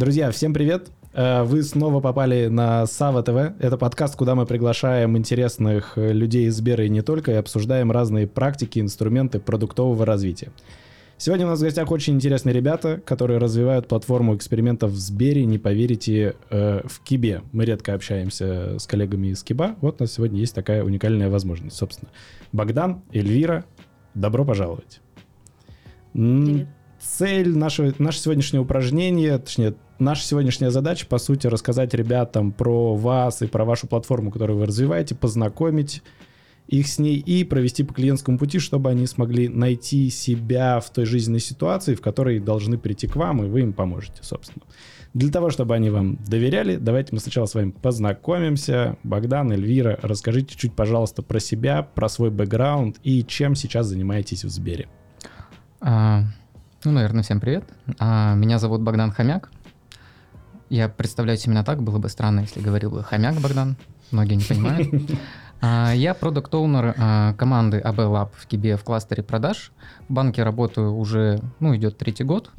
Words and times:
Друзья, 0.00 0.30
всем 0.30 0.54
привет! 0.54 0.90
Э, 1.12 1.42
вы 1.42 1.62
снова 1.62 2.00
попали 2.00 2.46
на 2.46 2.86
Сава 2.86 3.22
ТВ. 3.22 3.60
Это 3.62 3.76
подкаст, 3.76 4.16
куда 4.16 4.34
мы 4.34 4.46
приглашаем 4.46 5.18
интересных 5.18 5.98
э, 5.98 6.14
людей 6.14 6.46
из 6.46 6.56
Сбера 6.56 6.86
и 6.86 6.88
не 6.88 7.02
только, 7.02 7.32
и 7.32 7.34
обсуждаем 7.34 7.92
разные 7.92 8.26
практики, 8.26 8.78
инструменты 8.78 9.40
продуктового 9.40 10.06
развития. 10.06 10.52
Сегодня 11.18 11.44
у 11.44 11.50
нас 11.50 11.58
в 11.58 11.62
гостях 11.64 11.90
очень 11.90 12.14
интересные 12.14 12.54
ребята, 12.54 12.98
которые 13.04 13.38
развивают 13.38 13.88
платформу 13.88 14.34
экспериментов 14.34 14.92
в 14.92 14.96
Сбере, 14.98 15.44
не 15.44 15.58
поверите, 15.58 16.34
э, 16.48 16.80
в 16.86 17.00
Кибе. 17.04 17.42
Мы 17.52 17.66
редко 17.66 17.92
общаемся 17.92 18.78
с 18.78 18.86
коллегами 18.86 19.26
из 19.26 19.42
Киба. 19.42 19.76
Вот 19.82 20.00
у 20.00 20.04
нас 20.04 20.14
сегодня 20.14 20.40
есть 20.40 20.54
такая 20.54 20.82
уникальная 20.82 21.28
возможность. 21.28 21.76
Собственно, 21.76 22.10
Богдан, 22.52 23.02
Эльвира, 23.12 23.66
добро 24.14 24.46
пожаловать. 24.46 25.02
Привет. 26.14 26.68
Цель 27.00 27.56
нашего, 27.56 27.94
наше 27.98 28.18
сегодняшнее 28.20 28.60
упражнение, 28.60 29.38
точнее, 29.38 29.74
наша 30.00 30.24
сегодняшняя 30.24 30.70
задача, 30.70 31.06
по 31.06 31.18
сути, 31.18 31.46
рассказать 31.46 31.94
ребятам 31.94 32.52
про 32.52 32.94
вас 32.94 33.42
и 33.42 33.46
про 33.46 33.64
вашу 33.64 33.86
платформу, 33.86 34.30
которую 34.30 34.58
вы 34.58 34.66
развиваете, 34.66 35.14
познакомить 35.14 36.02
их 36.66 36.86
с 36.86 36.98
ней 36.98 37.16
и 37.18 37.42
провести 37.44 37.82
по 37.82 37.92
клиентскому 37.92 38.38
пути, 38.38 38.60
чтобы 38.60 38.90
они 38.90 39.06
смогли 39.06 39.48
найти 39.48 40.08
себя 40.08 40.78
в 40.78 40.90
той 40.90 41.04
жизненной 41.04 41.40
ситуации, 41.40 41.94
в 41.94 42.00
которой 42.00 42.38
должны 42.38 42.78
прийти 42.78 43.08
к 43.08 43.16
вам, 43.16 43.44
и 43.44 43.48
вы 43.48 43.62
им 43.62 43.72
поможете, 43.72 44.22
собственно. 44.22 44.64
Для 45.12 45.32
того, 45.32 45.50
чтобы 45.50 45.74
они 45.74 45.90
вам 45.90 46.16
доверяли, 46.24 46.76
давайте 46.76 47.12
мы 47.12 47.18
сначала 47.18 47.46
с 47.46 47.54
вами 47.54 47.72
познакомимся. 47.72 48.96
Богдан, 49.02 49.50
Эльвира, 49.50 49.98
расскажите 50.02 50.54
чуть, 50.56 50.72
пожалуйста, 50.72 51.22
про 51.22 51.40
себя, 51.40 51.82
про 51.82 52.08
свой 52.08 52.30
бэкграунд 52.30 52.98
и 53.02 53.24
чем 53.24 53.56
сейчас 53.56 53.86
занимаетесь 53.86 54.44
в 54.44 54.50
Сбере. 54.50 54.88
А, 55.80 56.22
ну, 56.84 56.92
наверное, 56.92 57.24
всем 57.24 57.40
привет. 57.40 57.64
А, 57.98 58.36
меня 58.36 58.60
зовут 58.60 58.82
Богдан 58.82 59.10
Хомяк. 59.10 59.50
Я 60.70 60.88
представляюсь 60.88 61.46
именно 61.46 61.64
так, 61.64 61.82
было 61.82 61.98
бы 61.98 62.08
странно, 62.08 62.40
если 62.40 62.60
говорил 62.60 62.90
бы 62.90 63.02
Хомяк 63.02 63.34
Богдан. 63.40 63.76
Многие 64.10 64.34
не 64.34 64.44
понимают. 64.44 64.88
А, 65.62 65.92
я 65.92 66.14
продукт 66.14 66.54
оунер 66.54 66.94
команды 67.36 67.82
AB 67.84 67.96
Lab 67.96 68.30
в 68.34 68.46
Кибе 68.46 68.78
в 68.78 68.82
кластере 68.82 69.22
продаж. 69.22 69.72
В 70.08 70.12
банке 70.14 70.42
работаю 70.42 70.96
уже, 70.96 71.38
ну, 71.58 71.76
идет 71.76 71.98
третий 71.98 72.24
год. 72.24 72.50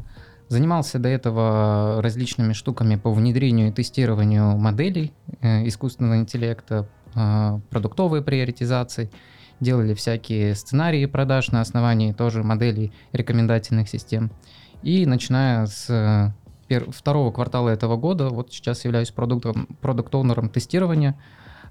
Занимался 0.50 1.00
до 1.00 1.09
этого 1.09 2.00
различными 2.03 2.53
штуками 2.53 2.98
по 2.98 3.12
внедрению 3.12 3.70
и 3.70 3.72
тестированию 3.72 4.56
моделей 4.56 5.14
э, 5.42 5.68
искусственного 5.68 6.18
интеллекта, 6.18 6.88
э, 7.16 7.59
продуктовой 7.72 8.22
приоритизации– 8.22 9.09
делали 9.62 9.94
всякие 9.94 10.56
сценарии 10.56 11.06
продаж 11.06 11.52
на 11.52 11.62
основании 11.62 12.12
тоже 12.12 12.44
моделей 12.44 12.92
рекомендательных 13.14 13.88
систем. 13.88 14.31
И 14.81 15.06
начиная 15.06 15.68
с 15.68 16.34
э, 16.72 16.82
второго 16.92 17.32
квартала 17.32 17.70
этого 17.70 17.98
года, 17.98 18.30
вот 18.30 18.52
сейчас 18.52 18.86
являюсь 18.86 19.12
продуктом, 19.12 19.68
продукт-оунером 19.82 20.50
тестирования. 20.50 21.18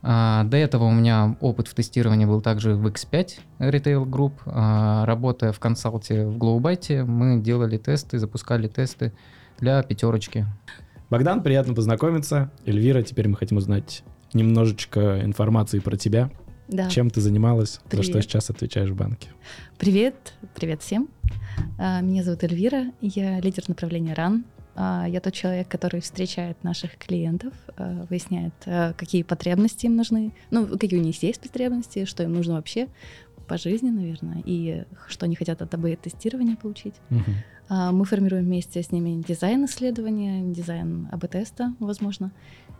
А, 0.02 0.44
до 0.44 0.56
этого 0.56 0.84
у 0.84 0.92
меня 0.92 1.36
опыт 1.40 1.68
в 1.68 1.74
тестировании 1.74 2.24
был 2.24 2.40
также 2.40 2.74
в 2.74 2.86
X5 2.86 3.28
Retail 3.58 4.04
Group. 4.04 4.32
А, 4.46 5.04
работая 5.04 5.52
в 5.52 5.58
консалте 5.58 6.26
в 6.26 6.38
Glowbyte, 6.38 7.04
мы 7.04 7.40
делали 7.40 7.76
тесты, 7.76 8.18
запускали 8.18 8.68
тесты 8.68 9.12
для 9.58 9.82
пятерочки. 9.82 10.46
Богдан, 11.10 11.42
приятно 11.42 11.74
познакомиться. 11.74 12.50
Эльвира, 12.64 13.02
теперь 13.02 13.28
мы 13.28 13.36
хотим 13.36 13.58
узнать 13.58 14.04
немножечко 14.32 15.20
информации 15.22 15.80
про 15.80 15.96
тебя. 15.96 16.30
Да. 16.68 16.88
Чем 16.88 17.10
ты 17.10 17.20
занималась? 17.20 17.80
Привет. 17.88 18.06
За 18.06 18.10
что 18.12 18.22
сейчас 18.22 18.48
отвечаешь 18.48 18.90
в 18.90 18.94
банке? 18.94 19.28
Привет, 19.76 20.34
привет 20.54 20.82
всем. 20.82 21.08
А, 21.78 22.00
Меня 22.00 22.22
зовут 22.22 22.44
Эльвира, 22.44 22.92
я 23.00 23.40
лидер 23.40 23.64
направления 23.66 24.14
RAN. 24.14 24.44
А, 24.82 25.04
Я 25.06 25.20
тот 25.20 25.34
человек, 25.34 25.68
который 25.68 26.00
встречает 26.00 26.64
наших 26.64 26.96
клиентов, 26.96 27.52
а, 27.76 28.06
выясняет, 28.08 28.54
а, 28.64 28.94
какие 28.94 29.22
потребности 29.22 29.84
им 29.84 29.94
нужны, 29.96 30.32
ну, 30.50 30.66
какие 30.66 30.98
у 30.98 31.02
них 31.02 31.22
есть 31.22 31.42
потребности, 31.42 32.06
что 32.06 32.22
им 32.22 32.32
нужно 32.32 32.54
вообще 32.54 32.88
по 33.46 33.58
жизни, 33.58 33.90
наверное, 33.90 34.42
и 34.46 34.84
что 35.08 35.26
они 35.26 35.36
хотят 35.36 35.60
от 35.60 35.74
АБ-тестирования 35.74 36.56
получить. 36.56 36.94
А, 37.68 37.92
Мы 37.92 38.06
формируем 38.06 38.44
вместе 38.44 38.82
с 38.82 38.90
ними 38.90 39.22
дизайн 39.22 39.66
исследования, 39.66 40.42
дизайн 40.50 41.08
АБ-теста, 41.12 41.74
возможно, 41.78 42.32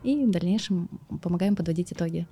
и 0.02 0.24
в 0.24 0.30
дальнейшем 0.30 0.88
помогаем 1.22 1.54
подводить 1.54 1.92
итоги. 1.92 2.26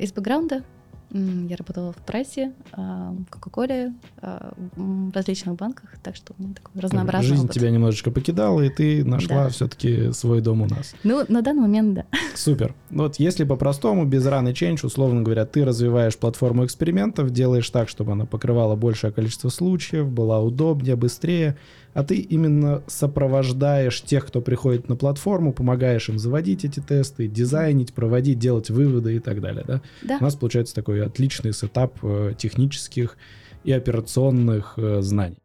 Из 0.00 0.12
бэкграунда 0.14 0.64
я 1.10 1.56
работала 1.56 1.92
в 1.92 1.96
прессе, 1.96 2.52
а, 2.72 3.12
в 3.12 3.30
Кока-Коле, 3.30 3.92
а, 4.20 4.52
в 4.76 5.12
различных 5.14 5.54
банках, 5.54 5.94
так 6.02 6.16
что 6.16 6.34
ну, 6.38 6.52
такой 6.52 6.80
разнообразный 6.82 7.28
Жизнь 7.28 7.44
опыт. 7.44 7.54
тебя 7.54 7.70
немножечко 7.70 8.10
покидала, 8.10 8.60
и 8.60 8.68
ты 8.68 9.04
нашла 9.04 9.44
Да. 9.44 9.48
все-таки 9.50 10.12
свой 10.12 10.40
дом 10.40 10.62
у 10.62 10.66
нас. 10.66 10.94
Ну, 11.04 11.24
на 11.28 11.42
данный 11.42 11.62
момент, 11.62 11.94
да. 11.94 12.04
Супер. 12.34 12.74
Ну 12.90 13.04
Вот 13.04 13.16
если 13.16 13.44
по-простому, 13.44 14.04
без 14.04 14.26
раны 14.26 14.48
change, 14.50 14.84
условно 14.84 15.22
говоря, 15.22 15.46
ты 15.46 15.64
развиваешь 15.64 16.16
платформу 16.18 16.64
экспериментов, 16.64 17.30
делаешь 17.30 17.70
так, 17.70 17.88
чтобы 17.88 18.12
она 18.12 18.26
покрывала 18.26 18.74
большее 18.76 19.12
количество 19.12 19.48
случаев, 19.48 20.10
была 20.10 20.40
удобнее, 20.40 20.96
быстрее, 20.96 21.56
а 21.96 22.04
ты 22.04 22.16
именно 22.16 22.82
сопровождаешь 22.88 24.02
тех, 24.02 24.26
кто 24.26 24.42
приходит 24.42 24.90
на 24.90 24.96
платформу, 24.96 25.54
помогаешь 25.54 26.10
им 26.10 26.18
заводить 26.18 26.62
эти 26.62 26.78
тесты, 26.78 27.26
дизайнить, 27.26 27.94
проводить, 27.94 28.38
делать 28.38 28.68
выводы 28.68 29.16
и 29.16 29.18
так 29.18 29.40
далее, 29.40 29.64
да? 29.66 29.80
Да, 30.02 30.18
У 30.20 30.24
нас 30.24 30.36
получается 30.36 30.74
такой 30.74 31.02
отличный 31.02 31.54
сетап 31.54 31.96
э, 32.02 32.34
технических 32.36 33.16
и 33.64 33.72
операционных 33.72 34.74
э, 34.76 35.00
знаний. 35.00 35.38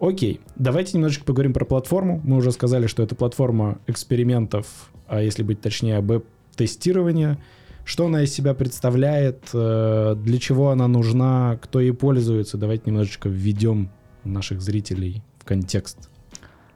Окей, 0.00 0.40
давайте 0.56 0.96
немножечко 0.96 1.24
поговорим 1.24 1.52
про 1.52 1.64
платформу. 1.64 2.20
Мы 2.24 2.38
уже 2.38 2.50
сказали, 2.50 2.88
что 2.88 3.04
это 3.04 3.14
платформа 3.14 3.78
экспериментов, 3.86 4.90
а 5.06 5.22
если 5.22 5.44
быть 5.44 5.60
точнее, 5.60 5.98
об-тестирования. 5.98 7.38
Что 7.84 8.06
она 8.06 8.22
из 8.22 8.32
себя 8.32 8.54
представляет, 8.54 9.50
э, 9.52 10.16
для 10.16 10.38
чего 10.38 10.70
она 10.70 10.88
нужна, 10.88 11.58
кто 11.62 11.80
ей 11.80 11.92
пользуется. 11.92 12.56
Давайте 12.56 12.84
немножечко 12.86 13.28
введем 13.28 13.90
наших 14.24 14.62
зрителей 14.62 15.22
в 15.38 15.44
контекст. 15.44 16.10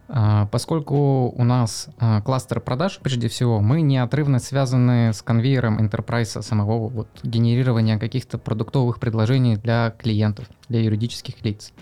А, 0.09 0.47
Поскольку 0.47 1.31
у 1.37 1.45
нас 1.45 1.89
а, 1.99 2.23
кластер 2.23 2.61
продаж, 2.61 2.99
прежде 3.03 3.29
всего, 3.29 3.61
мы 3.61 3.83
неотрывно 3.83 4.39
связаны 4.39 5.13
с 5.13 5.23
конвейером 5.23 5.79
enterprise 5.79 6.41
самого 6.43 6.89
вот, 6.89 7.09
генерирования 7.23 7.99
каких-то 7.99 8.39
продуктовых 8.39 9.01
предложений 9.01 9.57
для 9.57 9.95
клиентов, 9.99 10.47
для 10.69 10.81
юридических 10.81 11.43
лиц. 11.43 11.73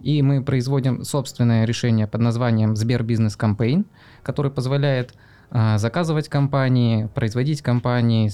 И 0.00 0.22
мы 0.22 0.42
производим 0.42 1.04
собственное 1.04 1.64
решение 1.64 2.06
под 2.06 2.20
названием 2.20 2.76
Сбер 2.76 3.02
Бизнес 3.02 3.36
Campaign, 3.36 3.84
который 4.22 4.50
позволяет 4.50 5.14
заказывать 5.50 6.28
компании, 6.28 7.08
производить 7.14 7.62
компании, 7.62 8.30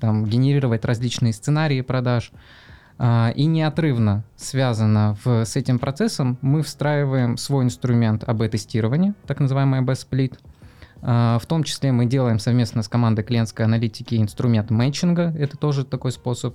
там, 0.00 0.24
генерировать 0.24 0.84
различные 0.84 1.32
сценарии 1.32 1.80
продаж. 1.80 2.32
А, 2.98 3.32
И 3.34 3.46
неотрывно 3.46 4.22
связано 4.36 5.16
в- 5.24 5.44
с 5.44 5.56
этим 5.56 5.78
процессом 5.78 6.38
мы 6.40 6.62
встраиваем 6.62 7.36
свой 7.36 7.64
инструмент 7.64 8.22
A/B-тестирования, 8.22 9.14
так 9.26 9.40
называемый 9.40 9.80
A/B-split. 9.80 10.38
А, 11.00 11.38
В 11.40 11.46
том 11.46 11.64
числе 11.64 11.90
мы 11.90 12.06
делаем 12.06 12.38
совместно 12.38 12.82
с 12.82 12.88
командой 12.88 13.24
клиентской 13.24 13.64
аналитики 13.64 14.14
инструмент 14.14 14.70
мэтчинга, 14.70 15.34
это 15.36 15.56
тоже 15.56 15.84
такой 15.84 16.12
способ 16.12 16.54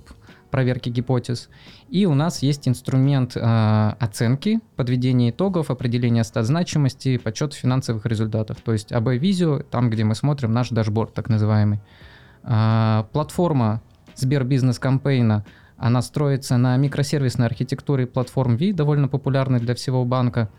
проверки 0.50 0.88
гипотез. 0.88 1.48
И 1.88 2.06
у 2.06 2.14
нас 2.14 2.42
есть 2.42 2.68
инструмент 2.68 3.36
а, 3.36 3.96
оценки, 4.00 4.60
подведения 4.76 5.30
итогов, 5.30 5.70
определения 5.70 6.24
стат 6.24 6.46
значимости, 6.46 7.18
подсчет 7.18 7.54
финансовых 7.54 8.06
результатов. 8.06 8.58
То 8.62 8.72
есть 8.72 8.92
АБ-визио, 8.92 9.60
там, 9.60 9.90
где 9.90 10.04
мы 10.04 10.14
смотрим 10.14 10.52
наш 10.52 10.70
дашборд, 10.70 11.14
так 11.14 11.28
называемый. 11.28 11.80
А, 12.42 13.06
Платформа 13.12 13.82
Сбербизнес 14.14 14.78
Кампейна, 14.78 15.44
она 15.76 16.02
строится 16.02 16.56
на 16.56 16.76
микросервисной 16.76 17.46
архитектуре 17.46 18.06
платформ 18.06 18.56
V, 18.56 18.72
довольно 18.72 19.06
популярной 19.06 19.60
для 19.60 19.74
всего 19.74 20.04
банка. 20.04 20.50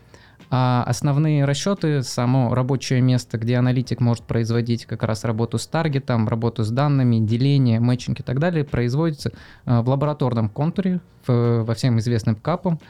А 0.52 0.82
основные 0.84 1.44
расчеты, 1.44 2.02
само 2.02 2.52
рабочее 2.54 3.00
место, 3.00 3.38
где 3.38 3.56
аналитик 3.56 4.00
может 4.00 4.24
производить 4.24 4.84
как 4.84 5.04
раз 5.04 5.22
работу 5.24 5.58
с 5.58 5.66
таргетом, 5.68 6.28
работу 6.28 6.64
с 6.64 6.70
данными, 6.70 7.20
деление, 7.20 7.78
мэтчинг 7.78 8.18
и 8.18 8.22
так 8.24 8.40
далее, 8.40 8.64
производится 8.64 9.30
э, 9.64 9.80
в 9.80 9.88
лабораторном 9.88 10.48
контуре 10.48 11.00
в- 11.26 11.62
во 11.62 11.74
всем 11.74 12.00
известным 12.00 12.34
капом. 12.34 12.80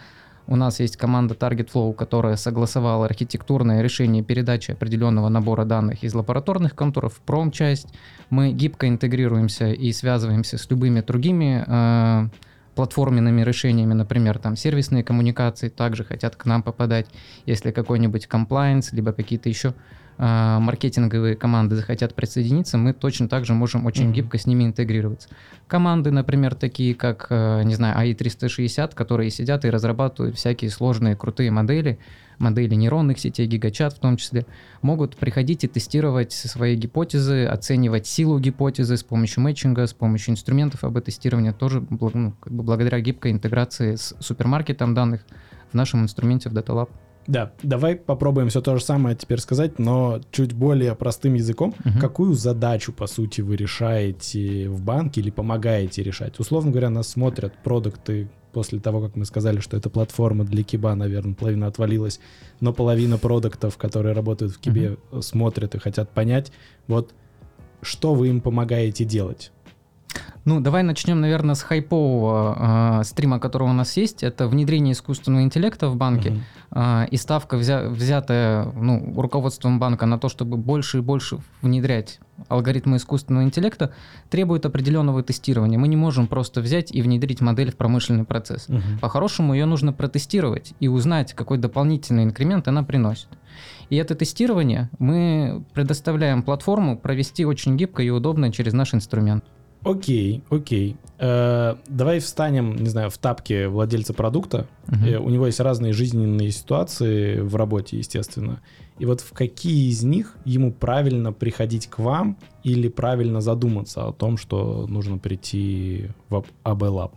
У 0.46 0.56
нас 0.56 0.80
есть 0.80 0.96
команда 0.96 1.34
Target 1.34 1.68
Flow, 1.72 1.92
которая 1.92 2.36
согласовала 2.36 3.04
архитектурное 3.04 3.82
решение 3.82 4.24
передачи 4.24 4.70
определенного 4.70 5.28
набора 5.28 5.64
данных 5.64 6.02
из 6.02 6.14
лабораторных 6.14 6.74
контуров 6.74 7.14
в 7.14 7.20
пром-часть. 7.20 7.88
Мы 8.30 8.52
гибко 8.52 8.88
интегрируемся 8.88 9.70
и 9.70 9.92
связываемся 9.92 10.56
с 10.56 10.68
любыми 10.70 11.02
другими 11.02 11.62
э, 11.66 12.28
платформенными 12.74 13.42
решениями, 13.42 13.94
например, 13.94 14.38
там 14.38 14.56
сервисные 14.56 15.04
коммуникации 15.04 15.68
также 15.68 16.04
хотят 16.04 16.36
к 16.36 16.44
нам 16.44 16.62
попадать, 16.62 17.06
если 17.46 17.70
какой-нибудь 17.70 18.28
compliance, 18.30 18.88
либо 18.92 19.12
какие-то 19.12 19.48
еще 19.48 19.74
маркетинговые 20.20 21.34
команды 21.34 21.76
захотят 21.76 22.14
присоединиться, 22.14 22.76
мы 22.76 22.92
точно 22.92 23.26
так 23.26 23.46
же 23.46 23.54
можем 23.54 23.86
очень 23.86 24.10
mm-hmm. 24.10 24.12
гибко 24.12 24.36
с 24.36 24.46
ними 24.46 24.64
интегрироваться. 24.64 25.30
Команды, 25.66 26.10
например, 26.10 26.54
такие 26.54 26.94
как, 26.94 27.28
э, 27.30 27.62
не 27.62 27.74
знаю, 27.74 27.96
AI360, 27.96 28.94
которые 28.94 29.30
сидят 29.30 29.64
и 29.64 29.70
разрабатывают 29.70 30.36
всякие 30.36 30.70
сложные, 30.70 31.16
крутые 31.16 31.50
модели, 31.50 31.98
модели 32.36 32.74
нейронных 32.74 33.18
сетей, 33.18 33.46
гигачат 33.46 33.94
в 33.94 33.98
том 33.98 34.18
числе, 34.18 34.44
могут 34.82 35.16
приходить 35.16 35.64
и 35.64 35.68
тестировать 35.68 36.32
свои 36.32 36.76
гипотезы, 36.76 37.46
оценивать 37.46 38.06
силу 38.06 38.38
гипотезы 38.38 38.98
с 38.98 39.02
помощью 39.02 39.42
мэтчинга, 39.42 39.86
с 39.86 39.94
помощью 39.94 40.32
инструментов 40.32 40.84
об-тестирования, 40.84 41.54
тоже 41.54 41.82
ну, 41.88 42.34
как 42.38 42.52
бы 42.52 42.62
благодаря 42.62 43.00
гибкой 43.00 43.32
интеграции 43.32 43.94
с 43.94 44.14
супермаркетом 44.20 44.92
данных 44.92 45.22
в 45.70 45.74
нашем 45.74 46.02
инструменте 46.02 46.50
в 46.50 46.52
Data 46.52 46.74
Lab. 46.74 46.90
Да, 47.26 47.52
давай 47.62 47.96
попробуем 47.96 48.48
все 48.48 48.60
то 48.60 48.76
же 48.76 48.84
самое 48.84 49.14
теперь 49.14 49.38
сказать, 49.38 49.78
но 49.78 50.20
чуть 50.30 50.52
более 50.52 50.94
простым 50.94 51.34
языком. 51.34 51.74
Угу. 51.84 52.00
Какую 52.00 52.34
задачу, 52.34 52.92
по 52.92 53.06
сути, 53.06 53.40
вы 53.40 53.56
решаете 53.56 54.68
в 54.68 54.82
банке 54.82 55.20
или 55.20 55.30
помогаете 55.30 56.02
решать? 56.02 56.40
Условно 56.40 56.70
говоря, 56.70 56.90
нас 56.90 57.08
смотрят 57.08 57.52
продукты 57.62 58.28
после 58.52 58.80
того, 58.80 59.00
как 59.00 59.16
мы 59.16 59.24
сказали, 59.26 59.60
что 59.60 59.76
это 59.76 59.90
платформа 59.90 60.44
для 60.44 60.64
Киба, 60.64 60.94
наверное, 60.94 61.34
половина 61.34 61.68
отвалилась, 61.68 62.20
но 62.58 62.72
половина 62.72 63.16
продуктов, 63.16 63.76
которые 63.76 64.14
работают 64.14 64.52
в 64.52 64.58
Кибе, 64.58 64.96
угу. 65.12 65.22
смотрят 65.22 65.74
и 65.74 65.78
хотят 65.78 66.10
понять, 66.10 66.50
вот 66.88 67.14
что 67.82 68.14
вы 68.14 68.28
им 68.28 68.40
помогаете 68.40 69.04
делать. 69.04 69.52
Ну, 70.44 70.60
давай 70.60 70.82
начнем, 70.82 71.20
наверное, 71.20 71.54
с 71.54 71.62
хайпового 71.62 73.00
э, 73.00 73.04
стрима, 73.04 73.38
который 73.38 73.68
у 73.68 73.72
нас 73.72 73.96
есть. 73.96 74.22
Это 74.22 74.48
внедрение 74.48 74.92
искусственного 74.92 75.42
интеллекта 75.42 75.88
в 75.88 75.96
банке. 75.96 76.40
Uh-huh. 76.70 77.04
Э, 77.04 77.08
и 77.10 77.16
ставка, 77.16 77.56
взя- 77.56 77.88
взятая 77.88 78.64
ну, 78.74 79.12
руководством 79.20 79.78
банка 79.78 80.06
на 80.06 80.18
то, 80.18 80.28
чтобы 80.28 80.56
больше 80.56 80.98
и 80.98 81.00
больше 81.02 81.38
внедрять 81.60 82.20
алгоритмы 82.48 82.96
искусственного 82.96 83.44
интеллекта, 83.44 83.92
требует 84.30 84.64
определенного 84.64 85.22
тестирования. 85.22 85.78
Мы 85.78 85.88
не 85.88 85.96
можем 85.96 86.26
просто 86.26 86.62
взять 86.62 86.90
и 86.90 87.02
внедрить 87.02 87.42
модель 87.42 87.70
в 87.70 87.76
промышленный 87.76 88.24
процесс. 88.24 88.68
Uh-huh. 88.68 88.98
По-хорошему, 89.00 89.52
ее 89.52 89.66
нужно 89.66 89.92
протестировать 89.92 90.72
и 90.80 90.88
узнать, 90.88 91.34
какой 91.34 91.58
дополнительный 91.58 92.24
инкремент 92.24 92.66
она 92.66 92.82
приносит. 92.82 93.28
И 93.90 93.96
это 93.96 94.14
тестирование 94.14 94.88
мы 94.98 95.64
предоставляем 95.74 96.42
платформу 96.42 96.96
провести 96.96 97.44
очень 97.44 97.76
гибко 97.76 98.02
и 98.02 98.08
удобно 98.08 98.50
через 98.52 98.72
наш 98.72 98.94
инструмент. 98.94 99.44
Окей, 99.82 100.42
окей. 100.50 100.96
Э, 101.18 101.76
давай 101.86 102.20
встанем, 102.20 102.76
не 102.76 102.88
знаю, 102.88 103.10
в 103.10 103.18
тапке 103.18 103.68
владельца 103.68 104.12
продукта. 104.12 104.66
Э, 104.88 105.16
у 105.16 105.30
него 105.30 105.46
есть 105.46 105.60
разные 105.60 105.92
жизненные 105.92 106.50
ситуации 106.50 107.40
в 107.40 107.56
работе, 107.56 107.96
естественно. 107.96 108.60
И 108.98 109.06
вот 109.06 109.22
в 109.22 109.32
какие 109.32 109.90
из 109.90 110.02
них 110.02 110.36
ему 110.44 110.72
правильно 110.72 111.32
приходить 111.32 111.86
к 111.86 111.98
вам 111.98 112.36
или 112.62 112.88
правильно 112.88 113.40
задуматься 113.40 114.06
о 114.06 114.12
том, 114.12 114.36
что 114.36 114.86
нужно 114.86 115.16
прийти 115.16 116.10
в 116.28 116.44
Lab? 116.64 117.12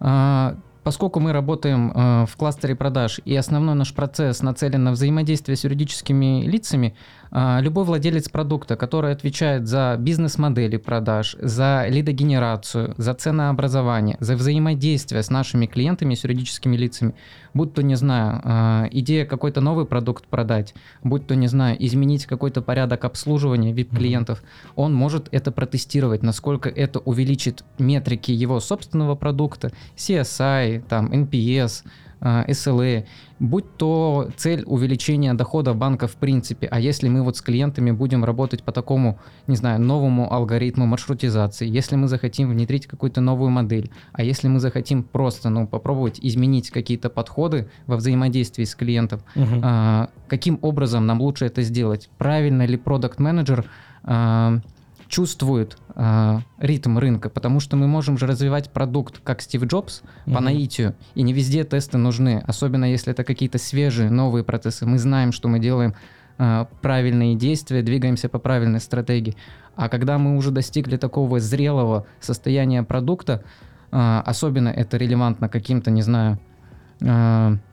А, 0.00 0.56
Поскольку 0.82 1.20
мы 1.20 1.32
работаем 1.32 1.92
э, 1.94 2.26
в 2.26 2.36
кластере 2.36 2.74
продаж 2.74 3.20
и 3.24 3.36
основной 3.36 3.74
наш 3.74 3.92
процесс 3.92 4.42
нацелен 4.42 4.82
на 4.82 4.92
взаимодействие 4.92 5.56
с 5.56 5.64
юридическими 5.64 6.46
лицами, 6.46 6.96
любой 7.32 7.84
владелец 7.84 8.28
продукта, 8.28 8.76
который 8.76 9.12
отвечает 9.12 9.68
за 9.68 9.96
бизнес-модели 9.98 10.76
продаж, 10.76 11.36
за 11.40 11.86
лидогенерацию, 11.88 12.94
за 12.96 13.14
ценообразование, 13.14 14.16
за 14.20 14.34
взаимодействие 14.34 15.22
с 15.22 15.30
нашими 15.30 15.66
клиентами, 15.66 16.14
с 16.14 16.24
юридическими 16.24 16.76
лицами, 16.76 17.14
будь 17.54 17.74
то, 17.74 17.82
не 17.82 17.94
знаю, 17.94 18.40
э, 18.42 18.88
идея 18.92 19.26
какой-то 19.26 19.60
новый 19.60 19.86
продукт 19.86 20.26
продать, 20.26 20.74
будь 21.04 21.26
то, 21.26 21.36
не 21.36 21.46
знаю, 21.46 21.76
изменить 21.84 22.26
какой-то 22.26 22.62
порядок 22.62 23.04
обслуживания 23.04 23.72
VIP-клиентов, 23.72 24.42
он 24.74 24.94
может 24.94 25.28
это 25.30 25.52
протестировать, 25.52 26.22
насколько 26.22 26.68
это 26.68 26.98
увеличит 26.98 27.64
метрики 27.78 28.32
его 28.32 28.60
собственного 28.60 29.14
продукта, 29.14 29.72
CSI, 29.96 30.82
там, 30.88 31.12
NPS, 31.12 31.84
SLA, 32.20 33.06
будь 33.38 33.76
то 33.76 34.28
цель 34.36 34.62
увеличения 34.66 35.34
дохода 35.34 35.72
банка 35.74 36.06
в 36.06 36.16
принципе, 36.16 36.66
а 36.66 36.78
если 36.78 37.08
мы 37.08 37.22
вот 37.22 37.36
с 37.36 37.40
клиентами 37.42 37.90
будем 37.90 38.24
работать 38.24 38.62
по 38.62 38.72
такому, 38.72 39.18
не 39.46 39.56
знаю, 39.56 39.80
новому 39.80 40.32
алгоритму 40.32 40.86
маршрутизации, 40.86 41.66
если 41.68 41.96
мы 41.96 42.08
захотим 42.08 42.50
внедрить 42.50 42.86
какую-то 42.86 43.20
новую 43.20 43.50
модель, 43.50 43.90
а 44.12 44.22
если 44.22 44.48
мы 44.48 44.60
захотим 44.60 45.02
просто, 45.02 45.48
ну, 45.48 45.66
попробовать 45.66 46.18
изменить 46.20 46.70
какие-то 46.70 47.08
подходы 47.08 47.70
во 47.86 47.96
взаимодействии 47.96 48.64
с 48.64 48.74
клиентом, 48.74 49.20
угу. 49.34 49.60
а, 49.62 50.10
каким 50.28 50.58
образом 50.62 51.06
нам 51.06 51.20
лучше 51.20 51.46
это 51.46 51.62
сделать? 51.62 52.10
Правильно 52.18 52.66
ли 52.66 52.76
продукт-менеджер 52.76 53.64
а, 54.02 54.60
чувствует 55.10 55.76
э, 55.96 56.38
ритм 56.58 56.96
рынка, 56.96 57.28
потому 57.28 57.60
что 57.60 57.76
мы 57.76 57.86
можем 57.86 58.16
же 58.16 58.26
развивать 58.26 58.70
продукт 58.70 59.20
как 59.22 59.42
Стив 59.42 59.64
Джобс 59.64 60.02
mm-hmm. 60.02 60.34
по 60.34 60.40
наитию, 60.40 60.94
и 61.14 61.22
не 61.22 61.32
везде 61.32 61.64
тесты 61.64 61.98
нужны, 61.98 62.42
особенно 62.46 62.84
если 62.90 63.12
это 63.12 63.24
какие-то 63.24 63.58
свежие 63.58 64.08
новые 64.08 64.44
процессы. 64.44 64.86
Мы 64.86 64.98
знаем, 64.98 65.32
что 65.32 65.48
мы 65.48 65.58
делаем 65.58 65.94
э, 66.38 66.64
правильные 66.80 67.34
действия, 67.34 67.82
двигаемся 67.82 68.28
по 68.28 68.38
правильной 68.38 68.80
стратегии. 68.80 69.36
А 69.74 69.88
когда 69.88 70.16
мы 70.16 70.36
уже 70.36 70.52
достигли 70.52 70.96
такого 70.96 71.40
зрелого 71.40 72.06
состояния 72.20 72.84
продукта, 72.84 73.42
э, 73.90 74.22
особенно 74.24 74.68
это 74.68 74.96
релевантно 74.96 75.48
каким-то, 75.48 75.90
не 75.90 76.02
знаю, 76.02 76.38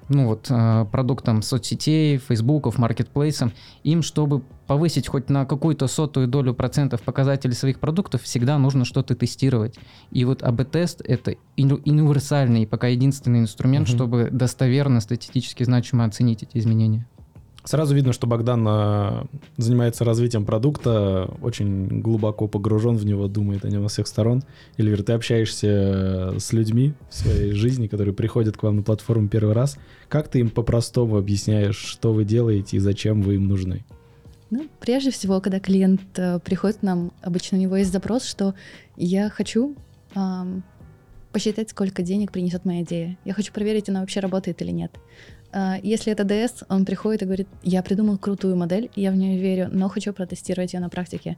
ну 0.09 0.25
вот, 0.25 0.47
э, 0.49 0.85
продуктам 0.91 1.41
соцсетей, 1.41 2.17
фейсбуков, 2.17 2.77
маркетплейсам, 2.77 3.51
им, 3.83 4.01
чтобы 4.01 4.41
повысить 4.65 5.07
хоть 5.07 5.29
на 5.29 5.45
какую-то 5.45 5.87
сотую 5.87 6.27
долю 6.27 6.53
процентов 6.53 7.01
показателей 7.01 7.53
своих 7.53 7.79
продуктов, 7.79 8.23
всегда 8.23 8.57
нужно 8.57 8.85
что-то 8.85 9.15
тестировать. 9.15 9.75
И 10.11 10.23
вот 10.25 10.43
АБ-тест— 10.43 11.01
это 11.05 11.35
универсальный, 11.57 12.65
пока 12.65 12.87
единственный 12.87 13.39
инструмент, 13.39 13.89
угу. 13.89 13.95
чтобы 13.95 14.29
достоверно, 14.31 15.01
статистически 15.01 15.63
значимо 15.63 16.05
оценить 16.05 16.43
эти 16.43 16.57
изменения. 16.57 17.05
Сразу 17.67 17.93
видно, 17.93 18.13
что 18.13 18.27
Богдан 18.27 18.65
э, 18.65 19.25
занимается 19.57 20.05
развитием 20.05 20.45
продукта, 20.45 21.29
очень 21.41 21.99
глубоко 21.99 22.47
погружен 22.47 22.95
в 22.95 23.05
него, 23.05 23.27
думает 23.27 23.65
о 23.65 23.67
нем 23.67 23.83
со 23.89 23.95
всех 23.95 24.07
сторон. 24.07 24.41
Эльвир, 24.77 25.03
ты 25.03 25.11
общаешься 25.11 25.67
э, 25.67 26.39
с 26.39 26.53
людьми 26.53 26.93
в 27.09 27.13
своей 27.13 27.51
жизни, 27.51 27.87
которые 27.87 28.13
приходят 28.13 28.55
к 28.55 28.63
вам 28.63 28.77
на 28.77 28.83
платформу 28.83 29.27
первый 29.27 29.53
раз. 29.53 29.77
Как 30.07 30.29
ты 30.29 30.39
им 30.39 30.49
по-простому 30.49 31.17
объясняешь, 31.17 31.75
что 31.75 32.13
вы 32.13 32.23
делаете 32.23 32.77
и 32.77 32.79
зачем 32.79 33.21
вы 33.21 33.35
им 33.35 33.49
нужны? 33.49 33.83
Ну, 34.49 34.69
прежде 34.79 35.11
всего, 35.11 35.41
когда 35.41 35.59
клиент 35.59 36.01
э, 36.15 36.39
приходит 36.39 36.77
к 36.77 36.83
нам, 36.83 37.11
обычно 37.21 37.57
у 37.57 37.61
него 37.61 37.75
есть 37.75 37.91
запрос, 37.91 38.23
что 38.23 38.55
я 38.95 39.29
хочу 39.29 39.75
эм, 40.15 40.63
посчитать, 41.33 41.69
сколько 41.69 42.01
денег 42.01 42.31
принесет 42.31 42.63
моя 42.63 42.83
идея. 42.83 43.17
Я 43.25 43.33
хочу 43.33 43.51
проверить, 43.51 43.89
она 43.89 43.99
вообще 43.99 44.21
работает 44.21 44.61
или 44.61 44.71
нет. 44.71 44.91
А, 45.57 45.79
если 45.81 46.11
это 46.11 46.21
DS, 46.21 46.65
он 46.69 46.85
приходит 46.85 47.23
и 47.23 47.25
говорит, 47.25 47.47
я 47.63 47.81
придумал 47.81 48.19
крутую 48.19 48.55
модель, 48.55 48.91
я 48.95 49.11
в 49.11 49.15
нее 49.15 49.39
верю, 49.39 49.69
но 49.71 49.89
хочу 49.89 50.13
протестировать 50.13 50.73
ее 50.73 50.79
на 50.79 50.89
практике. 50.89 51.35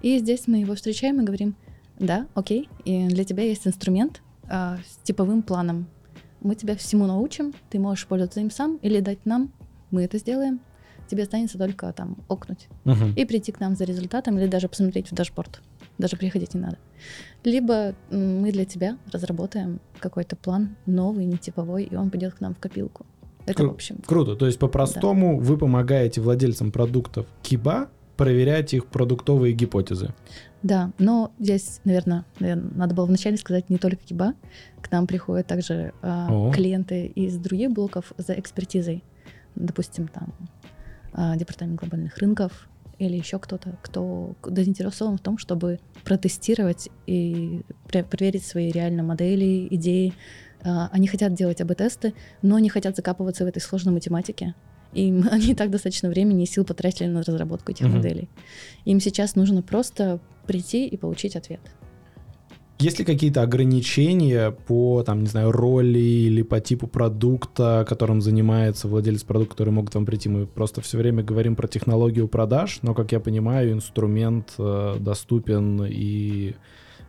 И 0.00 0.18
здесь 0.18 0.46
мы 0.46 0.56
его 0.60 0.74
встречаем 0.74 1.20
и 1.20 1.24
говорим, 1.24 1.54
да, 1.98 2.26
окей, 2.34 2.70
и 2.86 3.08
для 3.08 3.24
тебя 3.24 3.42
есть 3.42 3.66
инструмент 3.66 4.22
а, 4.48 4.78
с 4.88 4.96
типовым 5.02 5.42
планом. 5.42 5.86
Мы 6.40 6.54
тебя 6.54 6.76
всему 6.76 7.06
научим, 7.06 7.52
ты 7.68 7.78
можешь 7.78 8.06
пользоваться 8.06 8.40
им 8.40 8.50
сам 8.50 8.76
или 8.76 9.00
дать 9.00 9.26
нам, 9.26 9.52
мы 9.90 10.04
это 10.04 10.16
сделаем. 10.16 10.60
Тебе 11.06 11.24
останется 11.24 11.58
только 11.58 11.92
там 11.92 12.16
окнуть 12.28 12.68
uh-huh. 12.84 13.14
и 13.16 13.24
прийти 13.26 13.52
к 13.52 13.60
нам 13.60 13.76
за 13.76 13.84
результатом 13.84 14.38
или 14.38 14.46
даже 14.46 14.68
посмотреть 14.68 15.10
в 15.10 15.14
дашборд. 15.14 15.60
Даже 15.98 16.16
приходить 16.16 16.54
не 16.54 16.60
надо. 16.60 16.78
Либо 17.44 17.94
мы 18.10 18.50
для 18.50 18.64
тебя 18.64 18.96
разработаем 19.12 19.80
какой-то 20.00 20.36
план 20.36 20.76
новый, 20.86 21.26
нетиповой, 21.26 21.84
и 21.84 21.96
он 21.96 22.10
пойдет 22.10 22.34
к 22.34 22.40
нам 22.40 22.54
в 22.54 22.58
копилку. 22.58 23.04
Это 23.48 23.62
Кру- 23.62 23.68
в 23.68 23.74
общем. 23.74 23.98
Круто. 24.06 24.36
То 24.36 24.46
есть 24.46 24.58
по-простому 24.58 25.38
да. 25.38 25.44
вы 25.44 25.58
помогаете 25.58 26.20
владельцам 26.20 26.72
продуктов 26.72 27.26
Киба 27.42 27.88
проверять 28.16 28.74
их 28.74 28.86
продуктовые 28.86 29.54
гипотезы. 29.54 30.12
Да, 30.62 30.90
но 30.98 31.32
здесь, 31.38 31.80
наверное, 31.84 32.24
наверное 32.40 32.70
надо 32.74 32.94
было 32.94 33.06
вначале 33.06 33.36
сказать 33.36 33.70
не 33.70 33.78
только 33.78 34.04
Киба. 34.04 34.34
К 34.82 34.90
нам 34.90 35.06
приходят 35.06 35.46
также 35.46 35.92
э, 36.02 36.50
клиенты 36.52 37.06
из 37.06 37.36
других 37.38 37.70
блоков 37.70 38.12
за 38.18 38.34
экспертизой. 38.34 39.04
Допустим, 39.54 40.08
там 40.08 40.34
э, 41.14 41.38
департамент 41.38 41.78
глобальных 41.78 42.18
рынков 42.18 42.68
или 42.98 43.16
еще 43.16 43.38
кто-то, 43.38 43.78
кто 43.82 44.34
заинтересован 44.42 45.18
в 45.18 45.20
том, 45.20 45.38
чтобы 45.38 45.78
протестировать 46.04 46.90
и 47.06 47.62
проверить 47.86 48.44
свои 48.44 48.72
реально 48.72 49.04
модели, 49.04 49.68
идеи, 49.70 50.12
они 50.62 51.06
хотят 51.06 51.34
делать 51.34 51.60
АБ-тесты, 51.60 52.14
но 52.42 52.58
не 52.58 52.68
хотят 52.68 52.96
закапываться 52.96 53.44
в 53.44 53.48
этой 53.48 53.60
сложной 53.60 53.94
математике. 53.94 54.54
И 54.92 55.12
они 55.30 55.54
так 55.54 55.70
достаточно 55.70 56.08
времени 56.08 56.44
и 56.44 56.46
сил 56.46 56.64
потратили 56.64 57.08
на 57.08 57.22
разработку 57.22 57.72
этих 57.72 57.86
uh-huh. 57.86 57.96
моделей. 57.96 58.28
Им 58.84 59.00
сейчас 59.00 59.36
нужно 59.36 59.62
просто 59.62 60.20
прийти 60.46 60.86
и 60.86 60.96
получить 60.96 61.36
ответ. 61.36 61.60
Есть 62.80 63.00
ли 63.00 63.04
какие-то 63.04 63.42
ограничения 63.42 64.52
по, 64.52 65.02
там, 65.02 65.22
не 65.22 65.26
знаю, 65.26 65.50
роли 65.50 65.98
или 65.98 66.42
по 66.42 66.60
типу 66.60 66.86
продукта, 66.86 67.84
которым 67.88 68.20
занимается 68.20 68.86
владелец 68.86 69.24
продукта, 69.24 69.54
которые 69.54 69.74
могут 69.74 69.96
вам 69.96 70.06
прийти? 70.06 70.28
Мы 70.28 70.46
просто 70.46 70.80
все 70.80 70.96
время 70.96 71.24
говорим 71.24 71.56
про 71.56 71.66
технологию 71.66 72.28
продаж, 72.28 72.78
но, 72.82 72.94
как 72.94 73.10
я 73.10 73.18
понимаю, 73.18 73.72
инструмент 73.72 74.54
э, 74.58 74.94
доступен 75.00 75.86
и, 75.86 76.54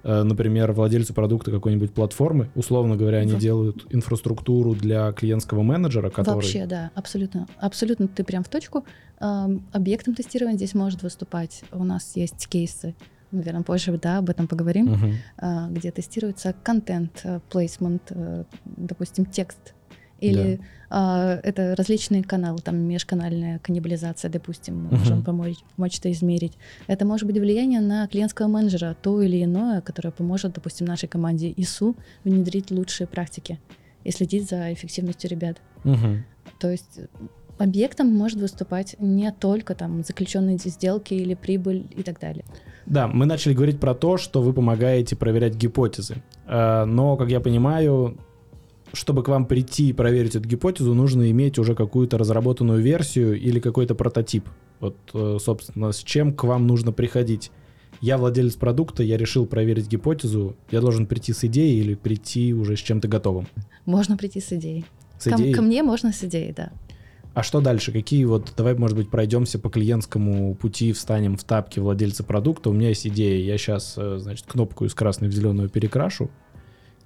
например, 0.03 0.71
владельцу 0.71 1.13
продукта 1.13 1.51
какой-нибудь 1.51 1.93
платформы, 1.93 2.49
условно 2.55 2.95
говоря, 2.95 3.19
они 3.19 3.33
Да. 3.33 3.39
делают 3.39 3.85
инфраструктуру 3.89 4.73
для 4.75 5.11
клиентского 5.11 5.61
менеджера, 5.61 6.09
который... 6.09 6.35
Вообще, 6.35 6.65
да, 6.65 6.91
абсолютно. 6.95 7.47
Абсолютно 7.59 8.07
ты 8.07 8.23
прям 8.23 8.43
в 8.43 8.49
точку. 8.49 8.85
Объектом 9.19 10.15
тестирования 10.15 10.57
здесь 10.57 10.73
может 10.73 11.03
выступать. 11.03 11.63
У 11.71 11.83
нас 11.83 12.15
есть 12.15 12.47
кейсы, 12.47 12.95
наверное, 13.31 13.63
позже, 13.63 13.97
да, 14.01 14.19
об 14.19 14.29
этом 14.29 14.47
поговорим, 14.47 14.97
а, 15.37 15.67
где 15.69 15.91
тестируется 15.91 16.55
контент, 16.63 17.21
э, 17.23 17.39
плейсмент, 17.49 18.03
э, 18.09 18.45
допустим, 18.65 19.25
текст. 19.25 19.73
Или 20.21 20.59
а, 20.89 21.39
это 21.43 21.75
различные 21.75 22.23
каналы, 22.23 22.59
там 22.59 22.77
межканальная 22.77 23.59
каннибализация, 23.59 24.29
допустим, 24.31 24.83
мы 24.85 24.97
можем 24.97 25.17
Мгм. 25.17 25.25
помочь, 25.25 25.57
помочь 25.75 25.99
это 25.99 26.11
измерить. 26.11 26.53
Это 26.87 27.05
может 27.05 27.27
быть 27.27 27.37
влияние 27.37 27.79
на 27.81 28.07
клиентского 28.07 28.47
менеджера, 28.47 28.95
то 29.01 29.21
или 29.21 29.43
иное, 29.43 29.81
которое 29.81 30.11
поможет, 30.11 30.53
допустим, 30.53 30.87
нашей 30.87 31.07
команде 31.07 31.53
ИСУ 31.55 31.95
внедрить 32.23 32.71
лучшие 32.71 33.07
практики 33.07 33.59
и 34.03 34.11
следить 34.11 34.49
за 34.49 34.73
эффективностью 34.73 35.29
ребят. 35.29 35.57
Мгм. 35.83 36.25
То 36.59 36.71
есть 36.71 36.99
объектом 37.57 38.07
может 38.15 38.39
выступать 38.39 38.95
не 38.99 39.31
только 39.31 39.75
там 39.75 40.03
заключенные 40.03 40.57
сделки 40.57 41.13
или 41.13 41.35
прибыль 41.35 41.87
и 41.95 42.03
так 42.03 42.19
далее. 42.19 42.45
Да, 42.85 43.07
мы 43.07 43.25
начали 43.25 43.53
говорить 43.53 43.79
про 43.79 43.93
то, 43.93 44.17
что 44.17 44.41
вы 44.41 44.53
помогаете 44.53 45.15
проверять 45.15 45.55
гипотезы. 45.55 46.23
Э, 46.47 46.85
Но, 46.85 47.17
как 47.17 47.29
я 47.29 47.39
понимаю, 47.39 48.17
чтобы 48.93 49.23
к 49.23 49.27
вам 49.27 49.45
прийти 49.45 49.89
и 49.89 49.93
проверить 49.93 50.35
эту 50.35 50.47
гипотезу, 50.47 50.93
нужно 50.93 51.29
иметь 51.31 51.59
уже 51.59 51.75
какую-то 51.75 52.17
разработанную 52.17 52.81
версию 52.81 53.39
или 53.39 53.59
какой-то 53.59 53.95
прототип. 53.95 54.47
Вот, 54.79 54.95
э, 55.13 55.37
собственно, 55.39 55.91
с 55.91 55.99
чем 55.99 56.33
к 56.33 56.43
вам 56.43 56.67
нужно 56.67 56.91
приходить. 56.91 57.51
Я 58.01 58.17
владелец 58.17 58.55
продукта, 58.55 59.03
я 59.03 59.17
решил 59.17 59.45
проверить 59.45 59.87
гипотезу. 59.87 60.55
Я 60.71 60.79
должен 60.79 61.05
прийти 61.05 61.33
с 61.33 61.43
идеей 61.43 61.79
или 61.81 61.95
прийти 61.95 62.53
уже 62.53 62.77
с 62.77 62.79
чем-то 62.79 63.07
готовым? 63.07 63.47
Можно 63.85 64.15
прийти 64.15 64.39
с 64.39 64.53
идеей. 64.53 64.85
С 65.17 65.25
Ко, 65.25 65.35
идеей? 65.35 65.53
ко 65.53 65.61
мне 65.61 65.83
можно 65.83 66.13
с 66.13 66.23
идеей, 66.23 66.53
да. 66.53 66.71
А 67.33 67.43
что 67.43 67.59
дальше? 67.61 67.91
Какие 67.91 68.23
вот, 68.25 68.53
давай, 68.55 68.73
может 68.75 68.97
быть, 68.97 69.09
пройдемся 69.09 69.59
по 69.59 69.69
клиентскому 69.69 70.55
пути, 70.55 70.93
встанем 70.93 71.35
в 71.35 71.43
тапки 71.43 71.79
владельца 71.79 72.23
продукта. 72.23 72.69
У 72.69 72.73
меня 72.73 72.89
есть 72.89 73.05
идея, 73.05 73.43
я 73.43 73.57
сейчас, 73.57 73.95
значит, 73.95 74.45
кнопку 74.47 74.85
из 74.85 74.93
красной 74.93 75.27
в 75.27 75.33
зеленую 75.33 75.69
перекрашу, 75.69 76.29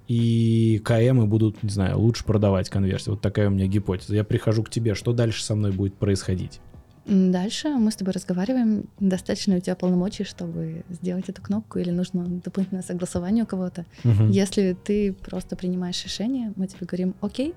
и 0.08 0.80
КМы 0.84 1.26
будут, 1.26 1.62
не 1.62 1.70
знаю, 1.70 1.98
лучше 1.98 2.24
продавать 2.24 2.68
конверсию. 2.70 3.14
Вот 3.14 3.22
такая 3.22 3.48
у 3.48 3.50
меня 3.50 3.66
гипотеза. 3.66 4.14
Я 4.14 4.24
прихожу 4.24 4.62
к 4.62 4.70
тебе, 4.70 4.94
что 4.94 5.12
дальше 5.12 5.42
со 5.42 5.54
мной 5.54 5.72
будет 5.72 5.94
происходить? 5.94 6.60
Дальше 7.06 7.68
мы 7.68 7.90
с 7.90 7.96
тобой 7.96 8.12
разговариваем. 8.14 8.84
Достаточно 8.98 9.56
у 9.56 9.60
тебя 9.60 9.76
полномочий, 9.76 10.24
чтобы 10.24 10.84
сделать 10.88 11.28
эту 11.28 11.42
кнопку, 11.42 11.78
или 11.78 11.90
нужно 11.90 12.24
дополнительное 12.26 12.82
согласование 12.82 13.44
у 13.44 13.46
кого-то? 13.46 13.84
Мгм. 14.04 14.30
Если 14.30 14.74
ты 14.84 15.12
просто 15.12 15.54
принимаешь 15.54 16.02
решение, 16.04 16.52
мы 16.56 16.66
тебе 16.66 16.86
говорим, 16.86 17.14
окей, 17.20 17.54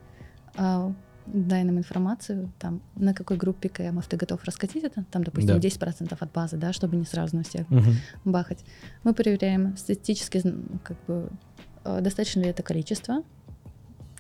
а, 0.58 0.94
дай 1.28 1.64
нам 1.64 1.78
информацию, 1.78 2.52
там, 2.60 2.82
на 2.96 3.14
какой 3.14 3.38
группе 3.38 3.70
КМов 3.70 4.08
ты 4.08 4.18
готов 4.18 4.44
раскатить 4.44 4.84
это, 4.84 5.06
там, 5.12 5.24
допустим, 5.24 5.54
Да. 5.56 5.60
10% 5.60 6.18
от 6.22 6.32
базы, 6.34 6.58
да, 6.58 6.74
чтобы 6.74 6.98
не 6.98 7.06
сразу 7.06 7.36
на 7.38 7.44
всех 7.44 7.70
Мгм. 7.70 7.94
бахать. 8.26 8.64
Мы 9.06 9.14
проверяем 9.14 9.78
статистически, 9.78 10.38
зн- 10.38 10.78
как 10.84 10.98
бы, 11.06 11.30
достаточно 12.02 12.42
ли 12.42 12.48
это 12.50 12.64
количество, 12.64 13.24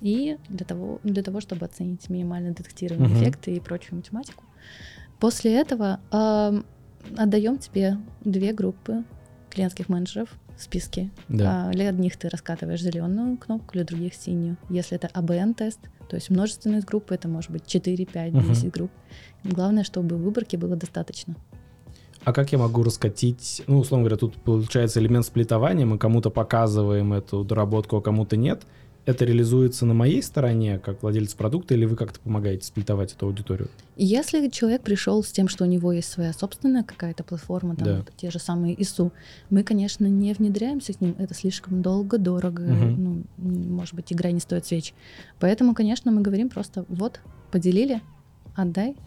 и 0.01 0.37
для 0.49 0.65
того, 0.65 0.99
для 1.03 1.23
того 1.23 1.41
чтобы 1.41 1.65
оценить 1.65 2.09
минимально 2.09 2.51
детектируемый 2.53 3.09
Мгм. 3.09 3.17
эффект 3.17 3.47
и 3.47 3.59
прочую 3.59 3.95
математику. 3.97 4.43
После 5.19 5.53
этого 5.59 5.99
ам, 6.11 6.65
отдаем 7.17 7.57
тебе 7.57 7.97
две 8.21 8.53
группы 8.53 9.03
клиентских 9.49 9.89
менеджеров 9.89 10.29
в 10.55 10.61
списке. 10.61 11.09
Да. 11.29 11.69
А, 11.69 11.71
Для 11.71 11.89
одних 11.89 12.15
ты 12.17 12.29
раскатываешь 12.29 12.81
зеленую 12.81 13.37
кнопку, 13.37 13.73
для 13.73 13.83
других 13.83 14.13
синюю. 14.13 14.57
Если 14.69 14.95
это 14.95 15.07
АБН-тест, 15.13 15.79
то 16.09 16.15
есть 16.15 16.29
множественность 16.29 16.85
группы, 16.85 17.15
это 17.15 17.27
может 17.27 17.49
быть 17.51 17.65
4, 17.65 18.05
5, 18.05 18.33
Мгм. 18.33 18.47
10 18.49 18.71
групп. 18.71 18.91
Главное, 19.43 19.83
чтобы 19.83 20.17
выборки 20.17 20.55
было 20.55 20.75
достаточно. 20.75 21.35
А 22.27 22.33
как 22.33 22.51
я 22.51 22.57
могу 22.57 22.83
раскатить, 22.83 23.63
ну, 23.67 23.79
условно 23.79 24.03
говоря, 24.03 24.17
тут 24.17 24.35
получается 24.35 24.99
элемент 24.99 25.25
сплитования, 25.25 25.85
мы 25.85 25.97
кому-то 25.97 26.29
показываем 26.29 27.13
эту 27.13 27.45
доработку, 27.45 27.95
а 27.95 28.01
кому-то 28.01 28.35
нет. 28.35 28.63
Это 29.05 29.23
реализуется 29.23 29.85
на 29.85 29.93
моей 29.93 30.21
стороне, 30.21 30.77
как 30.77 31.01
владелец 31.03 31.33
продукта, 31.35 31.73
или 31.73 31.85
вы 31.85 31.95
как-то 31.95 32.19
помогаете 32.19 32.67
сплитовать 32.67 33.13
эту 33.13 33.27
аудиторию? 33.27 33.69
Если 33.95 34.49
человек 34.49 34.81
пришел 34.81 35.23
с 35.23 35.31
тем, 35.31 35.47
что 35.47 35.63
у 35.63 35.67
него 35.67 35.93
есть 35.93 36.11
своя 36.11 36.33
собственная 36.33 36.83
какая-то 36.83 37.23
платформа, 37.23 37.77
там 37.77 37.85
Да. 37.87 37.95
вот 37.99 38.11
те 38.17 38.29
же 38.29 38.39
самые 38.39 38.75
ИСУ, 38.81 39.13
мы, 39.49 39.63
конечно, 39.63 40.05
не 40.05 40.33
внедряемся 40.33 40.91
к 40.91 40.99
ним, 40.99 41.15
это 41.17 41.33
слишком 41.33 41.81
долго, 41.81 42.17
дорого, 42.17 42.63
Мгм. 42.63 43.23
ну, 43.37 43.53
может 43.73 43.93
быть, 43.95 44.11
игра 44.11 44.31
не 44.31 44.41
стоит 44.41 44.65
свеч. 44.65 44.93
Поэтому, 45.39 45.73
конечно, 45.73 46.11
мы 46.11 46.21
говорим 46.21 46.49
просто, 46.49 46.83
вот, 46.89 47.21
поделили, 47.51 48.01
отдай, 48.53 48.97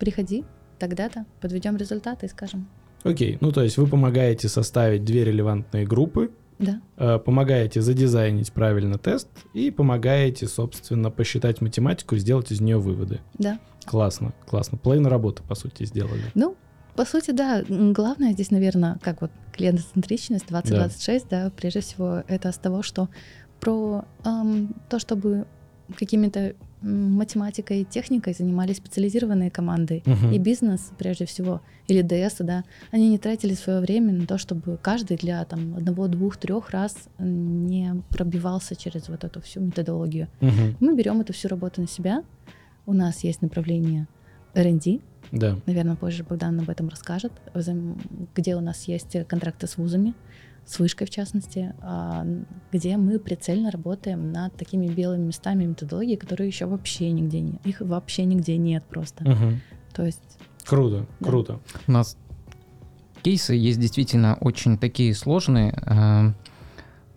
приходи, 0.00 0.42
тогда-то 0.78 1.26
подведем 1.40 1.76
результаты 1.76 2.26
и 2.26 2.28
скажем, 2.28 2.68
Окей, 3.04 3.38
ну 3.40 3.52
то 3.52 3.62
есть 3.62 3.76
вы 3.76 3.86
помогаете 3.86 4.48
составить 4.48 5.04
две 5.04 5.24
релевантные 5.24 5.86
группы, 5.86 6.32
да, 6.58 6.80
э, 6.96 7.18
помогаете 7.18 7.80
задизайнить 7.80 8.52
правильно 8.52 8.98
тест 8.98 9.28
и 9.52 9.70
помогаете, 9.70 10.48
собственно, 10.48 11.10
посчитать 11.10 11.60
математику 11.60 12.16
и 12.16 12.18
сделать 12.18 12.50
из 12.50 12.60
нее 12.60 12.78
выводы. 12.78 13.20
да. 13.34 13.58
Классно, 13.84 14.32
классно. 14.48 14.78
Половину 14.78 15.08
работы, 15.08 15.44
по 15.44 15.54
сути, 15.54 15.84
сделали. 15.84 16.24
Ну, 16.34 16.56
по 16.96 17.04
сути, 17.04 17.30
да, 17.30 17.62
главное 17.68 18.32
здесь, 18.32 18.50
наверное, 18.50 18.98
как 19.00 19.20
вот 19.20 19.30
клиентоцентричность 19.52 20.48
2026, 20.48 21.28
да. 21.28 21.52
прежде 21.56 21.80
всего, 21.82 22.24
это 22.26 22.50
с 22.50 22.58
того, 22.58 22.82
что 22.82 23.08
про 23.60 24.04
ам, 24.24 24.74
то, 24.88 24.98
чтобы 24.98 25.46
какими-то 25.96 26.54
математикой 26.86 27.80
и 27.80 27.84
техникой 27.84 28.34
занимались 28.34 28.76
специализированные 28.76 29.50
команды 29.50 30.02
Мгм. 30.06 30.32
и 30.32 30.38
бизнес, 30.38 30.90
прежде 30.98 31.24
всего, 31.26 31.60
или 31.88 32.02
ДС, 32.02 32.36
да, 32.40 32.64
они 32.92 33.08
не 33.08 33.18
тратили 33.18 33.54
свое 33.54 33.80
время 33.80 34.12
на 34.12 34.26
то, 34.26 34.38
чтобы 34.38 34.78
каждый 34.80 35.16
для 35.16 35.44
там 35.44 35.74
одного, 35.76 36.08
двух, 36.08 36.36
трех 36.36 36.70
раз 36.70 36.94
не 37.18 38.02
пробивался 38.10 38.76
через 38.76 39.08
вот 39.08 39.24
эту 39.24 39.40
всю 39.40 39.60
методологию. 39.60 40.28
Мгм. 40.40 40.76
Мы 40.80 40.96
берем 40.96 41.20
эту 41.20 41.32
всю 41.32 41.48
работу 41.48 41.80
на 41.80 41.88
себя. 41.88 42.22
У 42.86 42.92
нас 42.92 43.24
есть 43.24 43.42
направление 43.42 44.06
R&D, 44.54 45.00
Да. 45.32 45.58
Наверное, 45.66 45.96
позже 45.96 46.22
Богдан 46.22 46.60
об 46.60 46.70
этом 46.70 46.88
расскажет, 46.88 47.32
где 48.36 48.54
у 48.54 48.60
нас 48.60 48.84
есть 48.84 49.16
контракты 49.26 49.66
с 49.66 49.76
вузами, 49.76 50.14
с 50.66 50.78
вышкой 50.80 51.06
в 51.06 51.10
частности, 51.10 51.72
а, 51.80 52.26
где 52.72 52.96
мы 52.96 53.18
прицельно 53.20 53.70
работаем 53.70 54.32
над 54.32 54.54
такими 54.56 54.88
белыми 54.88 55.26
местами 55.26 55.64
методологии, 55.64 56.16
которые 56.16 56.48
еще 56.48 56.66
вообще 56.66 57.10
нигде 57.12 57.40
нет. 57.40 57.60
Их 57.64 57.80
вообще 57.80 58.24
нигде 58.24 58.56
нет 58.58 58.84
просто. 58.84 59.24
Мгм. 59.24 59.60
То 59.94 60.04
есть, 60.04 60.38
Круто, 60.66 61.06
Да. 61.20 61.26
круто. 61.28 61.60
У 61.86 61.92
нас 61.92 62.16
кейсы 63.22 63.54
есть 63.54 63.78
действительно 63.78 64.36
очень 64.40 64.76
такие 64.78 65.14
сложные. 65.14 65.72
Э, 65.86 66.32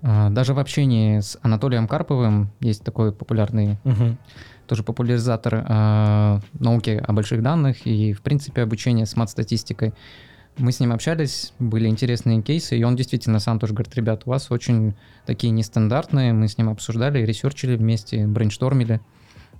э, 0.03 0.29
Даже 0.29 0.53
в 0.53 0.59
общении 0.59 1.19
с 1.19 1.37
Анатолием 1.41 1.87
Карповым 1.87 2.51
есть 2.59 2.83
такой 2.83 3.11
популярный 3.11 3.77
Мгм. 3.83 4.17
тоже 4.67 4.83
популяризатор 4.83 5.55
науки 6.59 7.03
о 7.07 7.11
больших 7.13 7.41
данных 7.41 7.87
и, 7.87 8.13
в 8.13 8.21
принципе, 8.21 8.61
обучения 8.61 9.07
с 9.07 9.15
мат-статистикой. 9.15 9.93
Мы 10.59 10.71
с 10.73 10.79
ним 10.81 10.91
общались, 10.91 11.53
были 11.57 11.87
интересные 11.87 12.41
кейсы, 12.41 12.77
и 12.77 12.83
он 12.83 12.95
действительно 12.97 13.39
сам 13.39 13.59
тоже 13.59 13.73
говорит, 13.73 13.95
ребят, 13.95 14.23
у 14.25 14.29
вас 14.31 14.51
очень 14.51 14.93
такие 15.25 15.51
нестандартные, 15.51 16.33
мы 16.33 16.49
с 16.49 16.57
ним 16.57 16.69
обсуждали, 16.69 17.23
ресерчили 17.25 17.77
вместе, 17.77 18.27
брейнштормили. 18.27 18.99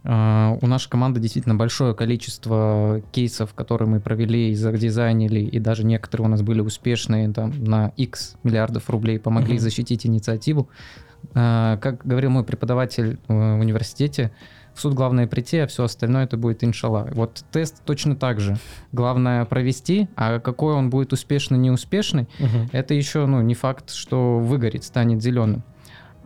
Э, 0.03 0.57
у 0.61 0.67
нашей 0.67 0.89
команды 0.89 1.21
действительно 1.21 1.55
большое 1.55 1.95
количество 1.95 3.01
кейсов, 3.13 3.53
которые 3.53 3.87
мы 3.87 4.01
провели 4.01 4.51
и 4.51 4.55
задизайнили, 4.55 5.39
и 5.39 5.57
даже 5.59 5.85
некоторые 5.85 6.27
у 6.27 6.29
нас 6.29 6.41
были 6.41 6.59
успешные, 6.59 7.31
там, 7.31 7.53
на 7.63 7.93
X 7.95 8.35
миллиардов 8.43 8.89
рублей 8.89 9.19
помогли 9.19 9.53
Мгм. 9.53 9.61
защитить 9.61 10.05
инициативу. 10.05 10.67
Э, 11.33 11.77
Как 11.81 12.05
говорил 12.05 12.29
мой 12.29 12.43
преподаватель 12.43 13.19
э, 13.29 13.33
в 13.33 13.59
университете, 13.61 14.31
в 14.73 14.81
суд 14.81 14.93
главное 14.93 15.27
прийти, 15.27 15.57
а 15.57 15.67
все 15.67 15.83
остальное 15.83 16.23
это 16.25 16.37
будет 16.37 16.63
иншалла. 16.63 17.09
Вот 17.13 17.43
тест 17.51 17.81
точно 17.85 18.15
так 18.15 18.39
же. 18.39 18.57
Главное 18.91 19.45
провести, 19.45 20.07
а 20.15 20.39
какой 20.39 20.73
он 20.73 20.89
будет 20.89 21.13
успешный, 21.13 21.57
неуспешный, 21.57 22.27
Мгм. 22.39 22.69
это 22.71 22.93
еще 22.93 23.25
ну, 23.25 23.41
не 23.41 23.55
факт, 23.55 23.91
что 23.91 24.39
выгорит, 24.39 24.83
станет 24.83 25.21
зеленым. 25.21 25.63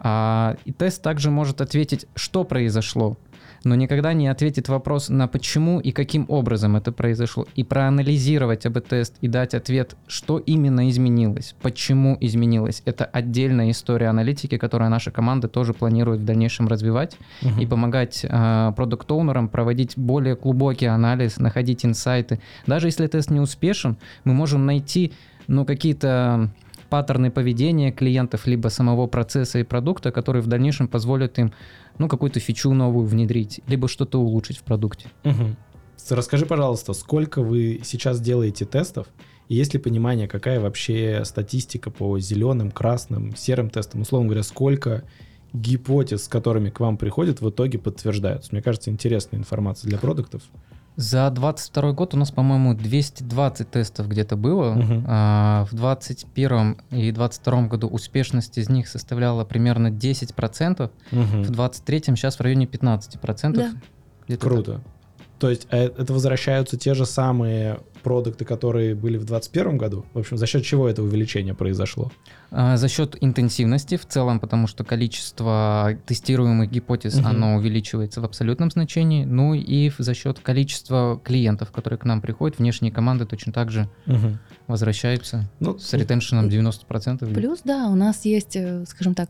А, 0.05 0.57
и 0.65 0.71
тест 0.73 1.01
также 1.01 1.31
может 1.31 1.61
ответить, 1.61 2.07
что 2.15 2.43
произошло. 2.43 3.17
Но 3.63 3.75
никогда 3.75 4.13
не 4.13 4.27
ответит 4.27 4.67
вопрос 4.69 5.09
на 5.09 5.27
почему 5.27 5.79
и 5.79 5.91
каким 5.91 6.25
образом 6.27 6.75
это 6.75 6.91
произошло, 6.91 7.45
и 7.55 7.63
проанализировать 7.63 8.65
АБ-тест 8.65 9.15
и 9.21 9.27
дать 9.27 9.53
ответ, 9.53 9.95
что 10.07 10.37
именно 10.37 10.89
изменилось, 10.89 11.55
почему 11.61 12.17
изменилось. 12.19 12.81
Это 12.85 13.05
отдельная 13.05 13.71
история 13.71 14.07
аналитики, 14.07 14.57
которую 14.57 14.89
наша 14.89 15.11
команда 15.11 15.47
тоже 15.47 15.73
планирует 15.73 16.21
в 16.21 16.25
дальнейшем 16.25 16.67
развивать 16.67 17.17
угу. 17.41 17.61
и 17.61 17.65
помогать 17.65 18.25
э, 18.27 18.71
продукт-оунерам 18.75 19.47
проводить 19.47 19.93
более 19.97 20.35
глубокий 20.35 20.87
анализ, 20.87 21.37
находить 21.37 21.85
инсайты. 21.85 22.39
Даже 22.67 22.87
если 22.87 23.07
тест 23.07 23.29
не 23.29 23.39
успешен, 23.39 23.97
мы 24.23 24.33
можем 24.33 24.65
найти 24.65 25.13
ну, 25.47 25.65
какие-то 25.65 26.49
паттерны 26.93 27.31
поведения 27.31 27.91
клиентов, 27.91 28.45
либо 28.45 28.67
самого 28.67 29.07
процесса 29.07 29.57
и 29.57 29.63
продукта, 29.63 30.11
которые 30.11 30.43
в 30.43 30.47
дальнейшем 30.47 30.87
позволят 30.87 31.39
им 31.39 31.51
ну, 31.97 32.07
какую-то 32.07 32.39
фичу 32.39 32.73
новую 32.73 33.05
внедрить, 33.05 33.61
либо 33.67 33.87
что-то 33.87 34.19
улучшить 34.19 34.57
в 34.57 34.63
продукте. 34.63 35.09
Угу. 35.23 35.55
Расскажи, 36.09 36.45
пожалуйста, 36.45 36.93
сколько 36.93 37.41
вы 37.41 37.81
сейчас 37.83 38.19
делаете 38.19 38.65
тестов, 38.65 39.07
и 39.47 39.55
есть 39.55 39.73
ли 39.73 39.79
понимание, 39.79 40.27
какая 40.27 40.59
вообще 40.59 41.21
статистика 41.25 41.91
по 41.91 42.19
зеленым, 42.19 42.71
красным, 42.71 43.35
серым 43.35 43.69
тестам? 43.69 44.01
Условно 44.01 44.27
говоря, 44.27 44.43
сколько 44.43 45.03
гипотез, 45.53 46.25
с 46.25 46.27
которыми 46.27 46.69
к 46.69 46.79
вам 46.79 46.97
приходят, 46.97 47.41
в 47.41 47.49
итоге 47.49 47.77
подтверждаются? 47.77 48.49
Мне 48.51 48.61
кажется, 48.61 48.89
интересная 48.89 49.39
информация 49.39 49.89
для 49.89 49.99
продуктов. 49.99 50.41
За 50.95 51.29
22 51.29 51.91
год 51.93 52.13
у 52.13 52.17
нас, 52.17 52.31
по-моему, 52.31 52.75
220 52.75 53.69
тестов 53.69 54.07
где-то 54.07 54.35
было. 54.35 54.71
Угу. 54.75 55.03
А, 55.07 55.65
в 55.71 55.75
21 55.75 56.77
и 56.91 57.11
22 57.11 57.67
году 57.67 57.87
успешность 57.87 58.57
из 58.57 58.69
них 58.69 58.87
составляла 58.87 59.43
примерно 59.43 59.87
10%. 59.87 60.89
Угу. 61.11 61.21
В 61.21 61.49
23 61.49 62.03
сейчас 62.07 62.37
в 62.37 62.41
районе 62.41 62.65
15%. 62.65 63.53
Да. 64.27 64.37
Круто. 64.37 64.73
Так. 64.73 64.92
То 65.39 65.49
есть 65.49 65.67
э, 65.71 65.85
это 65.85 66.13
возвращаются 66.13 66.77
те 66.77 66.93
же 66.93 67.05
самые 67.05 67.79
продукты, 68.03 68.45
которые 68.45 68.93
были 68.93 69.17
в 69.17 69.25
2021 69.25 69.77
году? 69.77 70.05
В 70.13 70.19
общем, 70.19 70.37
за 70.37 70.45
счет 70.45 70.63
чего 70.63 70.87
это 70.87 71.01
увеличение 71.01 71.53
произошло? 71.53 72.11
А, 72.51 72.77
за 72.77 72.87
счет 72.87 73.17
интенсивности 73.21 73.97
в 73.97 74.05
целом, 74.05 74.39
потому 74.39 74.67
что 74.67 74.83
количество 74.83 75.97
тестируемых 76.05 76.69
гипотез, 76.69 77.15
угу. 77.15 77.27
оно 77.27 77.55
увеличивается 77.55 78.21
в 78.21 78.25
абсолютном 78.25 78.69
значении, 78.69 79.25
ну 79.25 79.53
и 79.53 79.91
за 79.97 80.13
счет 80.13 80.39
количества 80.39 81.19
клиентов, 81.23 81.71
которые 81.71 81.97
к 81.97 82.05
нам 82.05 82.21
приходят, 82.21 82.59
внешние 82.59 82.91
команды 82.91 83.25
точно 83.25 83.53
так 83.53 83.71
же 83.71 83.89
угу. 84.05 84.37
возвращаются 84.67 85.49
ну, 85.59 85.79
с 85.79 85.93
ретеншеном 85.93 86.47
90%. 86.47 87.33
Плюс, 87.33 87.61
да, 87.63 87.87
у 87.87 87.95
нас 87.95 88.25
есть, 88.25 88.55
э, 88.55 88.85
скажем 88.85 89.15
так, 89.15 89.29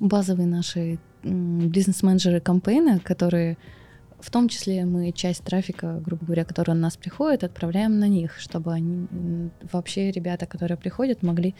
базовые 0.00 0.46
наши 0.46 0.98
бизнес-менеджеры 1.22 2.40
кампейна, 2.40 2.98
которые 3.00 3.56
в 4.22 4.30
том 4.30 4.48
числе 4.48 4.84
мы 4.84 5.12
часть 5.12 5.42
трафика, 5.42 6.00
грубо 6.00 6.24
говоря, 6.24 6.44
который 6.44 6.74
на 6.74 6.82
нас 6.82 6.96
приходит, 6.96 7.44
отправляем 7.44 7.98
на 7.98 8.08
них, 8.08 8.38
чтобы 8.38 8.72
они 8.72 9.06
вообще 9.72 10.10
ребята, 10.12 10.46
которые 10.46 10.78
приходят, 10.78 11.22
могли, 11.22 11.54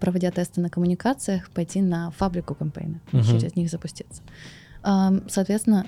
проводя 0.00 0.30
тесты 0.30 0.60
на 0.60 0.70
коммуникациях, 0.70 1.50
пойти 1.50 1.82
на 1.82 2.12
фабрику 2.12 2.54
кампейна, 2.54 3.00
угу. 3.12 3.22
через 3.22 3.56
них 3.56 3.70
запуститься. 3.70 4.22
Соответственно, 4.82 5.86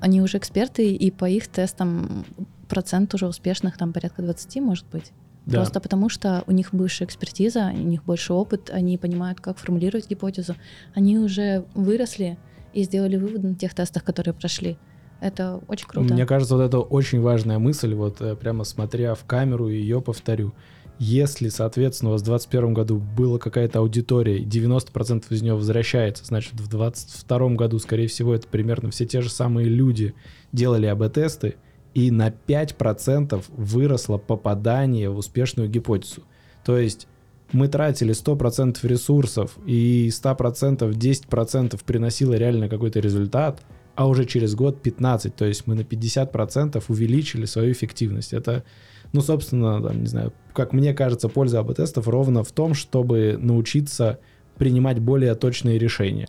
они 0.00 0.20
уже 0.20 0.38
эксперты, 0.38 0.92
и 0.92 1.10
по 1.10 1.28
их 1.28 1.48
тестам 1.48 2.26
процент 2.68 3.14
уже 3.14 3.26
успешных 3.26 3.78
там 3.78 3.92
порядка 3.92 4.22
20, 4.22 4.56
может 4.56 4.86
быть. 4.90 5.12
Да. 5.46 5.58
Просто 5.58 5.80
потому, 5.80 6.08
что 6.08 6.42
у 6.46 6.52
них 6.52 6.74
больше 6.74 7.04
экспертиза, 7.04 7.70
у 7.74 7.76
них 7.76 8.02
больше 8.04 8.32
опыт, 8.32 8.70
они 8.70 8.98
понимают, 8.98 9.40
как 9.40 9.58
формулировать 9.58 10.08
гипотезу. 10.08 10.56
Они 10.94 11.18
уже 11.18 11.64
выросли 11.74 12.38
и 12.72 12.82
сделали 12.82 13.16
выводы 13.16 13.48
на 13.48 13.54
тех 13.54 13.74
тестах, 13.74 14.04
которые 14.04 14.34
прошли. 14.34 14.78
Это 15.20 15.60
очень 15.68 15.86
круто. 15.86 16.12
Мне 16.12 16.26
кажется, 16.26 16.56
вот 16.56 16.62
это 16.62 16.80
очень 16.80 17.20
важная 17.20 17.58
мысль, 17.58 17.94
вот 17.94 18.20
э, 18.20 18.36
прямо 18.36 18.64
смотря 18.64 19.14
в 19.14 19.24
камеру, 19.24 19.68
ее 19.68 20.00
повторю. 20.00 20.52
Если, 20.98 21.48
соответственно, 21.48 22.10
у 22.10 22.12
вас 22.12 22.22
в 22.22 22.26
2021 22.26 22.74
году 22.74 22.96
была 22.98 23.38
какая-то 23.38 23.80
аудитория, 23.80 24.38
и 24.38 24.44
90% 24.44 25.24
из 25.30 25.42
нее 25.42 25.54
возвращается, 25.54 26.24
значит, 26.24 26.52
в 26.52 26.68
2022 26.68 27.48
году, 27.50 27.78
скорее 27.78 28.06
всего, 28.06 28.34
это 28.34 28.46
примерно 28.46 28.90
все 28.90 29.04
те 29.04 29.20
же 29.20 29.28
самые 29.28 29.68
люди 29.68 30.14
делали 30.52 30.86
АБ-тесты, 30.86 31.56
и 31.94 32.10
на 32.10 32.28
5% 32.28 33.44
выросло 33.56 34.18
попадание 34.18 35.10
в 35.10 35.16
успешную 35.16 35.68
гипотезу. 35.68 36.22
То 36.64 36.78
есть 36.78 37.08
мы 37.52 37.68
тратили 37.68 38.14
100% 38.14 38.78
ресурсов, 38.82 39.58
и 39.66 40.08
100% 40.08 40.90
10% 40.90 41.80
приносило 41.84 42.34
реально 42.34 42.68
какой-то 42.68 43.00
результат– 43.00 43.62
а 43.96 44.06
уже 44.06 44.24
через 44.24 44.54
год 44.54 44.82
15, 44.82 45.34
то 45.34 45.44
есть 45.44 45.66
мы 45.66 45.74
на 45.74 45.80
50% 45.80 46.82
увеличили 46.88 47.44
свою 47.44 47.72
эффективность. 47.72 48.32
Это, 48.32 48.64
ну, 49.12 49.20
собственно, 49.20 49.80
там, 49.82 50.00
не 50.00 50.06
знаю, 50.06 50.32
как 50.52 50.72
мне 50.72 50.94
кажется, 50.94 51.28
польза 51.28 51.60
АБ-тестов 51.60 52.08
ровно 52.08 52.42
в 52.42 52.52
том, 52.52 52.74
чтобы 52.74 53.36
научиться 53.40 54.18
принимать 54.56 54.98
более 54.98 55.34
точные 55.34 55.78
решения. 55.78 56.28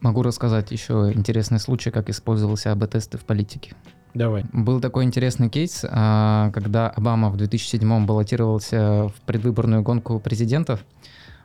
Могу 0.00 0.22
рассказать 0.22 0.70
еще 0.70 1.12
интересный 1.14 1.58
случай, 1.58 1.90
как 1.90 2.10
использовался 2.10 2.72
АБ-тесты 2.72 3.18
в 3.18 3.24
политике. 3.24 3.74
Давай. 4.14 4.44
Был 4.52 4.80
такой 4.80 5.04
интересный 5.04 5.50
кейс, 5.50 5.84
а, 5.88 6.50
когда 6.52 6.88
Обама 6.88 7.28
в 7.28 7.36
2007 7.36 8.06
баллотировался 8.06 9.08
в 9.08 9.20
предвыборную 9.26 9.82
гонку 9.82 10.18
президентов. 10.20 10.84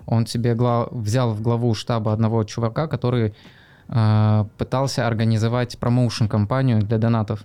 Он 0.06 0.26
себе 0.26 0.56
взял 0.92 1.34
в 1.34 1.42
главу 1.42 1.74
штаба 1.74 2.14
одного 2.14 2.44
чувака, 2.44 2.88
который 2.88 3.34
пытался 4.58 5.06
организовать 5.06 5.78
промоушен-компанию 5.78 6.82
для 6.82 6.98
донатов. 6.98 7.44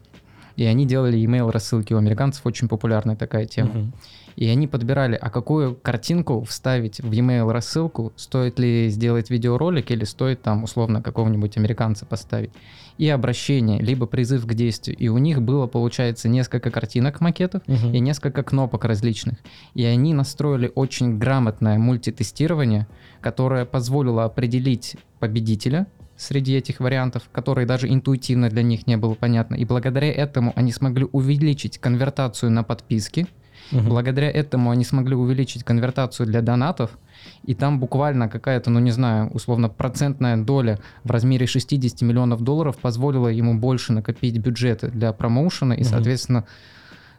И 0.55 0.65
они 0.65 0.87
делали 0.87 1.19
email 1.19 1.51
рассылки 1.51 1.93
у 1.93 1.99
американцев, 1.99 2.47
очень 2.47 2.69
популярная 2.69 3.17
такая 3.17 3.47
тема. 3.47 3.71
Uh-huh. 3.71 3.93
И 4.37 4.49
они 4.49 4.67
подбирали, 4.67 5.19
а 5.21 5.29
какую 5.31 5.75
картинку 5.75 6.45
вставить 6.45 7.01
в 7.01 7.11
e-mail 7.11 7.51
рассылку, 7.51 8.13
стоит 8.17 8.59
ли 8.59 8.89
сделать 8.89 9.31
видеоролик 9.31 9.91
или 9.91 10.05
стоит 10.05 10.43
там 10.43 10.65
условно 10.65 11.03
какого-нибудь 11.03 11.57
американца 11.57 12.07
поставить. 12.07 12.53
И 12.99 13.09
обращение, 13.09 13.79
либо 13.81 14.07
призыв 14.07 14.47
к 14.47 14.55
действию. 14.55 14.97
И 14.97 15.09
у 15.09 15.19
них 15.19 15.43
было, 15.43 15.67
получается, 15.67 16.29
несколько 16.29 16.71
картинок 16.71 17.21
макетов 17.21 17.63
uh-huh. 17.67 17.93
и 17.93 18.01
несколько 18.01 18.43
кнопок 18.43 18.85
различных. 18.87 19.39
И 19.75 19.85
они 19.85 20.15
настроили 20.15 20.73
очень 20.75 21.19
грамотное 21.19 21.79
мультитестирование, 21.79 22.87
которое 23.21 23.67
позволило 23.67 24.25
определить 24.25 24.97
победителя, 25.19 25.87
среди 26.17 26.55
этих 26.55 26.81
вариантов, 26.81 27.25
которые 27.33 27.67
даже 27.67 27.89
интуитивно 27.89 28.49
для 28.49 28.63
них 28.63 28.87
не 28.87 28.97
было 28.97 29.15
понятно. 29.15 29.55
И 29.55 29.65
благодаря 29.65 30.13
этому 30.13 30.53
они 30.57 30.73
смогли 30.73 31.07
увеличить 31.13 31.79
конвертацию 31.79 32.51
на 32.51 32.63
подписки, 32.65 33.27
угу. 33.73 33.83
благодаря 33.83 34.31
этому 34.31 34.71
они 34.71 34.85
смогли 34.85 35.15
увеличить 35.15 35.65
конвертацию 35.65 36.27
для 36.27 36.41
донатов, 36.41 36.99
и 37.45 37.55
там 37.55 37.81
буквально 37.81 38.29
какая-то, 38.29 38.71
ну 38.71 38.81
не 38.81 38.91
знаю, 38.91 39.31
условно 39.33 39.69
процентная 39.69 40.37
доля 40.37 40.79
в 41.05 41.11
размере 41.11 41.47
60 41.47 42.03
миллионов 42.03 42.43
долларов 42.43 42.77
позволила 42.79 43.29
ему 43.29 43.59
больше 43.59 43.93
накопить 43.93 44.39
бюджеты 44.39 44.89
для 44.89 45.13
промоушена 45.13 45.73
и, 45.75 45.83
угу. 45.83 45.89
соответственно, 45.89 46.45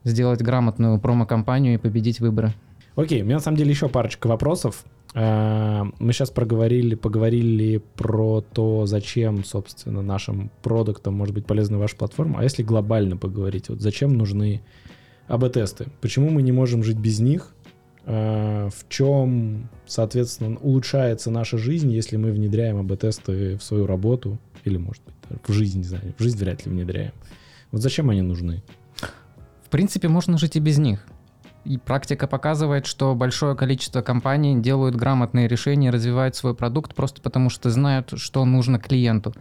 сделать 0.04 0.42
грамотную 0.42 1.00
промо-компанию 1.00 1.76
и 1.76 1.78
победить 1.78 2.20
выборы. 2.20 2.54
Окей, 2.96 3.22
у 3.22 3.26
меня 3.26 3.36
на 3.36 3.42
самом 3.42 3.58
деле 3.58 3.70
еще 3.70 3.90
парочка 3.90 4.28
вопросов. 4.28 4.84
Э, 5.14 5.84
мы 6.00 6.14
сейчас 6.14 6.32
проговорили, 6.32 6.96
поговорили 6.96 7.82
про 7.96 8.42
то, 8.42 8.86
зачем, 8.86 9.44
собственно, 9.44 10.02
нашим 10.02 10.50
продуктам 10.64 11.14
может 11.14 11.36
быть 11.36 11.46
полезна 11.46 11.78
ваша 11.78 11.96
платформа. 11.96 12.40
А 12.40 12.44
если 12.44 12.64
глобально 12.64 13.18
поговорить, 13.18 13.70
вот 13.70 13.82
зачем 13.82 14.18
нужны 14.18 14.62
АБ-тесты? 15.28 15.88
Почему 16.02 16.30
мы 16.30 16.42
не 16.42 16.52
можем 16.52 16.84
жить 16.84 16.98
без 16.98 17.20
них? 17.20 17.54
Э, 18.10 18.70
в 18.70 18.88
чем, 18.88 19.70
соответственно, 19.86 20.58
улучшается 20.60 21.30
наша 21.30 21.58
жизнь, 21.58 21.92
если 21.92 22.16
мы 22.16 22.32
внедряем 22.32 22.80
АБ-тесты 22.80 23.58
в 23.58 23.64
свою 23.64 23.86
работу? 23.86 24.40
Или, 24.64 24.78
может 24.78 25.04
быть, 25.04 25.16
в 25.46 25.52
жизнь, 25.52 25.80
не 25.80 25.84
знаю, 25.84 26.14
в 26.18 26.24
жизнь 26.24 26.38
вряд 26.38 26.66
ли 26.66 26.72
внедряем. 26.72 27.12
Вот 27.72 27.82
зачем 27.82 28.10
они 28.10 28.22
нужны? 28.22 28.64
В 29.66 29.70
принципе, 29.70 30.08
можно 30.08 30.38
жить 30.38 30.56
и 30.56 30.62
без 30.62 30.78
них. 30.78 31.06
И 31.66 31.78
практика 31.78 32.28
показывает, 32.28 32.86
что 32.86 33.14
большое 33.14 33.54
количество 33.58 34.02
компаний 34.02 34.58
делают 34.58 34.96
грамотные 34.96 35.50
решения, 35.50 35.90
развивают 35.90 36.38
свой 36.38 36.56
продукт 36.56 36.96
просто 36.96 37.22
потому, 37.22 37.50
что 37.50 37.70
знают, 37.70 38.14
что 38.16 38.46
нужно 38.46 38.80
клиенту. 38.80 39.34